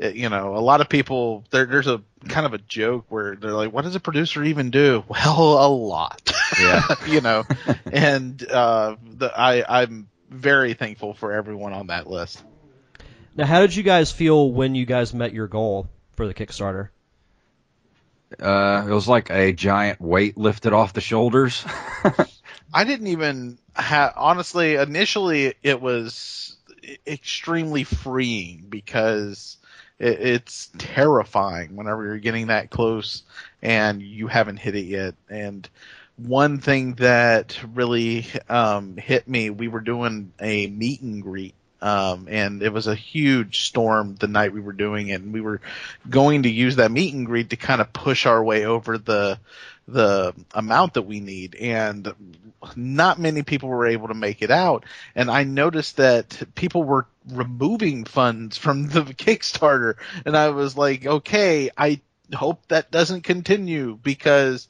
Uh, 0.00 0.08
you 0.08 0.28
know, 0.28 0.56
a 0.56 0.60
lot 0.60 0.80
of 0.80 0.88
people, 0.88 1.42
there, 1.50 1.64
there's 1.64 1.86
a 1.86 2.02
kind 2.28 2.46
of 2.46 2.52
a 2.52 2.58
joke 2.58 3.06
where 3.08 3.34
they're 3.34 3.52
like, 3.52 3.72
what 3.72 3.82
does 3.82 3.96
a 3.96 4.00
producer 4.00 4.44
even 4.44 4.70
do? 4.70 5.02
Well, 5.08 5.66
a 5.66 5.68
lot. 5.68 6.32
Yeah. 6.60 6.82
you 7.08 7.22
know, 7.22 7.44
and, 7.90 8.46
uh, 8.48 8.96
the, 9.02 9.32
I, 9.36 9.82
I'm 9.82 10.08
very 10.30 10.74
thankful 10.74 11.14
for 11.14 11.32
everyone 11.32 11.72
on 11.72 11.88
that 11.88 12.06
list. 12.06 12.42
Now, 13.36 13.46
how 13.46 13.60
did 13.60 13.76
you 13.76 13.82
guys 13.82 14.10
feel 14.10 14.50
when 14.50 14.74
you 14.74 14.86
guys 14.86 15.12
met 15.12 15.32
your 15.32 15.46
goal 15.46 15.88
for 16.14 16.26
the 16.26 16.34
Kickstarter? 16.34 16.88
Uh, 18.40 18.84
it 18.88 18.92
was 18.92 19.06
like 19.06 19.30
a 19.30 19.52
giant 19.52 20.00
weight 20.00 20.36
lifted 20.36 20.72
off 20.72 20.92
the 20.92 21.00
shoulders. 21.00 21.64
I 22.74 22.84
didn't 22.84 23.06
even 23.08 23.58
have 23.74 24.14
honestly 24.16 24.74
initially 24.74 25.54
it 25.62 25.80
was 25.80 26.56
extremely 27.06 27.84
freeing 27.84 28.66
because 28.68 29.58
it, 29.98 30.20
it's 30.20 30.70
terrifying 30.78 31.76
whenever 31.76 32.04
you're 32.04 32.18
getting 32.18 32.48
that 32.48 32.70
close 32.70 33.22
and 33.62 34.02
you 34.02 34.26
haven't 34.26 34.56
hit 34.56 34.74
it 34.74 34.86
yet 34.86 35.14
and 35.28 35.68
one 36.16 36.58
thing 36.58 36.94
that 36.94 37.58
really 37.74 38.26
um, 38.48 38.96
hit 38.96 39.28
me 39.28 39.50
we 39.50 39.68
were 39.68 39.80
doing 39.80 40.32
a 40.40 40.66
meet 40.66 41.02
and 41.02 41.22
greet 41.22 41.54
um, 41.82 42.26
and 42.30 42.62
it 42.62 42.72
was 42.72 42.86
a 42.86 42.94
huge 42.94 43.66
storm 43.66 44.16
the 44.16 44.26
night 44.26 44.52
we 44.52 44.60
were 44.60 44.72
doing 44.72 45.08
it 45.08 45.20
and 45.20 45.32
we 45.32 45.40
were 45.42 45.60
going 46.08 46.44
to 46.44 46.48
use 46.48 46.76
that 46.76 46.90
meet 46.90 47.14
and 47.14 47.26
greet 47.26 47.50
to 47.50 47.56
kind 47.56 47.80
of 47.80 47.92
push 47.92 48.26
our 48.26 48.42
way 48.42 48.64
over 48.64 48.98
the 48.98 49.38
the 49.88 50.34
amount 50.52 50.94
that 50.94 51.02
we 51.02 51.20
need 51.20 51.54
and 51.54 52.12
not 52.74 53.20
many 53.20 53.42
people 53.42 53.68
were 53.68 53.86
able 53.86 54.08
to 54.08 54.14
make 54.14 54.42
it 54.42 54.50
out 54.50 54.84
and 55.14 55.30
i 55.30 55.44
noticed 55.44 55.98
that 55.98 56.42
people 56.56 56.82
were 56.82 57.06
removing 57.30 58.04
funds 58.04 58.56
from 58.56 58.88
the 58.88 59.02
kickstarter 59.04 59.94
and 60.24 60.36
i 60.36 60.48
was 60.48 60.76
like 60.76 61.06
okay 61.06 61.70
i 61.76 62.00
hope 62.34 62.66
that 62.68 62.90
doesn't 62.90 63.22
continue 63.22 63.96
because 64.02 64.66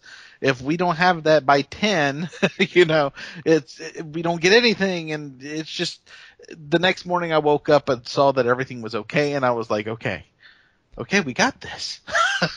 if 0.46 0.62
we 0.62 0.76
don't 0.76 0.96
have 0.96 1.24
that 1.24 1.44
by 1.44 1.62
10 1.62 2.30
you 2.58 2.84
know 2.84 3.12
it's 3.44 3.80
we 4.04 4.22
don't 4.22 4.40
get 4.40 4.52
anything. 4.52 5.12
And 5.12 5.42
it's 5.42 5.70
just 5.70 6.00
the 6.48 6.78
next 6.78 7.04
morning 7.06 7.32
i 7.32 7.38
woke 7.38 7.68
up 7.68 7.88
and 7.88 8.06
saw 8.06 8.32
that 8.32 8.46
everything 8.46 8.82
was 8.82 8.94
okay. 8.94 9.32
And 9.32 9.44
i 9.44 9.50
was 9.50 9.68
like 9.68 9.88
okay 9.88 10.24
okay 10.96 11.20
we 11.20 11.32
got 11.32 11.60
this. 11.60 12.00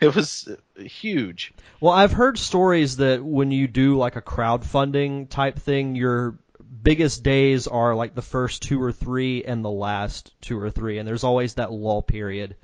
It 0.00 0.14
was 0.14 0.48
huge. 0.78 1.52
Well, 1.82 1.92
I've 1.92 2.12
heard 2.12 2.38
stories 2.38 2.96
that 2.96 3.22
when 3.22 3.50
you 3.50 3.68
do 3.68 3.98
like 3.98 4.16
a 4.16 4.22
crowdfunding 4.22 5.28
type 5.28 5.58
thing, 5.58 5.94
your 5.94 6.38
biggest 6.82 7.22
days 7.22 7.66
are 7.66 7.94
like 7.94 8.14
the 8.14 8.22
first 8.22 8.62
two 8.62 8.82
or 8.82 8.90
three 8.90 9.44
and 9.44 9.62
the 9.62 9.70
last 9.70 10.32
two 10.40 10.58
or 10.58 10.70
three, 10.70 10.96
and 10.96 11.06
there's 11.06 11.24
always 11.24 11.54
that 11.54 11.72
lull 11.72 12.00
period 12.00 12.56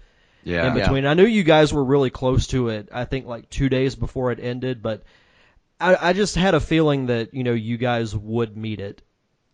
yeah. 0.44 0.68
in 0.68 0.74
between. 0.74 1.06
I 1.06 1.14
knew 1.14 1.26
you 1.26 1.42
guys 1.44 1.72
were 1.72 1.84
really 1.84 2.10
close 2.10 2.46
to 2.48 2.68
it. 2.68 2.88
I 2.92 3.04
think 3.04 3.26
like 3.26 3.48
two 3.50 3.68
days 3.68 3.94
before 3.94 4.32
it 4.32 4.40
ended, 4.40 4.82
but 4.82 5.02
I, 5.80 5.96
I 6.10 6.12
just 6.12 6.34
had 6.36 6.54
a 6.54 6.60
feeling 6.60 7.06
that 7.06 7.34
you 7.34 7.44
know 7.44 7.52
you 7.54 7.76
guys 7.76 8.14
would 8.16 8.56
meet 8.56 8.80
it, 8.80 9.02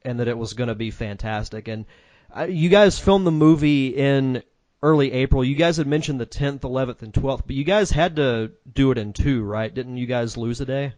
and 0.03 0.20
that 0.20 0.28
it 0.28 0.36
was 0.39 0.53
going 0.55 0.68
to 0.68 0.74
be 0.74 0.91
fantastic. 0.91 1.68
And 1.68 1.86
Uh, 2.34 2.45
you 2.45 2.68
guys 2.68 2.99
filmed 2.99 3.26
the 3.26 3.30
movie 3.32 3.89
in 3.89 4.43
early 4.82 5.11
April. 5.12 5.43
You 5.43 5.55
guys 5.57 5.78
had 5.78 5.86
mentioned 5.86 6.20
the 6.20 6.26
10th, 6.26 6.61
11th, 6.61 7.03
and 7.03 7.12
12th, 7.12 7.43
but 7.47 7.57
you 7.57 7.64
guys 7.64 7.91
had 7.91 8.16
to 8.16 8.53
do 8.70 8.91
it 8.93 8.99
in 8.99 9.12
two, 9.12 9.43
right? 9.43 9.72
Didn't 9.74 9.97
you 9.97 10.07
guys 10.07 10.36
lose 10.36 10.61
a 10.61 10.66
day? 10.66 10.93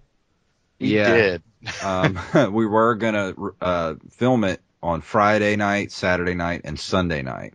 We 0.80 0.97
Yeah. 0.97 1.14
did. 1.14 1.43
um, 1.84 2.18
we 2.53 2.66
were 2.66 2.95
gonna 2.97 3.34
uh, 3.61 3.95
film 4.11 4.45
it 4.45 4.61
on 4.82 5.01
Friday 5.03 5.57
night, 5.57 5.93
Saturday 5.93 6.34
night, 6.34 6.62
and 6.64 6.78
Sunday 6.78 7.22
night, 7.22 7.55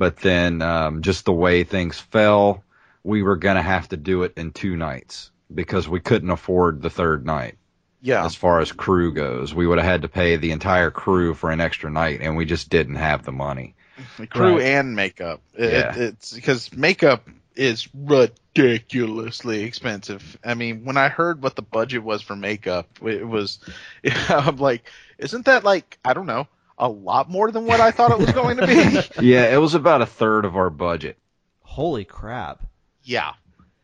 but 0.00 0.16
then 0.16 0.62
um, 0.62 1.02
just 1.02 1.26
the 1.26 1.32
way 1.32 1.62
things 1.62 2.00
fell, 2.00 2.64
we 3.04 3.22
were 3.22 3.36
gonna 3.36 3.60
have 3.62 3.86
to 3.90 3.98
do 3.98 4.22
it 4.22 4.32
in 4.38 4.50
two 4.50 4.74
nights 4.74 5.30
because 5.54 5.86
we 5.86 6.00
couldn't 6.00 6.30
afford 6.30 6.80
the 6.80 6.88
third 6.88 7.26
night. 7.26 7.58
Yeah. 8.00 8.24
As 8.24 8.34
far 8.34 8.60
as 8.60 8.72
crew 8.72 9.12
goes, 9.12 9.54
we 9.54 9.66
would 9.66 9.76
have 9.76 9.86
had 9.86 10.02
to 10.02 10.08
pay 10.08 10.36
the 10.36 10.52
entire 10.52 10.90
crew 10.90 11.34
for 11.34 11.50
an 11.50 11.60
extra 11.60 11.90
night, 11.90 12.20
and 12.22 12.34
we 12.34 12.46
just 12.46 12.70
didn't 12.70 12.94
have 12.94 13.26
the 13.26 13.32
money. 13.32 13.74
The 14.18 14.26
crew 14.36 14.54
Right. 14.56 14.62
and 14.62 14.96
makeup. 14.96 15.42
It, 15.54 15.70
Yeah. 15.70 15.94
it's 15.94 16.32
because 16.32 16.72
makeup 16.74 17.28
is 17.54 17.86
ridiculously 17.94 19.64
expensive. 19.64 20.38
I 20.42 20.54
mean, 20.54 20.84
when 20.86 20.96
I 20.96 21.08
heard 21.08 21.42
what 21.42 21.56
the 21.56 21.62
budget 21.62 22.02
was 22.02 22.22
for 22.22 22.34
makeup, 22.36 22.88
it 23.02 23.26
was, 23.28 23.58
I'm 24.30 24.56
like, 24.56 24.88
isn't 25.18 25.44
that 25.44 25.62
like, 25.64 25.98
I 26.02 26.14
don't 26.14 26.26
know, 26.26 26.48
a 26.80 26.88
lot 26.88 27.28
more 27.30 27.50
than 27.52 27.66
what 27.66 27.80
I 27.80 27.90
thought 27.92 28.10
it 28.10 28.18
was 28.18 28.32
going 28.32 28.56
to 28.56 28.66
be? 28.66 29.00
Yeah, 29.26 29.54
it 29.54 29.58
was 29.58 29.74
about 29.74 30.02
a 30.02 30.06
third 30.06 30.44
of 30.44 30.56
our 30.56 30.70
budget. 30.70 31.18
Holy 31.62 32.04
crap. 32.04 32.62
yeah. 33.04 33.34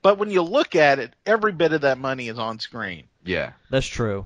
But 0.03 0.19
when 0.19 0.31
you 0.31 0.43
look 0.43 0.77
at 0.77 0.99
it, 1.01 1.13
every 1.25 1.51
bit 1.53 1.73
of 1.73 1.81
that 1.81 1.99
money 1.99 2.29
is 2.29 2.39
on 2.39 2.61
screen. 2.61 3.05
Yeah. 3.25 3.53
That's 3.71 3.87
true. 3.87 4.25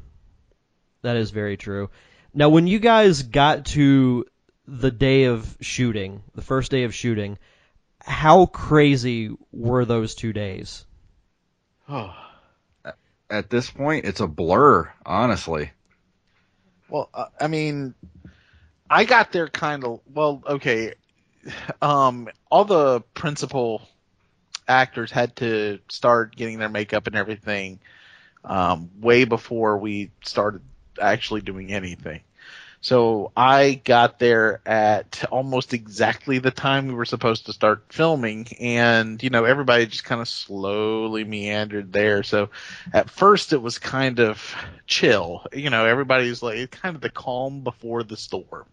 That 1.02 1.16
is 1.16 1.30
very 1.30 1.56
true. 1.56 1.88
Now, 2.34 2.50
when 2.50 2.66
you 2.66 2.78
guys 2.78 3.22
got 3.22 3.64
to 3.66 4.26
the 4.68 4.90
day 4.90 5.24
of 5.24 5.56
shooting, 5.62 6.22
the 6.34 6.42
first 6.42 6.70
day 6.70 6.84
of 6.84 6.94
shooting, 6.94 7.38
how 7.98 8.44
crazy 8.46 9.30
were 9.52 9.86
those 9.86 10.14
two 10.14 10.32
days? 10.34 10.84
Oh. 11.88 12.14
At 13.30 13.48
this 13.48 13.70
point, 13.70 14.04
it's 14.04 14.20
a 14.20 14.26
blur, 14.26 14.92
honestly. 15.06 15.70
Well, 16.90 17.08
uh, 17.14 17.26
I 17.40 17.46
mean, 17.46 17.94
I 18.90 19.04
got 19.04 19.30
there 19.30 19.48
kind 19.48 19.84
of 19.84 20.00
well. 20.12 20.42
Okay, 20.46 20.94
um, 21.80 22.28
all 22.50 22.64
the 22.64 23.00
principal 23.14 23.82
actors 24.66 25.12
had 25.12 25.36
to 25.36 25.78
start 25.88 26.34
getting 26.34 26.58
their 26.58 26.68
makeup 26.68 27.06
and 27.06 27.14
everything 27.14 27.78
um, 28.44 28.90
way 29.00 29.24
before 29.24 29.78
we 29.78 30.10
started 30.24 30.62
actually 31.00 31.40
doing 31.40 31.72
anything. 31.72 32.20
So 32.82 33.30
I 33.36 33.80
got 33.84 34.18
there 34.18 34.62
at 34.64 35.24
almost 35.30 35.74
exactly 35.74 36.38
the 36.38 36.50
time 36.50 36.88
we 36.88 36.94
were 36.94 37.04
supposed 37.04 37.46
to 37.46 37.52
start 37.52 37.84
filming, 37.90 38.48
and 38.58 39.22
you 39.22 39.28
know 39.28 39.44
everybody 39.44 39.86
just 39.86 40.04
kind 40.04 40.20
of 40.20 40.28
slowly 40.28 41.24
meandered 41.24 41.92
there. 41.92 42.22
So 42.22 42.48
at 42.94 43.10
first 43.10 43.52
it 43.52 43.60
was 43.60 43.78
kind 43.78 44.18
of 44.18 44.54
chill, 44.86 45.46
you 45.52 45.68
know, 45.68 45.84
everybody's 45.84 46.42
like 46.42 46.70
kind 46.70 46.96
of 46.96 47.02
the 47.02 47.10
calm 47.10 47.60
before 47.60 48.02
the 48.02 48.16
storm, 48.16 48.66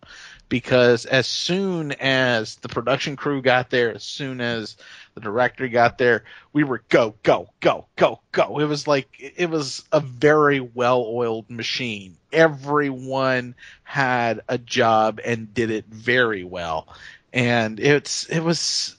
because 0.50 1.06
as 1.06 1.28
soon 1.28 1.91
as 1.93 2.56
the 2.56 2.70
production 2.70 3.16
crew 3.16 3.41
got 3.41 3.70
there, 3.70 3.93
as 3.93 4.04
soon 4.04 4.41
as 4.41 4.78
the 5.14 5.22
director 5.22 5.68
got 5.68 5.98
there, 5.98 6.24
we 6.54 6.64
were 6.64 6.84
go 6.89 7.16
go 7.24 7.50
go 7.60 7.88
go 7.95 8.22
go. 8.32 8.60
It 8.60 8.66
was 8.66 8.88
like 8.88 9.08
it 9.20 9.50
was 9.50 9.84
a 9.91 10.00
very 10.00 10.60
well-oiled 10.60 11.50
machine. 11.50 12.18
Everyone 12.32 13.56
had 13.84 14.41
a 14.48 14.58
job 14.58 15.20
and 15.24 15.54
did 15.54 15.72
it 15.72 15.86
very 15.86 16.43
well. 16.43 16.88
And 17.34 17.80
it's 17.80 18.26
it 18.26 18.39
was 18.39 18.95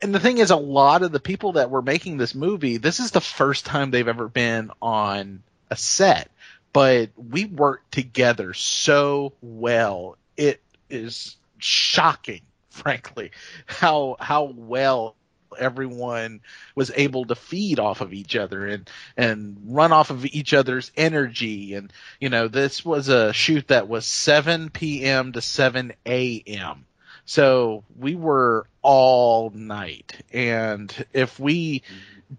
and 0.00 0.14
the 0.14 0.20
thing 0.20 0.38
is 0.38 0.50
a 0.50 0.56
lot 0.56 1.02
of 1.02 1.12
the 1.12 1.20
people 1.20 1.52
that 1.52 1.70
were 1.70 1.82
making 1.82 2.18
this 2.18 2.34
movie, 2.34 2.76
this 2.76 3.00
is 3.00 3.10
the 3.10 3.20
first 3.20 3.66
time 3.66 3.90
they've 3.90 4.06
ever 4.06 4.28
been 4.28 4.70
on 4.80 5.42
a 5.70 5.76
set. 5.76 6.30
But 6.72 7.10
we 7.16 7.46
worked 7.46 7.92
together 7.92 8.54
so 8.54 9.32
well. 9.40 10.16
It 10.38 10.62
is 10.88 11.36
shocking, 11.58 12.42
frankly, 12.70 13.32
how 13.66 14.16
how 14.20 14.44
well 14.56 15.16
everyone 15.58 16.40
was 16.76 16.92
able 16.94 17.24
to 17.26 17.34
feed 17.34 17.80
off 17.80 18.00
of 18.00 18.12
each 18.14 18.36
other 18.36 18.66
and 18.66 18.88
and 19.16 19.56
run 19.66 19.92
off 19.92 20.10
of 20.10 20.26
each 20.26 20.54
other's 20.54 20.92
energy 20.96 21.74
and 21.74 21.92
you 22.20 22.30
know 22.30 22.48
this 22.48 22.84
was 22.84 23.08
a 23.08 23.32
shoot 23.32 23.68
that 23.68 23.88
was 23.88 24.06
7 24.06 24.70
p.m. 24.70 25.32
to 25.32 25.40
7 25.40 25.92
a.m. 26.06 26.86
So 27.24 27.84
we 27.98 28.14
were 28.14 28.66
all 28.82 29.50
night 29.50 30.24
and 30.32 30.94
if 31.12 31.40
we 31.40 31.82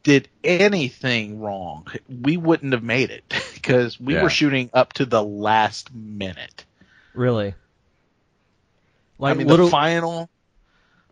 did 0.03 0.29
anything 0.43 1.39
wrong 1.41 1.87
we 2.21 2.37
wouldn't 2.37 2.73
have 2.73 2.83
made 2.83 3.09
it 3.11 3.23
because 3.55 3.99
we 3.99 4.13
Yeah. 4.15 4.23
were 4.23 4.29
shooting 4.29 4.69
up 4.73 4.93
to 4.93 5.05
the 5.05 5.23
last 5.23 5.93
minute. 5.93 6.65
Really? 7.13 7.55
Like 9.19 9.35
I 9.35 9.37
mean, 9.37 9.47
little 9.47 9.67
the 9.67 9.71
final 9.71 10.29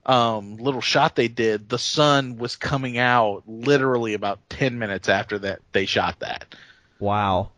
um, 0.07 0.55
little 0.57 0.81
shot 0.81 1.15
they 1.15 1.27
did, 1.27 1.67
the 1.67 1.77
sun 1.77 2.37
was 2.37 2.55
coming 2.55 2.97
out 2.97 3.43
literally 3.45 4.13
about 4.13 4.39
10 4.49 4.79
minutes 4.79 5.09
after 5.09 5.37
that 5.39 5.59
they 5.73 5.85
shot 5.85 6.19
that. 6.19 6.55
Wow. 6.97 7.51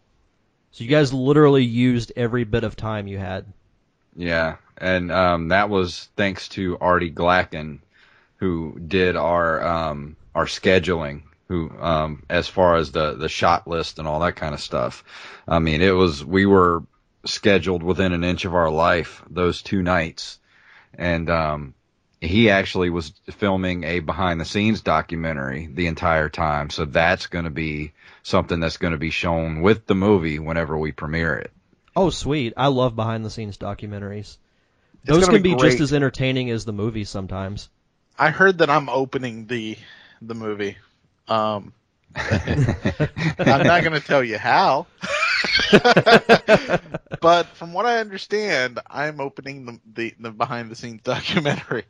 So 0.71 0.83
you 0.83 0.89
guys 0.89 1.13
literally 1.13 1.63
used 1.63 2.11
every 2.15 2.43
bit 2.43 2.63
of 2.63 2.75
time 2.75 3.07
you 3.07 3.19
had. 3.19 3.45
Yeah, 4.15 4.57
and 4.77 5.11
um, 5.11 5.47
that 5.49 5.69
was 5.69 6.09
thanks 6.15 6.49
to 6.49 6.77
Artie 6.79 7.11
Glacken, 7.11 7.79
who 8.37 8.79
did 8.79 9.15
our 9.15 9.63
um, 9.63 10.15
our 10.35 10.45
scheduling. 10.45 11.23
Who, 11.47 11.71
um, 11.79 12.23
as 12.29 12.47
far 12.47 12.75
as 12.75 12.91
the 12.91 13.15
the 13.15 13.29
shot 13.29 13.67
list 13.67 13.97
and 13.97 14.07
all 14.07 14.19
that 14.19 14.35
kind 14.35 14.53
of 14.53 14.61
stuff. 14.61 15.03
I 15.47 15.59
mean, 15.59 15.81
it 15.81 15.91
was 15.91 16.23
we 16.23 16.45
were 16.45 16.83
scheduled 17.25 17.83
within 17.83 18.13
an 18.13 18.23
inch 18.23 18.45
of 18.45 18.55
our 18.55 18.69
life 18.69 19.23
those 19.29 19.61
two 19.61 19.81
nights, 19.81 20.39
and 20.93 21.29
um, 21.29 21.73
he 22.21 22.49
actually 22.49 22.89
was 22.89 23.13
filming 23.31 23.83
a 23.83 23.99
behind 23.99 24.39
the 24.39 24.45
scenes 24.45 24.81
documentary 24.81 25.69
the 25.71 25.87
entire 25.87 26.29
time. 26.29 26.69
So 26.69 26.85
that's 26.85 27.27
going 27.27 27.45
to 27.45 27.51
be 27.51 27.93
something 28.23 28.59
that's 28.59 28.77
going 28.77 28.93
to 28.93 28.99
be 28.99 29.09
shown 29.09 29.61
with 29.61 29.85
the 29.85 29.95
movie 29.95 30.39
whenever 30.39 30.77
we 30.77 30.91
premiere 30.91 31.35
it. 31.35 31.51
Oh, 31.95 32.09
sweet. 32.09 32.53
I 32.55 32.67
love 32.67 32.95
behind 32.95 33.25
the 33.25 33.29
scenes 33.29 33.57
documentaries. 33.57 34.37
Those 35.05 35.27
can 35.27 35.41
be 35.41 35.55
be 35.55 35.59
just 35.59 35.79
as 35.79 35.93
entertaining 35.93 36.49
as 36.49 36.65
the 36.65 36.73
movie 36.73 37.05
sometimes. 37.05 37.69
I 38.17 38.31
heard 38.31 38.59
that 38.59 38.69
I'm 38.69 38.89
opening 38.89 39.47
the 39.47 39.77
the 40.21 40.35
movie. 40.35 40.77
Um, 41.27 41.73
I'm 42.15 43.63
not 43.65 43.83
going 43.83 43.93
to 43.93 44.01
tell 44.01 44.23
you 44.23 44.37
how, 44.37 44.87
but 47.21 47.47
from 47.55 47.73
what 47.73 47.85
I 47.85 47.99
understand, 47.99 48.79
I'm 48.89 49.19
opening 49.19 49.65
the 49.65 49.79
the, 49.93 50.13
the 50.19 50.31
behind 50.31 50.69
the 50.71 50.75
scenes 50.75 51.01
documentary. 51.03 51.83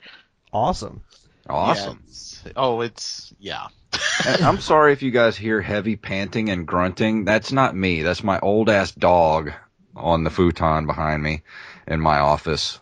Awesome. 0.52 1.02
Awesome. 1.50 2.04
Yeah, 2.06 2.10
it's- 2.10 2.44
oh, 2.56 2.82
it's 2.82 3.34
yeah. 3.40 3.68
I'm 4.42 4.60
sorry 4.62 4.94
if 4.94 5.02
you 5.02 5.12
guys 5.12 5.36
hear 5.36 5.62
heavy 5.62 5.96
panting 5.96 6.50
and 6.50 6.68
grunting. 6.68 7.26
That's 7.26 7.52
not 7.52 7.76
me. 7.76 8.04
That's 8.04 8.24
my 8.24 8.40
old 8.40 8.70
ass 8.70 8.92
dog 8.92 9.52
on 9.96 10.24
the 10.24 10.30
futon 10.30 10.86
behind 10.86 11.24
me 11.24 11.42
in 11.88 12.00
my 12.00 12.20
office. 12.20 12.80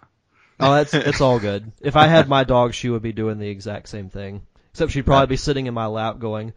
Oh, 0.59 0.73
that's 0.73 0.93
it's 0.93 1.21
all 1.21 1.39
good. 1.39 1.71
If 1.81 1.95
I 1.95 2.07
had 2.07 2.27
my 2.27 2.43
dog, 2.43 2.73
she 2.73 2.89
would 2.89 3.03
be 3.03 3.13
doing 3.13 3.37
the 3.37 3.47
exact 3.47 3.89
same 3.89 4.09
thing. 4.09 4.41
Except 4.71 4.91
she'd 4.91 5.05
probably 5.05 5.27
be 5.27 5.37
sitting 5.37 5.67
in 5.67 5.73
my 5.73 5.85
lap 5.85 6.19
going, 6.19 6.53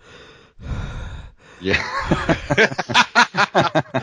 Yeah. 1.61 1.83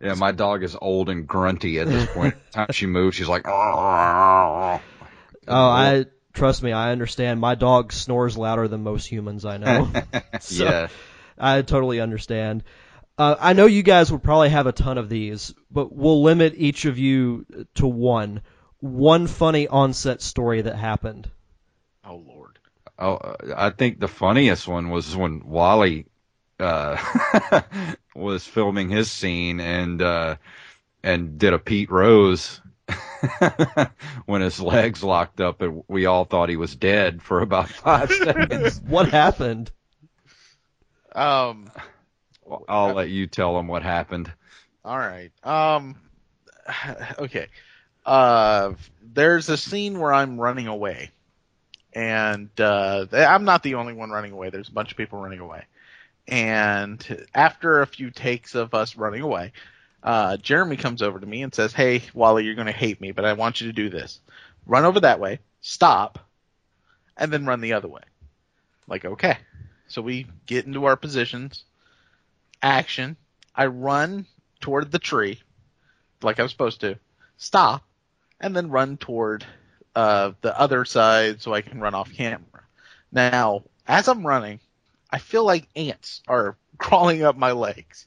yeah, 0.00 0.14
my 0.16 0.32
dog 0.32 0.62
is 0.62 0.76
old 0.80 1.08
and 1.08 1.26
grunty 1.26 1.78
at 1.80 1.88
this 1.88 2.08
point. 2.12 2.34
Every 2.52 2.52
time 2.52 2.68
she 2.72 2.86
moves, 2.86 3.16
she's 3.16 3.28
like, 3.28 3.46
"Oh, 3.46 4.80
I 5.48 6.06
trust 6.32 6.62
me, 6.62 6.72
I 6.72 6.92
understand. 6.92 7.40
My 7.40 7.54
dog 7.54 7.92
snores 7.92 8.36
louder 8.38 8.68
than 8.68 8.82
most 8.82 9.06
humans 9.06 9.44
I 9.44 9.56
know." 9.56 9.90
So- 10.40 10.64
yeah. 10.64 10.88
I 11.40 11.62
totally 11.62 12.00
understand. 12.00 12.64
Uh, 13.16 13.36
I 13.38 13.52
know 13.52 13.66
you 13.66 13.82
guys 13.82 14.10
would 14.12 14.22
probably 14.22 14.48
have 14.48 14.66
a 14.66 14.72
ton 14.72 14.98
of 14.98 15.08
these, 15.08 15.54
but 15.70 15.92
we'll 15.92 16.22
limit 16.22 16.54
each 16.56 16.84
of 16.84 16.98
you 16.98 17.46
to 17.74 17.86
one. 17.86 18.42
One 18.80 19.26
funny 19.26 19.66
onset 19.68 20.20
story 20.22 20.62
that 20.62 20.76
happened. 20.76 21.28
Oh 22.04 22.22
Lord. 22.26 22.58
Oh, 22.98 23.14
uh, 23.14 23.36
I 23.56 23.70
think 23.70 24.00
the 24.00 24.08
funniest 24.08 24.66
one 24.66 24.90
was 24.90 25.16
when 25.16 25.42
Wally 25.46 26.06
uh, 26.60 26.96
was 28.14 28.46
filming 28.46 28.88
his 28.88 29.10
scene 29.10 29.60
and 29.60 30.02
uh, 30.02 30.36
and 31.02 31.38
did 31.38 31.52
a 31.52 31.58
Pete 31.58 31.90
Rose 31.90 32.60
when 34.26 34.40
his 34.42 34.60
legs 34.60 35.02
locked 35.02 35.40
up 35.40 35.60
and 35.62 35.82
we 35.88 36.06
all 36.06 36.24
thought 36.24 36.48
he 36.48 36.56
was 36.56 36.74
dead 36.74 37.22
for 37.22 37.40
about 37.40 37.68
five 37.68 38.10
seconds. 38.24 38.80
What 38.86 39.08
happened? 39.10 39.70
Um. 41.14 41.70
I'll 42.68 42.94
let 42.94 43.10
you 43.10 43.26
tell 43.26 43.58
him 43.58 43.68
what 43.68 43.82
happened. 43.82 44.32
All 44.84 44.98
right. 44.98 45.30
Um. 45.44 45.96
Okay. 47.18 47.48
uh, 48.04 48.72
there's 49.02 49.48
a 49.48 49.56
scene 49.56 49.98
where 49.98 50.12
I'm 50.12 50.38
running 50.38 50.66
away, 50.66 51.10
and 51.94 52.50
uh, 52.60 53.06
I'm 53.12 53.44
not 53.44 53.62
the 53.62 53.74
only 53.74 53.94
one 53.94 54.10
running 54.10 54.32
away. 54.32 54.50
There's 54.50 54.68
a 54.68 54.72
bunch 54.72 54.90
of 54.90 54.96
people 54.96 55.20
running 55.20 55.40
away, 55.40 55.64
and 56.28 57.26
after 57.34 57.80
a 57.80 57.86
few 57.86 58.10
takes 58.10 58.54
of 58.54 58.74
us 58.74 58.96
running 58.96 59.22
away, 59.22 59.52
uh, 60.02 60.36
Jeremy 60.36 60.76
comes 60.76 61.02
over 61.02 61.18
to 61.18 61.26
me 61.26 61.42
and 61.42 61.54
says, 61.54 61.72
"Hey, 61.72 62.02
Wally, 62.14 62.44
you're 62.44 62.54
going 62.54 62.66
to 62.66 62.72
hate 62.72 63.00
me, 63.00 63.12
but 63.12 63.24
I 63.24 63.32
want 63.32 63.60
you 63.60 63.66
to 63.68 63.72
do 63.72 63.88
this. 63.88 64.20
Run 64.66 64.84
over 64.84 65.00
that 65.00 65.20
way, 65.20 65.40
stop, 65.62 66.18
and 67.16 67.32
then 67.32 67.46
run 67.46 67.62
the 67.62 67.72
other 67.72 67.88
way." 67.88 68.02
Like, 68.86 69.04
okay. 69.04 69.38
So 69.88 70.02
we 70.02 70.26
get 70.46 70.66
into 70.66 70.84
our 70.84 70.96
positions. 70.96 71.64
Action. 72.62 73.16
I 73.54 73.66
run 73.66 74.26
toward 74.60 74.92
the 74.92 74.98
tree, 74.98 75.40
like 76.22 76.38
I'm 76.38 76.48
supposed 76.48 76.82
to. 76.82 76.98
Stop, 77.38 77.84
and 78.40 78.54
then 78.54 78.70
run 78.70 78.96
toward 78.96 79.46
uh, 79.94 80.32
the 80.42 80.58
other 80.58 80.84
side 80.84 81.40
so 81.40 81.54
I 81.54 81.62
can 81.62 81.80
run 81.80 81.94
off 81.94 82.12
camera. 82.12 82.64
Now, 83.10 83.62
as 83.86 84.08
I'm 84.08 84.26
running, 84.26 84.60
I 85.10 85.18
feel 85.18 85.44
like 85.44 85.68
ants 85.76 86.22
are 86.28 86.56
crawling 86.78 87.22
up 87.22 87.36
my 87.36 87.52
legs 87.52 88.06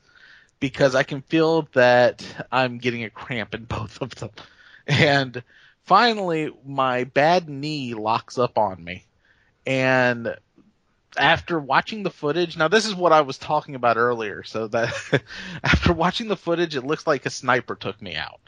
because 0.60 0.96
I 0.96 1.04
can 1.04 1.22
feel 1.22 1.68
that 1.74 2.24
I'm 2.52 2.78
getting 2.78 3.04
a 3.04 3.10
cramp 3.10 3.56
in 3.56 3.66
both 3.66 4.02
of 4.02 4.16
them. 4.16 4.30
And 4.88 5.44
finally, 5.84 6.52
my 6.66 7.06
bad 7.06 7.50
knee 7.50 7.94
locks 7.94 8.38
up 8.38 8.58
on 8.58 8.84
me. 8.84 9.06
And 9.66 10.36
after 11.18 11.60
watching 11.60 12.04
the 12.04 12.10
footage, 12.10 12.56
now 12.56 12.68
this 12.68 12.86
is 12.86 12.96
what 12.96 13.12
I 13.12 13.22
was 13.22 13.38
talking 13.38 13.76
about 13.76 13.98
earlier. 13.98 14.44
So 14.44 14.68
that 14.68 15.22
after 15.64 15.94
watching 15.94 16.28
the 16.28 16.38
footage, 16.38 16.76
it 16.76 16.86
looks 16.86 17.06
like 17.06 17.26
a 17.26 17.30
sniper 17.30 17.76
took 17.76 18.02
me 18.02 18.16
out. 18.16 18.40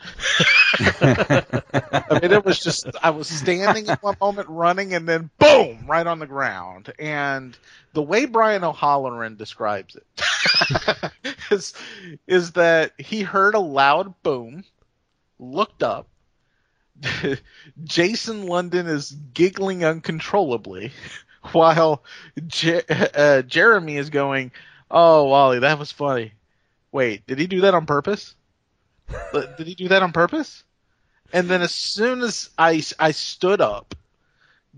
I 0.80 2.20
mean, 2.22 2.32
it 2.32 2.46
was 2.46 2.60
just 2.60 2.88
I 3.02 3.10
was 3.10 3.28
standing 3.28 3.90
at 3.90 4.02
one 4.02 4.16
moment, 4.22 4.48
running, 4.50 4.94
and 4.94 5.08
then 5.08 5.30
boom, 5.40 5.86
right 5.88 6.08
on 6.08 6.20
the 6.20 6.28
ground. 6.28 6.94
And 7.00 7.58
the 7.94 8.02
way 8.02 8.26
Brian 8.26 8.64
O'Halloran 8.64 9.36
describes 9.36 9.98
it 9.98 11.12
is 11.52 11.74
is 12.28 12.52
that 12.54 12.94
he 12.98 13.22
heard 13.24 13.56
a 13.56 13.60
loud 13.60 14.14
boom, 14.24 14.64
looked 15.40 15.84
up. 15.84 16.08
Jason 17.84 18.48
London 18.48 18.88
is 18.88 19.12
giggling 19.34 19.84
uncontrollably 19.84 20.94
while 21.52 22.04
Je- 22.48 22.82
uh, 22.90 23.42
Jeremy 23.44 23.98
is 23.98 24.10
going, 24.10 24.52
"Oh, 24.90 25.26
Wally, 25.26 25.60
that 25.60 25.80
was 25.80 25.92
funny." 25.92 26.34
Wait, 26.92 27.26
did 27.28 27.40
he 27.40 27.48
do 27.48 27.62
that 27.62 27.74
on 27.74 27.86
purpose? 27.86 28.36
did 29.58 29.68
he 29.68 29.76
do 29.76 29.88
that 29.90 30.04
on 30.04 30.12
purpose? 30.12 30.64
And 31.34 31.50
then 31.50 31.62
as 31.62 31.74
soon 31.74 32.22
as 32.22 32.50
I 32.58 32.84
I 33.00 33.12
stood 33.12 33.60
up, 33.60 33.96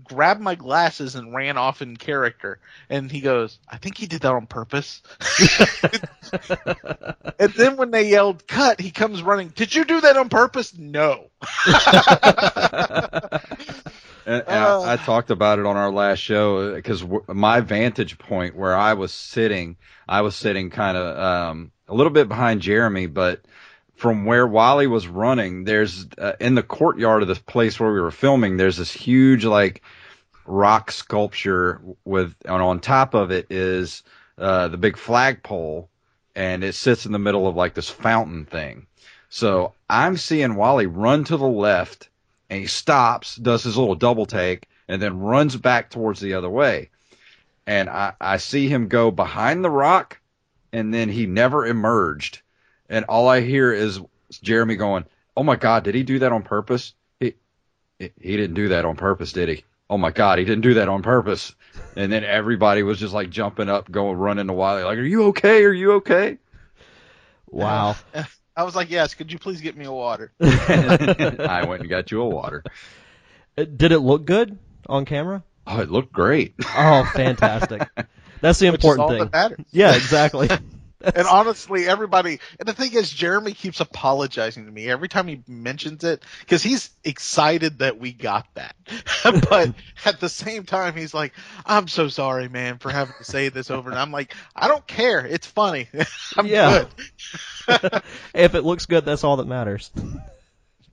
grabbed 0.04 0.40
my 0.40 0.54
glasses 0.54 1.14
and 1.14 1.34
ran 1.34 1.58
off 1.58 1.82
in 1.82 1.96
character, 1.96 2.58
and 2.88 3.10
he 3.10 3.20
goes, 3.20 3.58
"I 3.68 3.76
think 3.76 3.98
he 3.98 4.06
did 4.06 4.22
that 4.22 4.32
on 4.32 4.46
purpose." 4.46 5.02
and 7.38 7.52
then 7.52 7.76
when 7.76 7.90
they 7.90 8.08
yelled 8.08 8.46
"cut," 8.46 8.80
he 8.80 8.90
comes 8.90 9.22
running. 9.22 9.48
Did 9.48 9.74
you 9.74 9.84
do 9.84 10.00
that 10.00 10.16
on 10.16 10.30
purpose? 10.30 10.76
No. 10.76 11.30
And, 14.26 14.42
and 14.48 14.64
uh, 14.64 14.80
I, 14.80 14.92
I, 14.94 14.96
talked 14.96 15.30
about 15.30 15.60
it 15.60 15.66
on 15.66 15.76
our 15.76 15.92
last 15.92 16.18
show 16.18 16.74
because 16.74 17.00
w- 17.00 17.24
my 17.28 17.60
vantage 17.60 18.18
point 18.18 18.56
where 18.56 18.74
I 18.74 18.94
was 18.94 19.12
sitting, 19.12 19.76
I 20.08 20.22
was 20.22 20.34
sitting 20.34 20.68
kind 20.68 20.96
of 20.96 21.16
um, 21.16 21.70
a 21.86 21.94
little 21.94 22.10
bit 22.10 22.28
behind 22.28 22.60
Jeremy, 22.60 23.06
but 23.06 23.42
from 23.94 24.24
where 24.24 24.44
Wally 24.44 24.88
was 24.88 25.06
running, 25.06 25.62
there's 25.62 26.06
uh, 26.18 26.32
in 26.40 26.56
the 26.56 26.64
courtyard 26.64 27.22
of 27.22 27.28
the 27.28 27.36
place 27.36 27.78
where 27.78 27.92
we 27.92 28.00
were 28.00 28.10
filming, 28.10 28.56
there's 28.56 28.76
this 28.76 28.92
huge 28.92 29.44
like 29.44 29.82
rock 30.44 30.90
sculpture 30.90 31.80
with, 32.04 32.34
and 32.44 32.62
on 32.62 32.80
top 32.80 33.14
of 33.14 33.30
it 33.30 33.46
is 33.50 34.02
uh, 34.38 34.66
the 34.66 34.76
big 34.76 34.96
flagpole, 34.96 35.88
and 36.34 36.64
it 36.64 36.74
sits 36.74 37.06
in 37.06 37.12
the 37.12 37.20
middle 37.20 37.46
of 37.46 37.54
like 37.54 37.74
this 37.74 37.88
fountain 37.88 38.44
thing. 38.44 38.88
So 39.28 39.74
I'm 39.88 40.16
seeing 40.16 40.56
Wally 40.56 40.86
run 40.86 41.22
to 41.24 41.36
the 41.36 41.46
left 41.46 42.08
and 42.50 42.60
he 42.60 42.66
stops, 42.66 43.36
does 43.36 43.64
his 43.64 43.76
little 43.76 43.94
double 43.94 44.26
take, 44.26 44.68
and 44.88 45.00
then 45.00 45.18
runs 45.18 45.56
back 45.56 45.90
towards 45.90 46.20
the 46.20 46.34
other 46.34 46.50
way. 46.50 46.90
And 47.66 47.88
I, 47.88 48.14
I 48.20 48.36
see 48.36 48.68
him 48.68 48.88
go 48.88 49.10
behind 49.10 49.64
the 49.64 49.70
rock, 49.70 50.20
and 50.72 50.94
then 50.94 51.08
he 51.08 51.26
never 51.26 51.66
emerged. 51.66 52.42
And 52.88 53.04
all 53.06 53.28
I 53.28 53.40
hear 53.40 53.72
is 53.72 54.00
Jeremy 54.42 54.76
going, 54.76 55.04
"Oh 55.36 55.42
my 55.42 55.56
God, 55.56 55.82
did 55.82 55.94
he 55.94 56.04
do 56.04 56.20
that 56.20 56.32
on 56.32 56.42
purpose? 56.42 56.94
He 57.18 57.34
he 57.98 58.36
didn't 58.36 58.54
do 58.54 58.68
that 58.68 58.84
on 58.84 58.94
purpose, 58.96 59.32
did 59.32 59.48
he? 59.48 59.64
Oh 59.90 59.98
my 59.98 60.10
God, 60.10 60.38
he 60.38 60.44
didn't 60.44 60.62
do 60.62 60.74
that 60.74 60.88
on 60.88 61.02
purpose." 61.02 61.54
And 61.96 62.12
then 62.12 62.22
everybody 62.22 62.82
was 62.84 63.00
just 63.00 63.14
like 63.14 63.30
jumping 63.30 63.68
up, 63.68 63.90
going 63.90 64.16
running 64.16 64.46
to 64.46 64.52
Wally, 64.52 64.84
like, 64.84 64.98
"Are 64.98 65.02
you 65.02 65.24
okay? 65.26 65.64
Are 65.64 65.72
you 65.72 65.92
okay?" 65.94 66.38
Wow. 67.48 67.96
I 68.56 68.62
was 68.62 68.74
like, 68.74 68.90
yes, 68.90 69.12
could 69.14 69.30
you 69.30 69.38
please 69.38 69.60
get 69.60 69.76
me 69.76 69.84
a 69.84 69.92
water? 69.92 70.32
I 70.40 71.64
went 71.68 71.82
and 71.82 71.90
got 71.90 72.10
you 72.10 72.22
a 72.22 72.28
water. 72.28 72.64
Uh, 73.58 73.64
did 73.64 73.92
it 73.92 74.00
look 74.00 74.24
good 74.24 74.58
on 74.88 75.04
camera? 75.04 75.44
Oh, 75.66 75.80
it 75.80 75.90
looked 75.90 76.12
great. 76.12 76.54
Oh, 76.76 77.04
fantastic. 77.12 77.86
That's 78.40 78.58
the 78.58 78.68
important 78.68 79.08
thing. 79.10 79.28
That 79.32 79.52
yeah, 79.72 79.94
exactly. 79.94 80.48
and 81.00 81.26
honestly, 81.26 81.86
everybody, 81.86 82.40
and 82.58 82.66
the 82.66 82.72
thing 82.72 82.92
is, 82.94 83.10
Jeremy 83.10 83.52
keeps 83.52 83.80
apologizing 83.80 84.64
to 84.66 84.72
me 84.72 84.88
every 84.88 85.08
time 85.08 85.26
he 85.26 85.42
mentions 85.46 86.04
it 86.04 86.22
because 86.40 86.62
he's 86.62 86.90
excited 87.04 87.80
that 87.80 87.98
we 87.98 88.12
got 88.12 88.46
that. 88.54 88.74
but 89.50 89.74
at 90.04 90.20
the 90.20 90.28
same 90.28 90.64
time, 90.64 90.96
he's 90.96 91.12
like, 91.12 91.32
I'm 91.64 91.88
so 91.88 92.08
sorry, 92.08 92.48
man, 92.48 92.78
for 92.78 92.90
having 92.90 93.14
to 93.18 93.24
say 93.24 93.50
this 93.50 93.70
over. 93.70 93.90
And 93.90 93.98
I'm 93.98 94.10
like, 94.10 94.34
I 94.54 94.68
don't 94.68 94.86
care. 94.86 95.24
It's 95.26 95.46
funny. 95.46 95.88
I'm 96.36 96.46
yeah. 96.46 96.84
good. 97.66 98.02
if 98.34 98.54
it 98.54 98.62
looks 98.62 98.86
good, 98.86 99.04
that's 99.04 99.24
all 99.24 99.36
that 99.36 99.46
matters. 99.46 99.90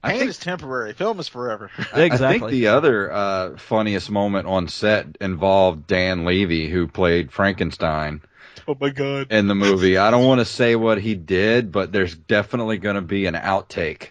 Pain 0.04 0.18
think, 0.18 0.30
is 0.30 0.38
temporary. 0.38 0.92
Film 0.92 1.18
is 1.18 1.28
forever. 1.28 1.70
Exactly. 1.94 2.26
I 2.26 2.38
think 2.38 2.50
the 2.50 2.68
other 2.68 3.10
uh, 3.10 3.56
funniest 3.56 4.10
moment 4.10 4.46
on 4.46 4.68
set 4.68 5.16
involved 5.18 5.86
Dan 5.86 6.26
Levy, 6.26 6.68
who 6.68 6.86
played 6.86 7.32
Frankenstein. 7.32 8.20
Oh 8.68 8.76
my 8.80 8.90
god! 8.90 9.30
In 9.30 9.46
the 9.46 9.54
movie, 9.54 9.98
I 9.98 10.10
don't 10.10 10.24
want 10.24 10.40
to 10.40 10.44
say 10.44 10.74
what 10.74 10.98
he 11.00 11.14
did, 11.14 11.70
but 11.70 11.92
there's 11.92 12.14
definitely 12.14 12.78
going 12.78 12.94
to 12.94 13.02
be 13.02 13.26
an 13.26 13.34
outtake. 13.34 14.10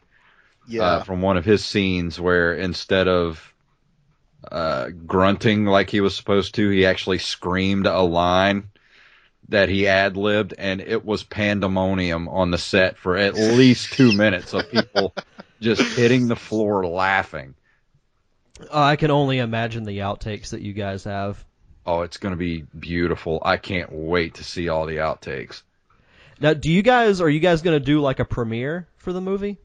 Yeah. 0.68 0.84
Uh, 0.84 1.04
from 1.04 1.22
one 1.22 1.38
of 1.38 1.44
his 1.44 1.66
scenes 1.66 2.20
where 2.20 2.54
instead 2.54 3.08
of 3.08 3.54
uh, 4.50 4.90
grunting 5.06 5.66
like 5.66 5.90
he 5.90 6.02
was 6.02 6.16
supposed 6.16 6.56
to, 6.56 6.70
he 6.70 6.86
actually 6.86 7.18
screamed 7.18 7.88
a 7.88 8.02
line 8.02 8.70
that 9.50 9.70
he 9.70 9.88
ad 9.88 10.16
libbed, 10.18 10.54
and 10.58 10.82
it 10.82 11.04
was 11.04 11.24
pandemonium 11.24 12.28
on 12.30 12.52
the 12.52 12.58
set 12.58 12.98
for 12.98 13.18
at 13.18 13.36
least 13.36 13.94
two 13.94 14.12
minutes 14.18 14.54
of 14.54 14.70
people 14.70 15.14
just 15.62 15.82
hitting 15.98 16.28
the 16.28 16.36
floor 16.36 16.86
laughing. 16.86 17.56
Uh, 18.62 18.68
I 18.72 18.96
can 18.96 19.12
only 19.12 19.40
imagine 19.40 19.84
the 19.84 20.00
outtakes 20.00 20.50
that 20.50 20.62
you 20.62 20.74
guys 20.74 21.04
have. 21.06 21.44
Oh, 21.86 22.02
it's 22.02 22.18
going 22.18 22.32
to 22.32 22.38
be 22.38 22.66
beautiful. 22.78 23.42
I 23.44 23.58
can't 23.58 23.92
wait 23.92 24.36
to 24.36 24.44
see 24.44 24.70
all 24.70 24.86
the 24.86 24.98
outtakes. 24.98 25.64
Now, 26.40 26.54
do 26.54 26.72
you 26.72 26.82
guys 26.82 27.22
are 27.22 27.30
you 27.30 27.40
guys 27.40 27.62
going 27.62 27.80
to 27.80 27.86
do 27.86 28.02
like 28.02 28.20
a 28.20 28.26
premiere 28.26 28.88
for 28.98 29.14
the 29.14 29.22
movie? 29.22 29.58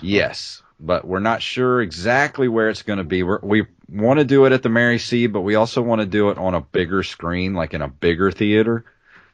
Yes, 0.00 0.62
but 0.80 1.06
we're 1.06 1.20
not 1.20 1.42
sure 1.42 1.80
exactly 1.80 2.48
where 2.48 2.68
it's 2.68 2.82
going 2.82 2.98
to 2.98 3.04
be. 3.04 3.22
We're, 3.22 3.40
we 3.42 3.66
want 3.88 4.18
to 4.18 4.24
do 4.24 4.44
it 4.46 4.52
at 4.52 4.62
the 4.62 4.68
Mary 4.68 4.98
C, 4.98 5.26
but 5.26 5.42
we 5.42 5.54
also 5.54 5.82
want 5.82 6.00
to 6.00 6.06
do 6.06 6.30
it 6.30 6.38
on 6.38 6.54
a 6.54 6.60
bigger 6.60 7.02
screen, 7.02 7.54
like 7.54 7.74
in 7.74 7.82
a 7.82 7.88
bigger 7.88 8.30
theater. 8.30 8.84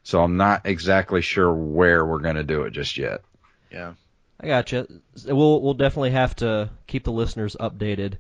So 0.03 0.23
I'm 0.23 0.37
not 0.37 0.63
exactly 0.65 1.21
sure 1.21 1.53
where 1.53 2.05
we're 2.05 2.21
going 2.21 2.37
to 2.37 2.45
do 2.45 2.63
it 2.63 2.71
just 2.71 2.97
yet. 2.97 3.23
Yeah. 3.71 3.95
I 4.41 4.47
gotcha. 4.47 4.87
We'll 5.27 5.61
we'll 5.61 5.75
definitely 5.75 6.13
have 6.13 6.37
to 6.37 6.71
keep 6.87 7.05
the 7.05 7.13
listeners 7.13 7.57
updated 7.59 8.15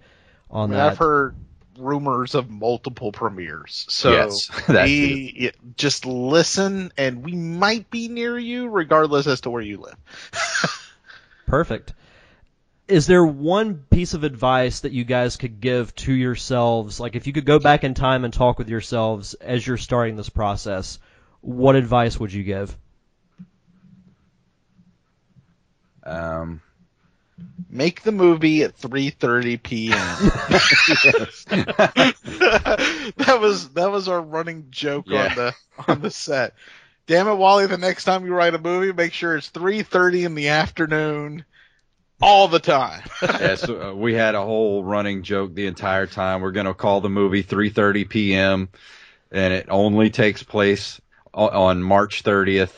on 0.50 0.70
that. 0.70 0.92
I've 0.92 0.98
heard 0.98 1.36
rumors 1.78 2.34
of 2.34 2.50
multiple 2.50 3.12
premieres. 3.12 3.86
So 3.88 4.12
yes, 4.12 4.50
we, 4.68 5.52
just 5.76 6.06
listen, 6.06 6.92
and 6.96 7.24
we 7.24 7.32
might 7.32 7.90
be 7.90 8.08
near 8.08 8.38
you, 8.38 8.68
regardless 8.68 9.26
as 9.26 9.42
to 9.42 9.50
where 9.50 9.62
you 9.62 9.78
live. 9.78 9.96
Perfect. 11.46 11.94
Is 12.86 13.06
there 13.06 13.24
one 13.24 13.84
piece 13.90 14.14
of 14.14 14.24
advice 14.24 14.80
that 14.80 14.92
you 14.92 15.04
guys 15.04 15.36
could 15.36 15.60
give 15.60 15.94
to 15.96 16.12
yourselves? 16.12 16.98
Like, 16.98 17.16
if 17.16 17.26
you 17.26 17.32
could 17.32 17.44
go 17.44 17.58
back 17.58 17.84
in 17.84 17.94
time 17.94 18.24
and 18.24 18.32
talk 18.32 18.58
with 18.58 18.70
yourselves 18.70 19.34
as 19.34 19.66
you're 19.66 19.76
starting 19.76 20.16
this 20.16 20.30
process, 20.30 20.98
what 21.40 21.76
advice 21.76 22.18
would 22.18 22.32
you 22.32 22.44
give? 22.44 22.76
Um, 26.02 26.62
Make 27.70 28.02
the 28.02 28.12
movie 28.12 28.62
at 28.62 28.78
3:30 28.78 29.62
p.m. 29.62 29.98
that 33.16 33.40
was 33.40 33.68
that 33.70 33.90
was 33.90 34.08
our 34.08 34.22
running 34.22 34.66
joke 34.70 35.04
yeah. 35.06 35.28
on 35.28 35.34
the 35.34 35.54
on 35.86 36.00
the 36.00 36.10
set. 36.10 36.54
Damn 37.06 37.28
it, 37.28 37.34
Wally! 37.34 37.66
The 37.66 37.78
next 37.78 38.04
time 38.04 38.26
you 38.26 38.34
write 38.34 38.54
a 38.54 38.58
movie, 38.58 38.92
make 38.92 39.12
sure 39.12 39.36
it's 39.36 39.50
3:30 39.50 40.24
in 40.24 40.34
the 40.34 40.48
afternoon. 40.48 41.44
all 42.20 42.48
the 42.48 42.58
time. 42.58 43.02
yeah, 43.22 43.54
so, 43.54 43.90
uh, 43.90 43.94
we 43.94 44.14
had 44.14 44.34
a 44.34 44.42
whole 44.42 44.82
running 44.82 45.22
joke 45.22 45.54
the 45.54 45.66
entire 45.66 46.06
time. 46.06 46.40
We're 46.40 46.52
going 46.52 46.66
to 46.66 46.74
call 46.74 47.00
the 47.00 47.08
movie 47.08 47.44
3:30 47.44 48.08
p.m. 48.08 48.68
and 49.30 49.52
it 49.52 49.66
only 49.68 50.10
takes 50.10 50.42
place 50.42 51.00
on 51.32 51.82
March 51.82 52.24
30th 52.24 52.72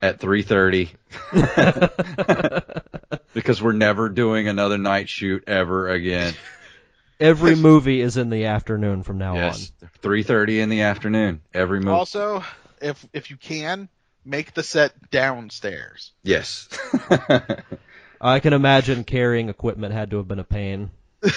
at 0.00 0.20
3:30 0.20 0.90
because 3.36 3.60
we're 3.60 3.72
never 3.72 4.08
doing 4.08 4.48
another 4.48 4.78
night 4.78 5.10
shoot 5.10 5.44
ever 5.46 5.90
again. 5.90 6.32
Every 7.20 7.54
movie 7.54 8.00
is 8.00 8.16
in 8.16 8.30
the 8.30 8.46
afternoon 8.46 9.02
from 9.02 9.18
now 9.18 9.32
on. 9.32 9.36
Yes, 9.36 9.72
3:30 10.02 10.60
in 10.60 10.70
the 10.70 10.80
afternoon 10.80 11.42
every 11.52 11.80
movie. 11.80 11.90
also, 11.90 12.42
if 12.80 13.06
if 13.12 13.30
you 13.30 13.36
can, 13.36 13.90
make 14.24 14.54
the 14.54 14.62
set 14.62 15.10
downstairs. 15.10 16.12
yes. 16.22 16.70
I 18.20 18.40
can 18.40 18.54
imagine 18.54 19.04
carrying 19.04 19.50
equipment 19.50 19.92
had 19.92 20.10
to 20.12 20.16
have 20.16 20.26
been 20.26 20.38
a 20.38 20.44
pain. 20.44 20.90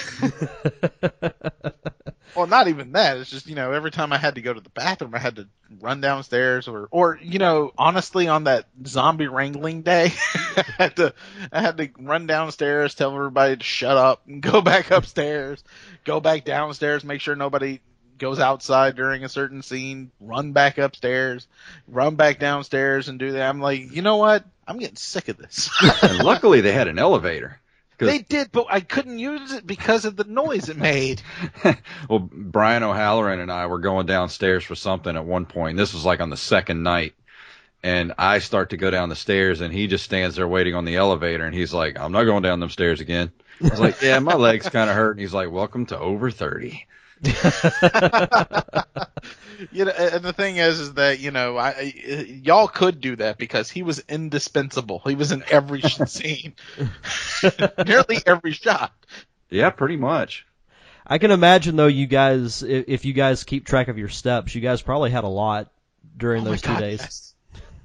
Well, 2.35 2.47
not 2.47 2.67
even 2.67 2.93
that. 2.93 3.17
It's 3.17 3.29
just 3.29 3.47
you 3.47 3.55
know 3.55 3.71
every 3.71 3.91
time 3.91 4.13
I 4.13 4.17
had 4.17 4.35
to 4.35 4.41
go 4.41 4.53
to 4.53 4.59
the 4.59 4.69
bathroom, 4.69 5.15
I 5.15 5.19
had 5.19 5.37
to 5.37 5.47
run 5.79 6.01
downstairs, 6.01 6.67
or 6.67 6.87
or 6.91 7.19
you 7.21 7.39
know 7.39 7.71
honestly 7.77 8.27
on 8.27 8.45
that 8.45 8.67
zombie 8.85 9.27
wrangling 9.27 9.81
day, 9.81 10.11
I 10.35 10.65
had 10.77 10.95
to 10.97 11.13
I 11.51 11.61
had 11.61 11.77
to 11.77 11.89
run 11.99 12.27
downstairs, 12.27 12.95
tell 12.95 13.15
everybody 13.15 13.57
to 13.57 13.63
shut 13.63 13.97
up, 13.97 14.21
and 14.27 14.41
go 14.41 14.61
back 14.61 14.91
upstairs, 14.91 15.63
go 16.05 16.19
back 16.19 16.45
downstairs, 16.45 17.03
make 17.03 17.21
sure 17.21 17.35
nobody 17.35 17.79
goes 18.19 18.39
outside 18.39 18.95
during 18.95 19.23
a 19.23 19.29
certain 19.29 19.61
scene, 19.63 20.11
run 20.19 20.51
back 20.51 20.77
upstairs, 20.77 21.47
run 21.87 22.15
back 22.15 22.37
downstairs, 22.39 23.07
and 23.07 23.17
do 23.17 23.31
that. 23.31 23.49
I'm 23.49 23.61
like, 23.61 23.91
you 23.91 24.01
know 24.01 24.17
what? 24.17 24.43
I'm 24.67 24.77
getting 24.77 24.97
sick 24.97 25.29
of 25.29 25.37
this. 25.37 25.69
luckily 26.21 26.61
they 26.61 26.73
had 26.73 26.87
an 26.87 26.99
elevator. 26.99 27.59
They 28.07 28.19
did, 28.19 28.51
but 28.51 28.67
I 28.69 28.79
couldn't 28.79 29.19
use 29.19 29.51
it 29.51 29.67
because 29.67 30.05
of 30.05 30.15
the 30.15 30.23
noise 30.23 30.69
it 30.69 30.77
made. 30.77 31.21
well, 32.09 32.19
Brian 32.19 32.83
O'Halloran 32.83 33.39
and 33.39 33.51
I 33.51 33.67
were 33.67 33.79
going 33.79 34.05
downstairs 34.05 34.63
for 34.63 34.75
something 34.75 35.15
at 35.15 35.25
one 35.25 35.45
point. 35.45 35.77
This 35.77 35.93
was 35.93 36.05
like 36.05 36.21
on 36.21 36.29
the 36.29 36.37
second 36.37 36.83
night. 36.83 37.13
And 37.81 38.13
I 38.17 38.39
start 38.39 38.71
to 38.71 38.77
go 38.77 38.91
down 38.91 39.07
the 39.07 39.15
stairs 39.15 39.61
and 39.61 39.73
he 39.73 39.87
just 39.87 40.03
stands 40.03 40.35
there 40.35 40.47
waiting 40.47 40.75
on 40.75 40.83
the 40.83 40.97
elevator 40.97 41.45
and 41.45 41.55
he's 41.55 41.73
like, 41.73 41.97
I'm 41.97 42.11
not 42.11 42.25
going 42.25 42.43
down 42.43 42.59
them 42.59 42.69
stairs 42.69 42.99
again. 42.99 43.31
I 43.63 43.69
was 43.69 43.79
like, 43.79 44.01
yeah, 44.01 44.19
my 44.19 44.35
legs 44.35 44.67
kind 44.67 44.89
of 44.89 44.95
hurt. 44.95 45.11
And 45.11 45.21
he's 45.21 45.33
like, 45.33 45.49
welcome 45.49 45.85
to 45.87 45.97
over 45.97 46.29
30. 46.29 46.85
you 49.71 49.85
know, 49.85 49.91
and 49.91 50.23
the 50.23 50.33
thing 50.35 50.57
is, 50.57 50.79
is 50.79 50.93
that 50.95 51.19
you 51.19 51.31
know, 51.31 51.57
I, 51.57 51.69
I 51.69 51.93
y'all 52.43 52.67
could 52.67 53.01
do 53.01 53.15
that 53.17 53.37
because 53.37 53.69
he 53.69 53.83
was 53.83 53.99
indispensable. 54.07 55.01
He 55.05 55.15
was 55.15 55.31
in 55.31 55.43
every 55.49 55.81
scene, 56.05 56.53
nearly 57.85 58.19
every 58.25 58.51
shot. 58.53 58.93
Yeah, 59.49 59.69
pretty 59.71 59.97
much. 59.97 60.45
I 61.05 61.17
can 61.17 61.31
imagine 61.31 61.75
though, 61.75 61.87
you 61.87 62.07
guys, 62.07 62.63
i- 62.63 62.67
if 62.67 63.03
you 63.05 63.13
guys 63.13 63.43
keep 63.43 63.65
track 63.65 63.87
of 63.87 63.97
your 63.97 64.09
steps, 64.09 64.53
you 64.55 64.61
guys 64.61 64.81
probably 64.81 65.09
had 65.11 65.23
a 65.23 65.27
lot 65.29 65.71
during 66.17 66.43
Oh 66.43 66.45
those 66.45 66.61
two 66.61 66.69
God, 66.73 66.79
days. 66.79 66.99
yes. 67.01 67.28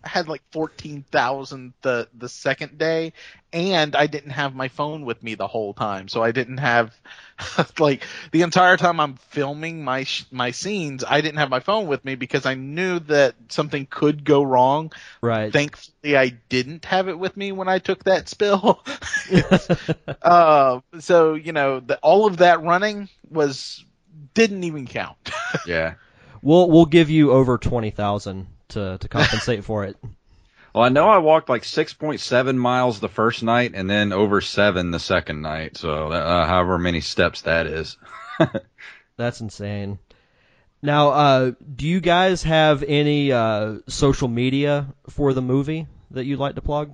I 0.05 0.09
had 0.09 0.29
like 0.29 0.43
fourteen 0.51 1.05
thousand 1.11 1.73
the 1.83 2.09
the 2.17 2.29
second 2.29 2.79
day, 2.79 3.15
and 3.53 3.97
I 3.97 4.07
didn't 4.07 4.31
have 4.31 4.55
my 4.55 4.69
phone 4.69 5.05
with 5.05 5.23
me 5.23 5.35
the 5.35 5.47
whole 5.47 5.73
time, 5.73 6.09
so 6.09 6.23
I 6.23 6.33
didn't 6.33 6.59
have 6.59 6.95
like 7.79 8.03
the 8.31 8.43
entire 8.43 8.77
time 8.77 9.01
I'm 9.01 9.15
filming 9.15 9.83
my 9.83 10.05
sh- 10.05 10.27
my 10.31 10.51
scenes. 10.51 11.05
I 11.09 11.21
didn't 11.21 11.39
have 11.39 11.49
my 11.49 11.61
phone 11.61 11.87
with 11.87 12.05
me 12.05 12.17
because 12.17 12.45
I 12.45 12.55
knew 12.55 12.99
that 13.01 13.35
something 13.49 13.87
could 13.89 14.25
go 14.25 14.43
wrong. 14.43 14.93
Right. 15.23 15.53
Thankfully, 15.53 16.17
I 16.17 16.31
didn't 16.49 16.85
have 16.85 17.09
it 17.09 17.19
with 17.19 17.37
me 17.37 17.53
when 17.53 17.69
I 17.69 17.79
took 17.79 18.05
that 18.05 18.29
spill. 18.29 18.85
uh, 20.21 20.81
so 20.99 21.35
you 21.35 21.53
know, 21.53 21.81
the, 21.81 21.97
all 21.99 22.27
of 22.27 22.39
that 22.39 22.63
running 22.63 23.09
was 23.31 23.85
didn't 24.35 24.65
even 24.65 24.87
count. 24.87 25.31
Yeah. 25.67 25.95
We'll 26.43 26.71
we'll 26.71 26.87
give 26.87 27.09
you 27.09 27.33
over 27.33 27.57
twenty 27.57 27.91
thousand 27.91 28.49
to 28.75 28.99
to 28.99 29.09
compensate 29.09 29.65
for 29.65 29.85
it. 29.85 29.97
Well, 30.75 30.83
I 30.83 30.89
know 30.89 31.09
I 31.09 31.19
walked 31.19 31.49
like 31.49 31.63
6.7 31.63 32.57
miles 32.57 32.99
the 32.99 33.09
first 33.09 33.45
night 33.45 33.73
and 33.77 33.89
then 33.89 34.13
over 34.13 34.41
seven 34.41 34.91
the 34.91 34.99
second 34.99 35.41
night. 35.41 35.77
So, 35.77 36.09
uh, 36.09 36.47
however 36.49 36.79
many 36.79 37.01
steps 37.01 37.43
that 37.43 37.69
is. 37.69 37.97
That's 39.17 39.41
insane. 39.41 40.01
Now, 40.83 41.11
uh, 41.11 41.53
do 41.77 41.87
you 41.87 42.01
guys 42.01 42.43
have 42.43 42.83
any 42.83 43.31
uh, 43.31 43.77
social 43.87 44.27
media 44.27 44.89
for 45.11 45.33
the 45.33 45.41
movie 45.41 45.87
that 46.11 46.25
you'd 46.25 46.41
like 46.41 46.57
to 46.57 46.61
plug? 46.61 46.93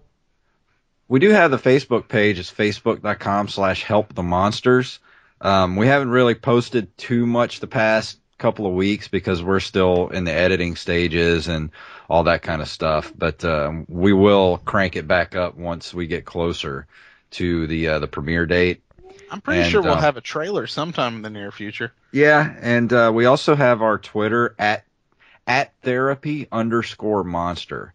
We 1.09 1.18
do 1.18 1.31
have 1.31 1.51
the 1.51 1.57
Facebook 1.57 2.07
page. 2.07 2.39
It's 2.39 2.53
facebook.com 2.53 3.49
slash 3.49 3.83
help 3.83 4.14
the 4.14 4.22
monsters. 4.22 4.99
Um, 5.41 5.76
we 5.76 5.87
haven't 5.87 6.11
really 6.11 6.35
posted 6.35 6.97
too 6.99 7.26
much 7.26 7.61
the 7.61 7.66
past 7.66 8.20
couple 8.41 8.66
of 8.66 8.72
weeks 8.72 9.07
because 9.07 9.43
we're 9.43 9.61
still 9.61 10.09
in 10.09 10.24
the 10.24 10.32
editing 10.32 10.74
stages 10.74 11.47
and 11.47 11.70
all 12.09 12.24
that 12.24 12.43
kind 12.43 12.61
of 12.61 12.68
stuff. 12.68 13.12
But 13.16 13.45
um, 13.45 13.86
we 13.88 14.12
will 14.12 14.59
crank 14.59 14.97
it 14.97 15.07
back 15.07 15.36
up 15.36 15.57
once 15.57 15.95
we 15.95 16.09
get 16.09 16.24
closer 16.24 16.86
to 17.32 17.66
the 17.68 17.88
uh, 17.88 17.99
the 18.01 18.09
premiere 18.09 18.47
date. 18.47 18.82
I'm 19.30 19.41
pretty 19.41 19.62
And, 19.62 19.70
sure 19.70 19.82
we'll 19.82 19.93
uh, 19.93 20.01
have 20.01 20.16
a 20.16 20.20
trailer 20.20 20.66
sometime 20.66 21.16
in 21.16 21.22
the 21.22 21.30
near 21.30 21.53
future. 21.53 21.93
Yeah, 22.11 22.53
and 22.61 22.93
uh, 22.93 23.12
we 23.14 23.26
also 23.26 23.55
have 23.55 23.80
our 23.82 23.99
Twitter 23.99 24.57
at 24.59 24.84
at 25.47 25.72
therapy 25.82 26.49
underscore 26.51 27.22
monster. 27.22 27.95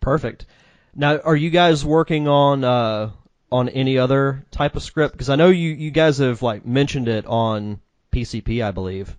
Perfect. 0.00 0.46
Now, 0.94 1.18
are 1.18 1.36
you 1.36 1.50
guys 1.50 1.84
working 1.84 2.28
on 2.28 2.62
uh, 2.62 3.10
on 3.50 3.68
any 3.68 3.98
other 3.98 4.46
type 4.50 4.76
of 4.76 4.82
script? 4.82 5.12
Because 5.12 5.28
I 5.30 5.36
know 5.36 5.48
you 5.48 5.70
you 5.70 5.90
guys 5.90 6.18
have 6.18 6.42
like 6.42 6.64
mentioned 6.64 7.08
it 7.08 7.26
on 7.26 7.80
PCP, 8.16 8.64
I 8.64 8.70
believe. 8.70 9.14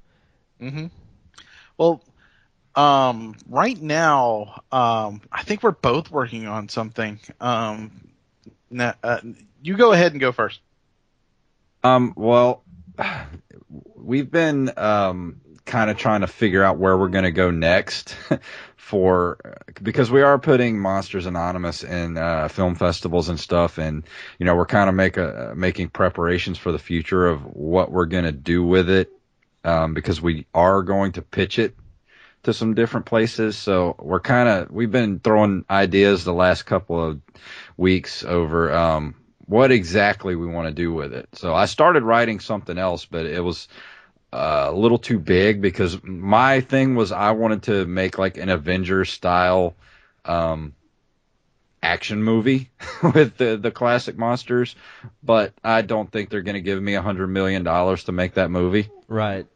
Mm-hmm. 0.60 0.88
Well, 1.78 2.02
um, 2.76 3.36
right 3.48 3.80
now, 3.80 4.64
um, 4.72 5.22
I 5.32 5.44
think 5.44 5.62
we're 5.62 5.70
both 5.72 6.10
working 6.10 6.48
on 6.48 6.68
something. 6.68 7.20
Um, 7.40 8.10
na- 8.72 8.96
uh, 9.04 9.20
you 9.62 9.78
go 9.78 9.92
ahead 9.92 10.14
and 10.14 10.20
go 10.20 10.32
first. 10.32 10.62
Um, 11.84 12.14
well, 12.16 12.64
we've 13.96 14.32
been 14.32 14.72
um, 14.78 15.42
kind 15.68 15.92
of 15.92 15.98
trying 15.98 16.22
to 16.22 16.28
figure 16.28 16.64
out 16.64 16.78
where 16.78 16.98
we're 16.98 17.10
going 17.10 17.26
to 17.26 17.32
go 17.32 17.52
next 17.52 18.18
for 18.76 19.38
because 19.84 20.10
we 20.10 20.22
are 20.22 20.40
putting 20.40 20.80
Monsters 20.80 21.26
Anonymous 21.26 21.84
in 21.84 22.18
uh, 22.18 22.48
film 22.48 22.74
festivals 22.74 23.30
and 23.30 23.40
stuff, 23.40 23.78
and 23.78 24.04
you 24.40 24.46
know 24.46 24.56
we're 24.56 24.66
kind 24.66 24.90
of 24.90 24.96
make 24.96 25.18
a, 25.18 25.54
making 25.56 25.90
preparations 25.90 26.58
for 26.58 26.72
the 26.72 26.80
future 26.80 27.28
of 27.28 27.42
what 27.42 27.92
we're 27.92 28.06
going 28.06 28.24
to 28.24 28.32
do 28.32 28.64
with 28.64 28.90
it 28.90 29.12
um, 29.64 29.94
because 29.94 30.22
we 30.22 30.48
are 30.54 30.82
going 30.82 31.12
to 31.12 31.22
pitch 31.22 31.60
it 31.60 31.76
to 32.44 32.54
some 32.54 32.74
different 32.74 33.06
places. 33.06 33.58
So 33.58 33.96
we're 34.00 34.22
kind 34.22 34.48
of 34.48 34.72
we've 34.72 34.92
been 34.92 35.20
throwing 35.20 35.66
ideas 35.70 36.24
the 36.24 36.34
last 36.34 36.64
couple 36.64 37.04
of 37.04 37.22
weeks 37.76 38.24
over 38.24 38.74
um, 38.74 39.16
what 39.46 39.72
exactly 39.72 40.36
we 40.36 40.48
want 40.48 40.68
to 40.68 40.74
do 40.74 40.94
with 40.94 41.14
it. 41.14 41.28
So 41.34 41.54
I 41.54 41.66
started 41.66 42.04
writing 42.04 42.40
something 42.40 42.78
else, 42.78 43.06
but 43.06 43.26
it 43.26 43.44
was 43.44 43.68
uh, 44.38 44.70
a 44.70 44.76
little 44.76 45.00
too 45.00 45.18
big 45.18 45.62
because 45.62 46.02
my 46.04 46.62
thing 46.62 46.96
was 46.96 47.12
I 47.12 47.32
wanted 47.32 47.64
to 47.64 47.86
make 47.86 48.18
like 48.18 48.38
an 48.38 48.50
Avengers 48.50 49.10
style 49.12 49.76
um, 50.26 50.74
action 51.82 52.24
movie 52.24 52.70
with 53.04 53.38
the 53.38 53.58
the 53.58 53.72
classic 53.72 54.18
monsters, 54.18 54.76
but 55.24 55.54
I 55.64 55.82
don't 55.82 56.12
think 56.12 56.30
they're 56.30 56.44
going 56.44 56.56
to 56.56 56.62
give 56.62 56.82
me 56.82 56.94
a 56.94 57.02
hundred 57.02 57.28
million 57.28 57.64
dollars 57.64 58.04
to 58.06 58.12
make 58.12 58.36
that 58.36 58.52
movie. 58.52 58.90
Right. 59.08 59.48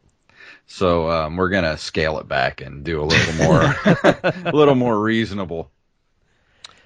So 0.65 1.11
um, 1.11 1.35
we're 1.37 1.49
gonna 1.49 1.77
scale 1.77 2.17
it 2.19 2.27
back 2.27 2.61
and 2.61 2.83
do 2.83 3.01
a 3.01 3.03
little 3.03 3.45
more, 3.45 3.61
a 4.45 4.51
little 4.53 4.75
more 4.75 4.99
reasonable. 4.99 5.69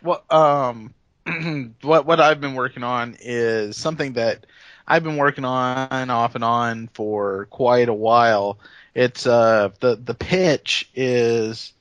Well, 0.01 0.23
um, 0.29 0.93
what 1.81 2.05
what 2.05 2.19
I've 2.19 2.41
been 2.41 2.55
working 2.55 2.83
on 2.83 3.15
is 3.19 3.77
something 3.77 4.13
that 4.13 4.47
I've 4.87 5.03
been 5.03 5.17
working 5.17 5.45
on 5.45 6.09
off 6.09 6.35
and 6.35 6.43
on 6.43 6.89
for 6.93 7.45
quite 7.49 7.89
a 7.89 7.93
while. 7.93 8.59
It's 8.93 9.25
uh 9.25 9.69
the 9.79 9.95
the 9.95 10.13
pitch 10.13 10.89
is 10.95 11.73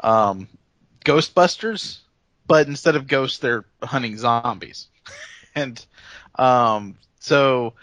um 0.00 0.48
Ghostbusters, 1.04 1.98
but 2.46 2.68
instead 2.68 2.96
of 2.96 3.08
ghosts, 3.08 3.38
they're 3.38 3.64
hunting 3.82 4.16
zombies, 4.18 4.88
and 5.54 5.84
um 6.36 6.96
so 7.18 7.74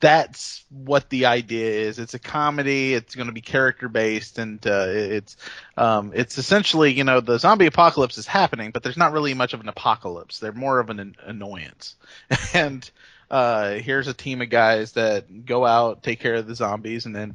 that's 0.00 0.64
what 0.70 1.08
the 1.08 1.26
idea 1.26 1.70
is. 1.70 1.98
It's 1.98 2.14
a 2.14 2.18
comedy. 2.18 2.94
It's 2.94 3.14
going 3.14 3.28
to 3.28 3.32
be 3.32 3.40
character 3.40 3.88
based, 3.88 4.38
and 4.38 4.64
uh, 4.66 4.86
it's 4.88 5.36
um, 5.76 6.12
it's 6.14 6.38
essentially 6.38 6.92
you 6.92 7.04
know 7.04 7.20
the 7.20 7.38
zombie 7.38 7.66
apocalypse 7.66 8.18
is 8.18 8.26
happening, 8.26 8.70
but 8.70 8.82
there's 8.82 8.96
not 8.96 9.12
really 9.12 9.34
much 9.34 9.54
of 9.54 9.60
an 9.60 9.68
apocalypse. 9.68 10.38
They're 10.38 10.52
more 10.52 10.80
of 10.80 10.90
an, 10.90 11.00
an 11.00 11.16
annoyance. 11.26 11.96
and 12.54 12.88
uh, 13.30 13.74
here's 13.74 14.08
a 14.08 14.14
team 14.14 14.42
of 14.42 14.50
guys 14.50 14.92
that 14.92 15.46
go 15.46 15.64
out, 15.64 16.02
take 16.02 16.20
care 16.20 16.34
of 16.34 16.46
the 16.46 16.54
zombies, 16.54 17.06
and 17.06 17.16
then 17.16 17.34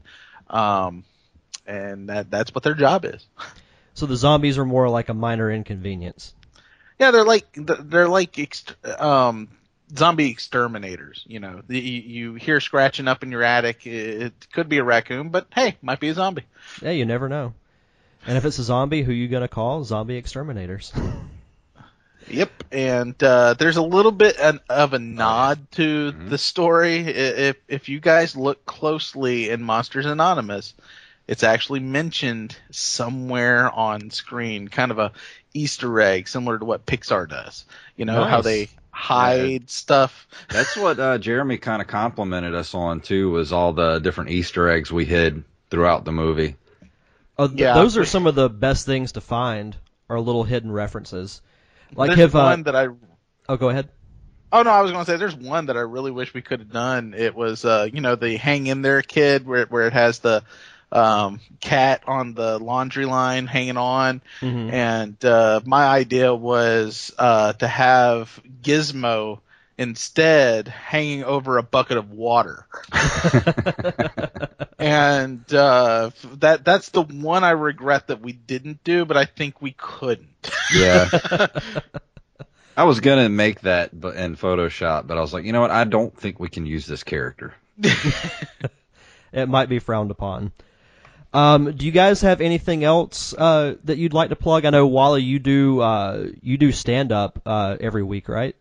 um, 0.49 1.03
and 1.65 2.09
that 2.09 2.29
that's 2.29 2.53
what 2.53 2.63
their 2.63 2.75
job 2.75 3.05
is. 3.05 3.25
So 3.93 4.05
the 4.05 4.15
zombies 4.15 4.57
are 4.57 4.65
more 4.65 4.89
like 4.89 5.09
a 5.09 5.13
minor 5.13 5.51
inconvenience. 5.51 6.33
Yeah, 6.99 7.11
they're 7.11 7.23
like 7.23 7.47
they're 7.53 8.07
like 8.07 8.37
um, 8.97 9.49
zombie 9.97 10.29
exterminators. 10.29 11.23
You 11.27 11.39
know, 11.39 11.61
you, 11.67 11.79
you 11.81 12.33
hear 12.35 12.59
scratching 12.59 13.07
up 13.07 13.23
in 13.23 13.31
your 13.31 13.43
attic. 13.43 13.85
It 13.85 14.33
could 14.53 14.69
be 14.69 14.77
a 14.77 14.83
raccoon, 14.83 15.29
but 15.29 15.47
hey, 15.53 15.77
might 15.81 15.99
be 15.99 16.09
a 16.09 16.13
zombie. 16.13 16.45
Yeah, 16.81 16.91
you 16.91 17.05
never 17.05 17.29
know. 17.29 17.53
And 18.27 18.37
if 18.37 18.45
it's 18.45 18.59
a 18.59 18.63
zombie, 18.63 19.03
who 19.03 19.11
you 19.11 19.27
gonna 19.27 19.47
call? 19.47 19.83
Zombie 19.83 20.15
exterminators. 20.17 20.91
Yep, 22.27 22.63
and 22.71 23.23
uh, 23.23 23.55
there's 23.55 23.77
a 23.77 23.81
little 23.81 24.11
bit 24.11 24.37
an, 24.39 24.59
of 24.69 24.93
a 24.93 24.99
nod 24.99 25.71
to 25.71 26.11
Mhm. 26.11 26.29
the 26.29 26.37
story. 26.37 26.97
If 26.99 27.57
if 27.67 27.89
you 27.89 27.99
guys 27.99 28.35
look 28.35 28.65
closely 28.67 29.49
in 29.49 29.63
Monsters 29.63 30.05
Anonymous, 30.05 30.75
it's 31.27 31.43
actually 31.43 31.79
mentioned 31.79 32.55
somewhere 32.69 33.71
on 33.71 34.11
screen, 34.11 34.67
kind 34.67 34.91
of 34.91 34.99
a 34.99 35.11
Easter 35.55 35.99
egg, 36.01 36.27
similar 36.27 36.59
to 36.59 36.65
what 36.65 36.85
Pixar 36.85 37.27
does. 37.27 37.65
You 37.95 38.05
know 38.05 38.23
how 38.25 38.41
they 38.41 38.69
hide 38.99 39.69
stuff. 39.69 40.27
That's 40.49 40.75
what 40.75 40.99
uh, 40.99 41.17
Jeremy 41.17 41.57
kind 41.57 41.81
of 41.81 41.87
complimented 41.87 42.53
us 42.53 42.73
on 42.73 42.99
too, 42.99 43.31
was 43.31 43.53
all 43.53 43.71
the 43.73 43.99
different 43.99 44.31
Easter 44.31 44.69
eggs 44.69 44.91
we 44.91 45.05
hid 45.05 45.43
throughout 45.69 46.03
the 46.03 46.11
movie. 46.11 46.55
Oh, 47.37 47.47
th- 47.47 47.59
Yeah. 47.59 47.75
those 47.75 47.97
are 47.97 48.03
some 48.05 48.27
of 48.27 48.35
the 48.35 48.49
best 48.49 48.85
things 48.85 49.13
to 49.13 49.21
find. 49.21 49.75
Are 50.09 50.19
little 50.19 50.43
hidden 50.43 50.71
references. 50.71 51.41
Like 51.95 52.07
there's 52.07 52.19
have 52.19 52.35
uh, 52.35 52.43
one 52.43 52.63
that 52.63 52.75
I 52.75 52.87
oh 53.47 53.57
go 53.57 53.69
ahead. 53.69 53.89
Oh 54.51 54.63
no, 54.63 54.71
I 54.71 54.81
was 54.81 54.91
going 54.91 55.05
to 55.05 55.11
say 55.11 55.17
there's 55.17 55.35
one 55.35 55.67
that 55.67 55.77
I 55.77 55.81
really 55.81 56.09
wish 56.09 56.33
we 56.33 56.41
could 56.41 56.59
have 56.61 56.71
done. 56.71 57.13
It 57.15 57.35
was 57.35 57.63
uh, 57.63 57.87
you 57.93 58.01
know, 58.01 58.15
the 58.15 58.35
hang 58.35 58.65
in 58.65 58.81
there 58.81 59.03
kid 59.03 59.45
where 59.45 59.65
where 59.67 59.85
it 59.85 59.93
has 59.93 60.17
the 60.19 60.43
um 60.91 61.39
cat 61.59 62.01
on 62.07 62.33
the 62.33 62.57
laundry 62.57 63.05
line 63.05 63.45
hanging 63.45 63.77
on 63.77 64.21
Mhm. 64.41 64.71
and 64.73 65.25
uh 65.25 65.61
my 65.65 65.85
idea 65.85 66.33
was 66.33 67.13
uh 67.17 67.53
to 67.53 67.67
have 67.67 68.41
Gizmo 68.63 69.39
instead 69.77 70.67
hanging 70.67 71.23
over 71.23 71.57
a 71.57 71.63
bucket 71.63 71.97
of 71.97 72.11
water. 72.11 72.65
and 74.79 75.53
uh 75.53 76.11
that 76.39 76.65
that's 76.65 76.89
the 76.89 77.01
one 77.03 77.43
I 77.43 77.51
regret 77.51 78.07
that 78.07 78.21
we 78.21 78.33
didn't 78.33 78.83
do, 78.83 79.05
but 79.05 79.15
I 79.15 79.25
think 79.25 79.61
we 79.61 79.71
couldn't. 79.71 80.49
Yeah. 80.73 81.09
I 82.77 82.83
was 82.83 82.99
gonna 82.99 83.29
make 83.29 83.61
that 83.61 83.97
but 83.97 84.15
in 84.15 84.35
Photoshop, 84.35 85.05
but 85.07 85.17
I 85.17 85.21
was 85.21 85.33
like, 85.33 85.45
you 85.45 85.53
know 85.53 85.61
what? 85.61 85.71
I 85.71 85.83
don't 85.83 86.15
think 86.17 86.39
we 86.39 86.49
can 86.49 86.65
use 86.65 86.85
this 86.85 87.03
character. 87.03 87.53
it 89.33 89.49
might 89.49 89.69
be 89.69 89.79
frowned 89.79 90.11
upon. 90.11 90.51
Um, 91.33 91.73
do 91.73 91.85
you 91.85 91.91
guys 91.91 92.21
have 92.21 92.41
anything 92.41 92.83
else 92.83 93.33
uh, 93.33 93.75
that 93.83 93.97
you'd 93.97 94.13
like 94.13 94.29
to 94.29 94.35
plug? 94.35 94.65
I 94.65 94.71
know 94.71 94.87
Wally, 94.87 95.21
you 95.21 95.39
do 95.39 95.79
uh, 95.79 96.27
you 96.41 96.57
do 96.57 96.71
stand 96.71 97.11
up 97.11 97.41
uh, 97.45 97.77
every 97.79 98.03
week, 98.03 98.29
right? 98.29 98.55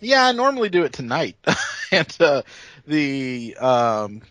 Yeah, 0.00 0.26
I 0.26 0.32
normally 0.32 0.68
do 0.68 0.84
it 0.84 0.92
tonight, 0.92 1.36
and 1.92 2.16
uh, 2.20 2.42
the 2.86 3.56
um, 3.60 4.22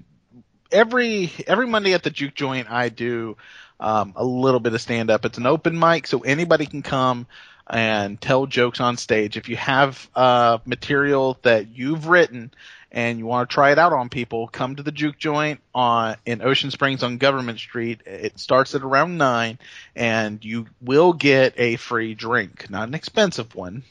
every 0.71 1.31
every 1.45 1.67
Monday 1.67 1.93
at 1.93 2.03
the 2.03 2.09
Juke 2.09 2.35
Joint 2.35 2.69
I 2.69 2.89
do 2.89 3.37
um, 3.79 4.13
a 4.15 4.25
little 4.25 4.59
bit 4.59 4.73
of 4.73 4.81
stand 4.81 5.09
up. 5.09 5.25
It's 5.25 5.37
an 5.37 5.45
open 5.45 5.77
mic, 5.77 6.07
so 6.07 6.19
anybody 6.19 6.65
can 6.65 6.81
come 6.81 7.25
and 7.69 8.19
tell 8.19 8.45
jokes 8.45 8.79
on 8.79 8.97
stage. 8.97 9.37
If 9.37 9.49
you 9.49 9.57
have 9.57 10.09
uh, 10.15 10.59
material 10.65 11.37
that 11.43 11.69
you've 11.75 12.07
written 12.07 12.51
and 12.91 13.19
you 13.19 13.25
want 13.25 13.49
to 13.49 13.53
try 13.53 13.71
it 13.71 13.79
out 13.79 13.93
on 13.93 14.09
people, 14.09 14.47
come 14.47 14.75
to 14.75 14.83
the 14.83 14.91
Juke 14.91 15.17
Joint 15.17 15.59
on 15.75 16.15
in 16.25 16.41
Ocean 16.41 16.71
Springs 16.71 17.03
on 17.03 17.17
Government 17.17 17.59
Street. 17.59 18.01
It 18.05 18.39
starts 18.39 18.75
at 18.75 18.81
around 18.81 19.17
nine, 19.17 19.59
and 19.95 20.43
you 20.43 20.67
will 20.81 21.13
get 21.13 21.53
a 21.57 21.75
free 21.75 22.13
drink, 22.13 22.69
not 22.69 22.87
an 22.87 22.93
expensive 22.93 23.55
one. 23.55 23.83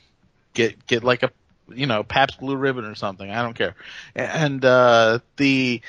Get 0.55 0.87
get 0.87 1.05
like 1.05 1.23
a 1.23 1.31
you 1.69 1.87
know 1.87 2.03
Pabst 2.03 2.41
Blue 2.41 2.57
Ribbon 2.57 2.85
or 2.85 2.95
something. 2.95 3.31
I 3.31 3.43
don't 3.43 3.55
care. 3.55 3.75
And 4.15 4.65
uh, 4.65 5.19
the 5.37 5.83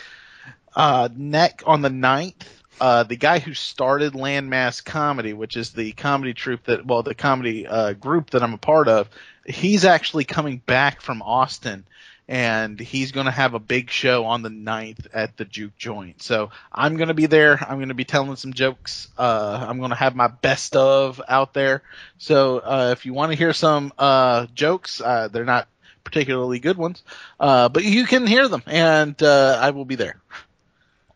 uh, 0.75 1.09
neck 1.15 1.63
on 1.65 1.81
the 1.81 1.89
ninth. 1.89 2.47
Uh, 2.79 3.03
the 3.03 3.15
guy 3.15 3.39
who 3.39 3.53
started 3.53 4.13
Landmass 4.13 4.83
Comedy, 4.83 5.33
which 5.33 5.57
is 5.57 5.71
the 5.71 5.91
comedy 5.93 6.33
troupe 6.33 6.63
that, 6.65 6.85
well, 6.85 7.03
the 7.03 7.15
comedy 7.15 7.65
uh, 7.65 7.93
group 7.93 8.31
that 8.31 8.43
I'm 8.43 8.53
a 8.53 8.59
part 8.59 8.87
of, 8.87 9.09
he's 9.45 9.85
actually 9.85 10.25
coming 10.25 10.57
back 10.65 11.01
from 11.01 11.21
Austin 11.21 11.85
and 12.29 12.79
he's 12.79 13.13
going 13.13 13.25
to 13.25 13.31
have 13.31 13.53
a 13.53 13.59
big 13.59 13.89
show 13.89 14.25
on 14.25 14.41
the 14.41 14.49
9th 14.49 15.07
at 15.13 15.37
the 15.37 15.45
Juke 15.45 15.77
Joint. 15.77 16.21
So 16.21 16.51
I'm 16.71 16.97
going 16.97 17.07
to 17.07 17.13
be 17.13 17.25
there. 17.25 17.57
I'm 17.57 17.77
going 17.77 17.87
to 17.87 17.95
be 17.95 18.03
telling 18.03 18.35
some 18.35 18.53
jokes. 18.53 19.07
Uh, 19.17 19.65
I'm 19.67 19.79
going 19.79 19.91
to 19.91 19.95
have 19.95 20.13
my 20.15 20.27
best 20.27 20.75
of 20.75 21.21
out 21.27 21.53
there. 21.53 21.83
So 22.17 22.59
uh, 22.59 22.89
if 22.91 23.05
you 23.05 23.13
want 23.13 23.31
to 23.31 23.37
hear 23.37 23.53
some 23.53 23.93
uh, 23.97 24.47
jokes, 24.53 24.97
they're 24.97 25.45
not 25.45 25.69
particularly 26.03 26.59
good 26.59 26.77
ones, 26.77 27.01
but 27.39 27.83
you 27.83 28.05
can 28.05 28.27
hear 28.27 28.47
them, 28.49 28.63
and 28.65 29.21
I 29.23 29.69
will 29.69 29.85
be 29.85 29.95
there. 29.95 30.17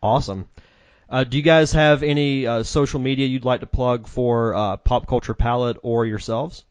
Awesome. 0.02 0.48
Uh, 1.12 1.26
do 1.26 1.36
you 1.36 1.44
guys 1.44 1.74
have 1.74 2.04
any 2.04 2.48
uh, 2.48 2.64
social 2.64 3.00
media 3.00 3.28
you'd 3.28 3.44
like 3.44 3.60
to 3.60 3.66
plug 3.68 4.08
for 4.08 4.56
uh, 4.56 4.78
Pop 4.78 5.08
Culture 5.08 5.34
Palate 5.34 5.78
or 5.84 6.06
yourselves? 6.06 6.64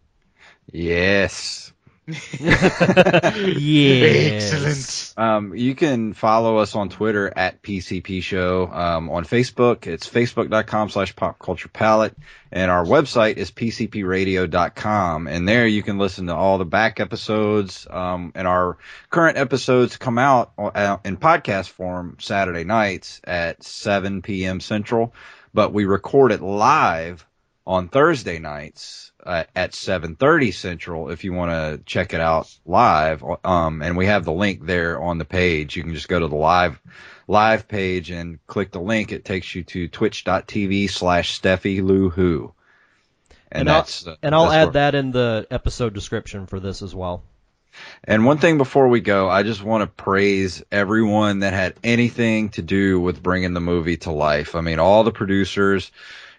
Yes. 0.73 1.73
yes. 3.59 5.15
Um, 5.17 5.55
you 5.55 5.75
can 5.75 6.13
follow 6.13 6.59
us 6.59 6.75
on 6.75 6.89
Twitter 6.89 7.33
at 7.35 7.63
PCP 7.63 8.23
Show. 8.23 8.67
Um, 8.73 9.11
on 9.11 9.25
Facebook, 9.25 9.87
it's 9.87 10.09
facebook.com 10.09 10.91
slash 10.91 11.15
pop 11.17 11.39
culture 11.39 11.69
palate. 11.69 12.17
And 12.53 12.71
our 12.71 12.85
website 12.85 13.37
is 13.37 13.51
pcpradio.com. 13.51 15.27
And 15.27 15.49
there 15.49 15.67
you 15.67 15.83
can 15.83 15.99
listen 15.99 16.27
to 16.27 16.35
all 16.35 16.59
the 16.59 16.65
back 16.65 17.01
episodes. 17.01 17.87
Um, 17.89 18.33
and 18.35 18.49
our 18.49 18.79
current 19.09 19.39
episodes 19.39 19.97
come 19.97 20.19
out 20.19 20.53
uh, 20.59 20.99
in 21.05 21.17
podcast 21.17 21.69
form 21.71 22.17
Saturday 22.21 22.65
nights 22.65 23.21
at 23.25 23.63
7 23.63 24.23
p.m. 24.23 24.61
Central. 24.61 25.15
But 25.53 25.73
we 25.73 25.85
record 25.85 26.33
it 26.33 26.43
live 26.43 27.27
on 27.67 27.89
Thursday 27.89 28.39
nights 28.39 29.13
uh, 29.25 29.45
at 29.55 29.73
7:30 29.73 30.53
Central 30.55 31.11
if 31.11 31.25
you 31.25 31.33
want 31.33 31.51
to 31.51 31.83
check 31.85 32.15
it 32.15 32.21
out 32.21 32.49
live 32.65 33.23
um 33.45 33.83
and 33.83 33.97
we 33.97 34.07
have 34.07 34.25
the 34.25 34.33
link 34.33 34.65
there 34.65 35.01
on 35.01 35.19
the 35.19 35.25
page 35.25 35.77
you 35.77 35.83
can 35.83 35.95
just 35.95 36.09
go 36.09 36.19
to 36.19 36.29
the 36.29 36.35
live 36.37 36.81
live 37.29 37.69
page 37.69 38.11
and 38.11 38.45
click 38.47 38.71
the 38.73 38.81
link 38.81 39.13
it 39.13 39.25
takes 39.25 39.55
you 39.55 39.63
to 39.63 39.89
twitch.tv 39.89 40.91
slash 40.91 41.39
Steffi 41.41 41.83
Lou 41.83 42.09
Who 42.11 42.53
And, 43.53 43.69
that's 43.69 44.07
I'll, 44.07 44.15
uh, 44.15 44.17
and 44.23 44.35
I'll 44.35 44.45
that's 44.45 44.55
add 44.55 44.65
where- 44.65 44.73
that 44.73 44.95
in 44.95 45.11
the 45.13 45.47
episode 45.51 45.93
description 45.95 46.47
for 46.47 46.59
this 46.61 46.83
as 46.83 46.95
well. 46.95 47.23
And 48.03 48.27
one 48.27 48.39
thing 48.39 48.59
before 48.59 48.89
we 48.89 49.01
go, 49.01 49.29
I 49.31 49.45
just 49.45 49.63
want 49.63 49.83
to 49.83 49.87
praise 49.87 50.61
everyone 50.73 51.39
that 51.41 51.53
had 51.53 51.75
anything 51.85 52.49
to 52.51 52.63
do 52.63 52.99
with 52.99 53.23
bringing 53.23 53.55
the 53.55 53.61
movie 53.61 53.97
to 53.99 54.11
life. 54.11 54.57
I 54.57 54.61
mean, 54.61 54.81
all 54.81 55.05
the 55.05 55.13
producers, 55.13 55.93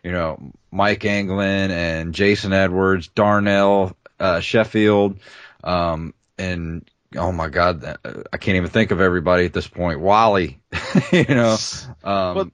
you 0.04 0.12
know, 0.12 0.52
Mike 0.72 1.06
Anglin 1.06 1.72
and 1.72 2.14
Jason 2.14 2.54
Edwards, 2.54 3.08
Darnell, 3.08 3.96
uh, 4.20 4.40
Sheffield, 4.40 5.20
um, 5.64 6.14
and 6.38 6.90
oh 7.16 7.32
my 7.32 7.50
God, 7.50 7.84
uh, 7.84 8.24
I 8.32 8.38
can't 8.38 8.56
even 8.58 8.70
think 8.70 8.92
of 8.92 9.02
everybody 9.02 9.46
at 9.46 9.54
this 9.54 9.68
point. 9.68 10.00
Wally, 10.00 10.60
you 11.12 11.26
know, 11.26 11.58
um, 12.04 12.36
Well, 12.36 12.52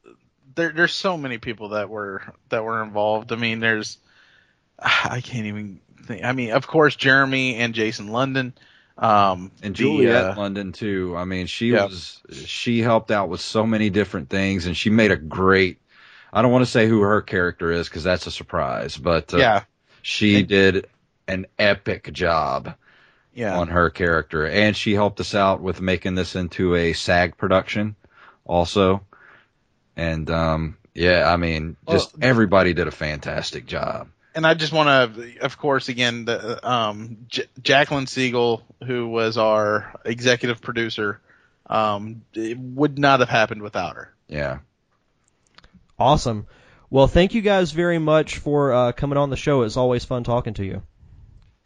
there, 0.55 0.71
there's 0.71 0.93
so 0.93 1.17
many 1.17 1.37
people 1.37 1.69
that 1.69 1.89
were 1.89 2.23
that 2.49 2.63
were 2.63 2.83
involved. 2.83 3.31
I 3.31 3.35
mean, 3.35 3.59
there's 3.59 3.97
I 4.79 5.21
can't 5.21 5.47
even 5.47 5.79
think. 6.05 6.23
I 6.23 6.31
mean, 6.33 6.51
of 6.51 6.67
course, 6.67 6.95
Jeremy 6.95 7.55
and 7.55 7.73
Jason 7.73 8.07
London. 8.09 8.53
Um, 8.97 9.51
and 9.61 9.75
the, 9.75 10.09
uh, 10.09 10.35
London 10.35 10.71
too. 10.71 11.13
I 11.15 11.25
mean, 11.25 11.45
she 11.45 11.67
Yeah. 11.69 11.85
was 11.85 12.19
she 12.31 12.81
helped 12.81 13.11
out 13.11 13.29
with 13.29 13.41
so 13.41 13.65
many 13.65 13.89
different 13.91 14.29
things, 14.29 14.65
and 14.65 14.75
she 14.75 14.89
made 14.89 15.11
a 15.11 15.17
great. 15.17 15.77
I 16.33 16.41
don't 16.41 16.51
want 16.51 16.65
to 16.65 16.71
say 16.71 16.87
who 16.87 17.01
her 17.01 17.21
character 17.21 17.71
is 17.71 17.87
because 17.87 18.03
that's 18.03 18.27
a 18.27 18.31
surprise, 18.31 18.97
but 18.97 19.33
uh, 19.33 19.37
yeah, 19.37 19.63
she 20.01 20.39
And- 20.39 20.47
did 20.47 20.87
an 21.27 21.45
epic 21.59 22.11
job 22.13 22.75
yeah. 23.33 23.57
on 23.57 23.67
her 23.69 23.89
character, 23.89 24.47
and 24.47 24.75
she 24.75 24.93
helped 24.93 25.19
us 25.19 25.35
out 25.35 25.61
with 25.61 25.81
making 25.81 26.15
this 26.15 26.35
into 26.35 26.75
a 26.75 26.93
SAG 26.93 27.37
production, 27.37 27.95
also. 28.45 29.03
And 29.95 30.29
um, 30.29 30.77
yeah, 30.93 31.31
I 31.31 31.37
mean, 31.37 31.75
just 31.89 32.13
Well, 32.17 32.27
everybody 32.29 32.73
did 32.73 32.87
a 32.87 32.91
fantastic 32.91 33.65
job. 33.65 34.09
and 34.35 34.45
I 34.45 34.53
just 34.53 34.71
want 34.71 35.15
to, 35.15 35.39
of 35.39 35.57
course, 35.57 35.89
again, 35.89 36.25
the, 36.25 36.65
um, 36.67 37.17
J- 37.27 37.47
Jacqueline 37.61 38.07
Siegel, 38.07 38.63
who 38.85 39.07
was 39.07 39.37
our 39.37 39.91
executive 40.05 40.61
producer, 40.61 41.19
um, 41.69 42.21
it 42.33 42.57
would 42.59 42.97
not 42.99 43.19
have 43.19 43.29
happened 43.29 43.61
without 43.63 43.95
her. 43.95 44.13
Yeah. 44.27 44.59
Awesome. 45.99 46.47
Well, 46.89 47.07
thank 47.07 47.33
you 47.33 47.41
guys 47.41 47.71
very 47.71 47.99
much 47.99 48.37
for 48.37 48.71
uh, 48.71 48.91
coming 48.93 49.17
on 49.17 49.29
the 49.29 49.35
show. 49.35 49.63
It's 49.63 49.77
always 49.77 50.05
fun 50.05 50.23
talking 50.23 50.53
to 50.55 50.65
you. 50.65 50.83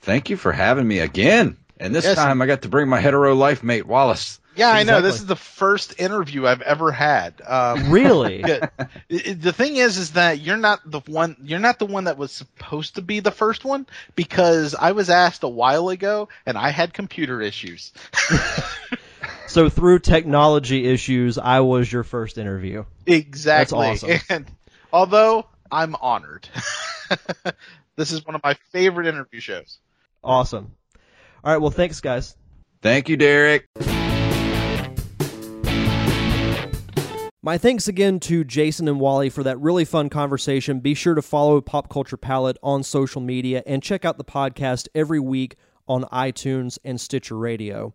Thank 0.02 0.30
you 0.30 0.38
for 0.38 0.52
having 0.52 0.88
me 0.88 1.00
again. 1.00 1.58
And 1.78 1.94
this 1.94 2.06
Yes. 2.06 2.16
time 2.16 2.42
I 2.42 2.46
got 2.48 2.64
to 2.64 2.70
bring 2.70 2.90
my 2.90 3.00
hetero 3.00 3.36
life 3.36 3.64
mate 3.64 3.86
Wallace. 3.86 4.40
Yeah, 4.56 4.70
I 4.70 4.84
know. 4.84 5.00
This 5.02 5.16
is 5.16 5.26
the 5.26 5.36
first 5.38 6.00
interview 6.00 6.46
I've 6.46 6.62
ever 6.62 6.92
had. 6.92 7.42
Um, 7.46 7.90
Really? 7.92 8.40
Yeah. 8.48 8.68
It- 9.10 9.28
it- 9.28 9.42
the 9.42 9.54
thing 9.54 9.78
is, 9.78 9.98
is 9.98 10.12
that 10.12 10.40
you're 10.40 10.58
not 10.58 10.80
the 10.86 11.00
one. 11.08 11.38
You're 11.44 11.60
not 11.60 11.80
the 11.80 11.86
one 11.86 12.04
that 12.06 12.18
was 12.18 12.32
supposed 12.32 12.96
to 12.96 13.02
be 13.02 13.20
the 13.22 13.32
first 13.32 13.64
one 13.64 13.86
because 14.16 14.76
I 14.76 14.92
was 14.92 15.10
asked 15.10 15.44
a 15.44 15.48
while 15.50 15.90
ago 15.90 16.30
and 16.46 16.58
I 16.58 16.70
had 16.72 16.94
computer 16.94 17.42
issues. 17.42 17.94
so 19.52 19.70
through 19.70 20.00
technology 20.00 20.88
issues, 20.88 21.38
I 21.38 21.60
was 21.60 21.92
your 21.92 22.04
first 22.04 22.38
interview. 22.38 22.86
exactly. 23.06 23.80
That's 23.80 24.04
awesome. 24.04 24.20
And 24.30 24.52
although 24.94 25.46
I'm 25.70 25.96
honored, 26.02 26.48
this 27.98 28.12
is 28.12 28.26
one 28.26 28.36
of 28.36 28.44
my 28.44 28.56
favorite 28.72 29.08
interview 29.08 29.42
shows. 29.42 29.80
Awesome. 30.24 30.72
All 31.44 31.52
right. 31.52 31.58
Well, 31.58 31.72
thanks, 31.72 32.00
guys. 32.00 32.36
Thank 32.82 33.10
you, 33.10 33.18
Derek. 33.18 33.68
My 37.44 37.58
thanks 37.58 37.88
again 37.88 38.20
to 38.22 38.44
Jason 38.44 38.88
and 38.88 39.00
Wally 39.00 39.30
for 39.30 39.44
that 39.44 39.60
really 39.60 39.84
fun 39.84 40.10
conversation. 40.10 40.80
Be 40.80 40.94
sure 40.94 41.16
to 41.16 41.22
follow 41.24 41.60
Pop 41.60 41.90
Culture 41.90 42.18
Palate 42.18 42.58
on 42.64 42.84
social 42.84 43.20
media 43.20 43.64
and 43.66 43.82
check 43.84 44.06
out 44.06 44.18
the 44.18 44.24
podcast 44.24 44.88
every 44.96 45.20
week 45.20 45.56
on 45.88 46.04
iTunes 46.06 46.78
and 46.86 47.02
Stitcher 47.02 47.38
Radio. 47.38 47.94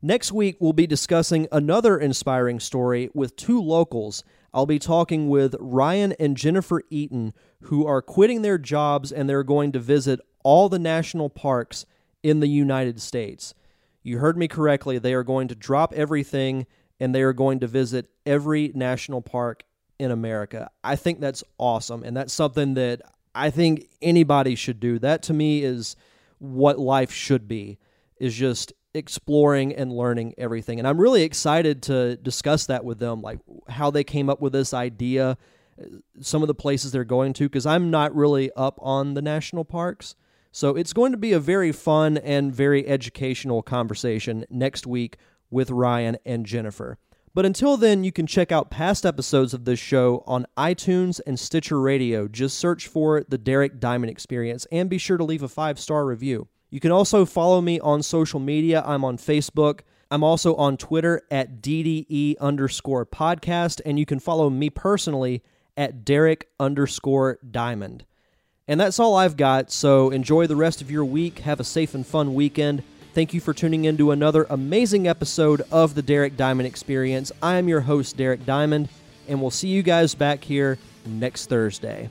Next 0.00 0.30
week, 0.30 0.56
we'll 0.60 0.72
be 0.72 0.86
discussing 0.86 1.48
another 1.50 1.98
inspiring 1.98 2.60
story 2.60 3.10
with 3.14 3.34
two 3.34 3.60
locals. 3.60 4.22
I'll 4.54 4.66
be 4.66 4.78
talking 4.78 5.28
with 5.28 5.56
Ryan 5.58 6.12
and 6.20 6.36
Jennifer 6.36 6.82
Eaton, 6.88 7.34
who 7.62 7.84
are 7.84 8.00
quitting 8.00 8.42
their 8.42 8.58
jobs 8.58 9.10
and 9.10 9.28
they're 9.28 9.42
going 9.42 9.72
to 9.72 9.80
visit 9.80 10.20
all 10.44 10.68
the 10.68 10.78
national 10.78 11.30
parks 11.30 11.84
in 12.22 12.38
the 12.38 12.48
United 12.48 13.00
States. 13.00 13.54
You 14.02 14.18
heard 14.18 14.38
me 14.38 14.46
correctly. 14.46 14.98
They 14.98 15.14
are 15.14 15.24
going 15.24 15.48
to 15.48 15.56
drop 15.56 15.92
everything 15.94 16.66
and 17.00 17.12
they 17.12 17.22
are 17.22 17.32
going 17.32 17.60
to 17.60 17.66
visit 17.66 18.08
every 18.24 18.70
national 18.74 19.20
park 19.20 19.64
in 19.98 20.12
America. 20.12 20.70
I 20.84 20.94
think 20.96 21.20
that's 21.20 21.42
awesome. 21.58 22.04
And 22.04 22.16
that's 22.16 22.32
something 22.32 22.74
that 22.74 23.02
I 23.34 23.50
think 23.50 23.88
anybody 24.00 24.54
should 24.54 24.78
do. 24.78 24.98
That 25.00 25.22
to 25.24 25.34
me 25.34 25.62
is 25.62 25.96
what 26.38 26.78
life 26.78 27.12
should 27.12 27.48
be, 27.48 27.78
is 28.18 28.34
just 28.34 28.72
exploring 28.94 29.74
and 29.74 29.92
learning 29.92 30.34
everything. 30.38 30.78
And 30.78 30.88
I'm 30.88 31.00
really 31.00 31.22
excited 31.22 31.82
to 31.84 32.16
discuss 32.16 32.66
that 32.66 32.84
with 32.84 32.98
them, 32.98 33.20
like 33.22 33.38
how 33.68 33.90
they 33.90 34.04
came 34.04 34.30
up 34.30 34.40
with 34.40 34.52
this 34.52 34.72
idea, 34.72 35.36
some 36.20 36.42
of 36.42 36.48
the 36.48 36.54
places 36.54 36.92
they're 36.92 37.04
going 37.04 37.32
to, 37.34 37.44
because 37.44 37.66
I'm 37.66 37.90
not 37.90 38.14
really 38.14 38.50
up 38.56 38.78
on 38.82 39.14
the 39.14 39.22
national 39.22 39.64
parks. 39.64 40.14
So 40.50 40.74
it's 40.74 40.92
going 40.92 41.12
to 41.12 41.18
be 41.18 41.32
a 41.32 41.40
very 41.40 41.72
fun 41.72 42.16
and 42.18 42.54
very 42.54 42.86
educational 42.86 43.62
conversation 43.62 44.44
next 44.50 44.86
week 44.86 45.16
with 45.50 45.70
Ryan 45.70 46.16
and 46.24 46.46
Jennifer. 46.46 46.98
But 47.34 47.46
until 47.46 47.76
then, 47.76 48.02
you 48.02 48.10
can 48.10 48.26
check 48.26 48.50
out 48.50 48.70
past 48.70 49.06
episodes 49.06 49.54
of 49.54 49.64
this 49.64 49.78
show 49.78 50.24
on 50.26 50.46
iTunes 50.56 51.20
and 51.26 51.38
Stitcher 51.38 51.80
Radio. 51.80 52.26
Just 52.26 52.58
search 52.58 52.88
for 52.88 53.22
The 53.28 53.38
Derek 53.38 53.78
Diamond 53.78 54.10
Experience 54.10 54.66
and 54.72 54.90
be 54.90 54.98
sure 54.98 55.18
to 55.18 55.24
leave 55.24 55.42
a 55.42 55.48
five 55.48 55.78
star 55.78 56.04
review. 56.04 56.48
You 56.70 56.80
can 56.80 56.90
also 56.90 57.24
follow 57.24 57.60
me 57.60 57.80
on 57.80 58.02
social 58.02 58.40
media. 58.40 58.82
I'm 58.86 59.04
on 59.04 59.16
Facebook. 59.16 59.80
I'm 60.10 60.24
also 60.24 60.54
on 60.56 60.76
Twitter 60.76 61.22
at 61.30 61.60
DDE 61.60 62.38
underscore 62.40 63.04
podcast, 63.04 63.80
and 63.84 63.98
you 63.98 64.06
can 64.06 64.20
follow 64.20 64.48
me 64.48 64.70
personally 64.70 65.42
at 65.76 66.04
Derek 66.04 66.48
underscore 66.58 67.38
Diamond. 67.48 68.04
And 68.66 68.78
that's 68.78 68.98
all 68.98 69.16
I've 69.16 69.36
got, 69.36 69.70
so 69.70 70.10
enjoy 70.10 70.46
the 70.46 70.56
rest 70.56 70.82
of 70.82 70.90
your 70.90 71.04
week. 71.04 71.40
Have 71.40 71.60
a 71.60 71.64
safe 71.64 71.94
and 71.94 72.06
fun 72.06 72.34
weekend. 72.34 72.82
Thank 73.14 73.32
you 73.32 73.40
for 73.40 73.54
tuning 73.54 73.86
in 73.86 73.96
to 73.96 74.10
another 74.10 74.46
amazing 74.50 75.08
episode 75.08 75.62
of 75.72 75.94
the 75.94 76.02
Derek 76.02 76.36
Diamond 76.36 76.66
Experience. 76.66 77.32
I 77.42 77.56
am 77.56 77.68
your 77.68 77.80
host, 77.80 78.16
Derek 78.16 78.44
Diamond, 78.44 78.88
and 79.26 79.40
we'll 79.40 79.50
see 79.50 79.68
you 79.68 79.82
guys 79.82 80.14
back 80.14 80.44
here 80.44 80.78
next 81.06 81.46
Thursday. 81.46 82.10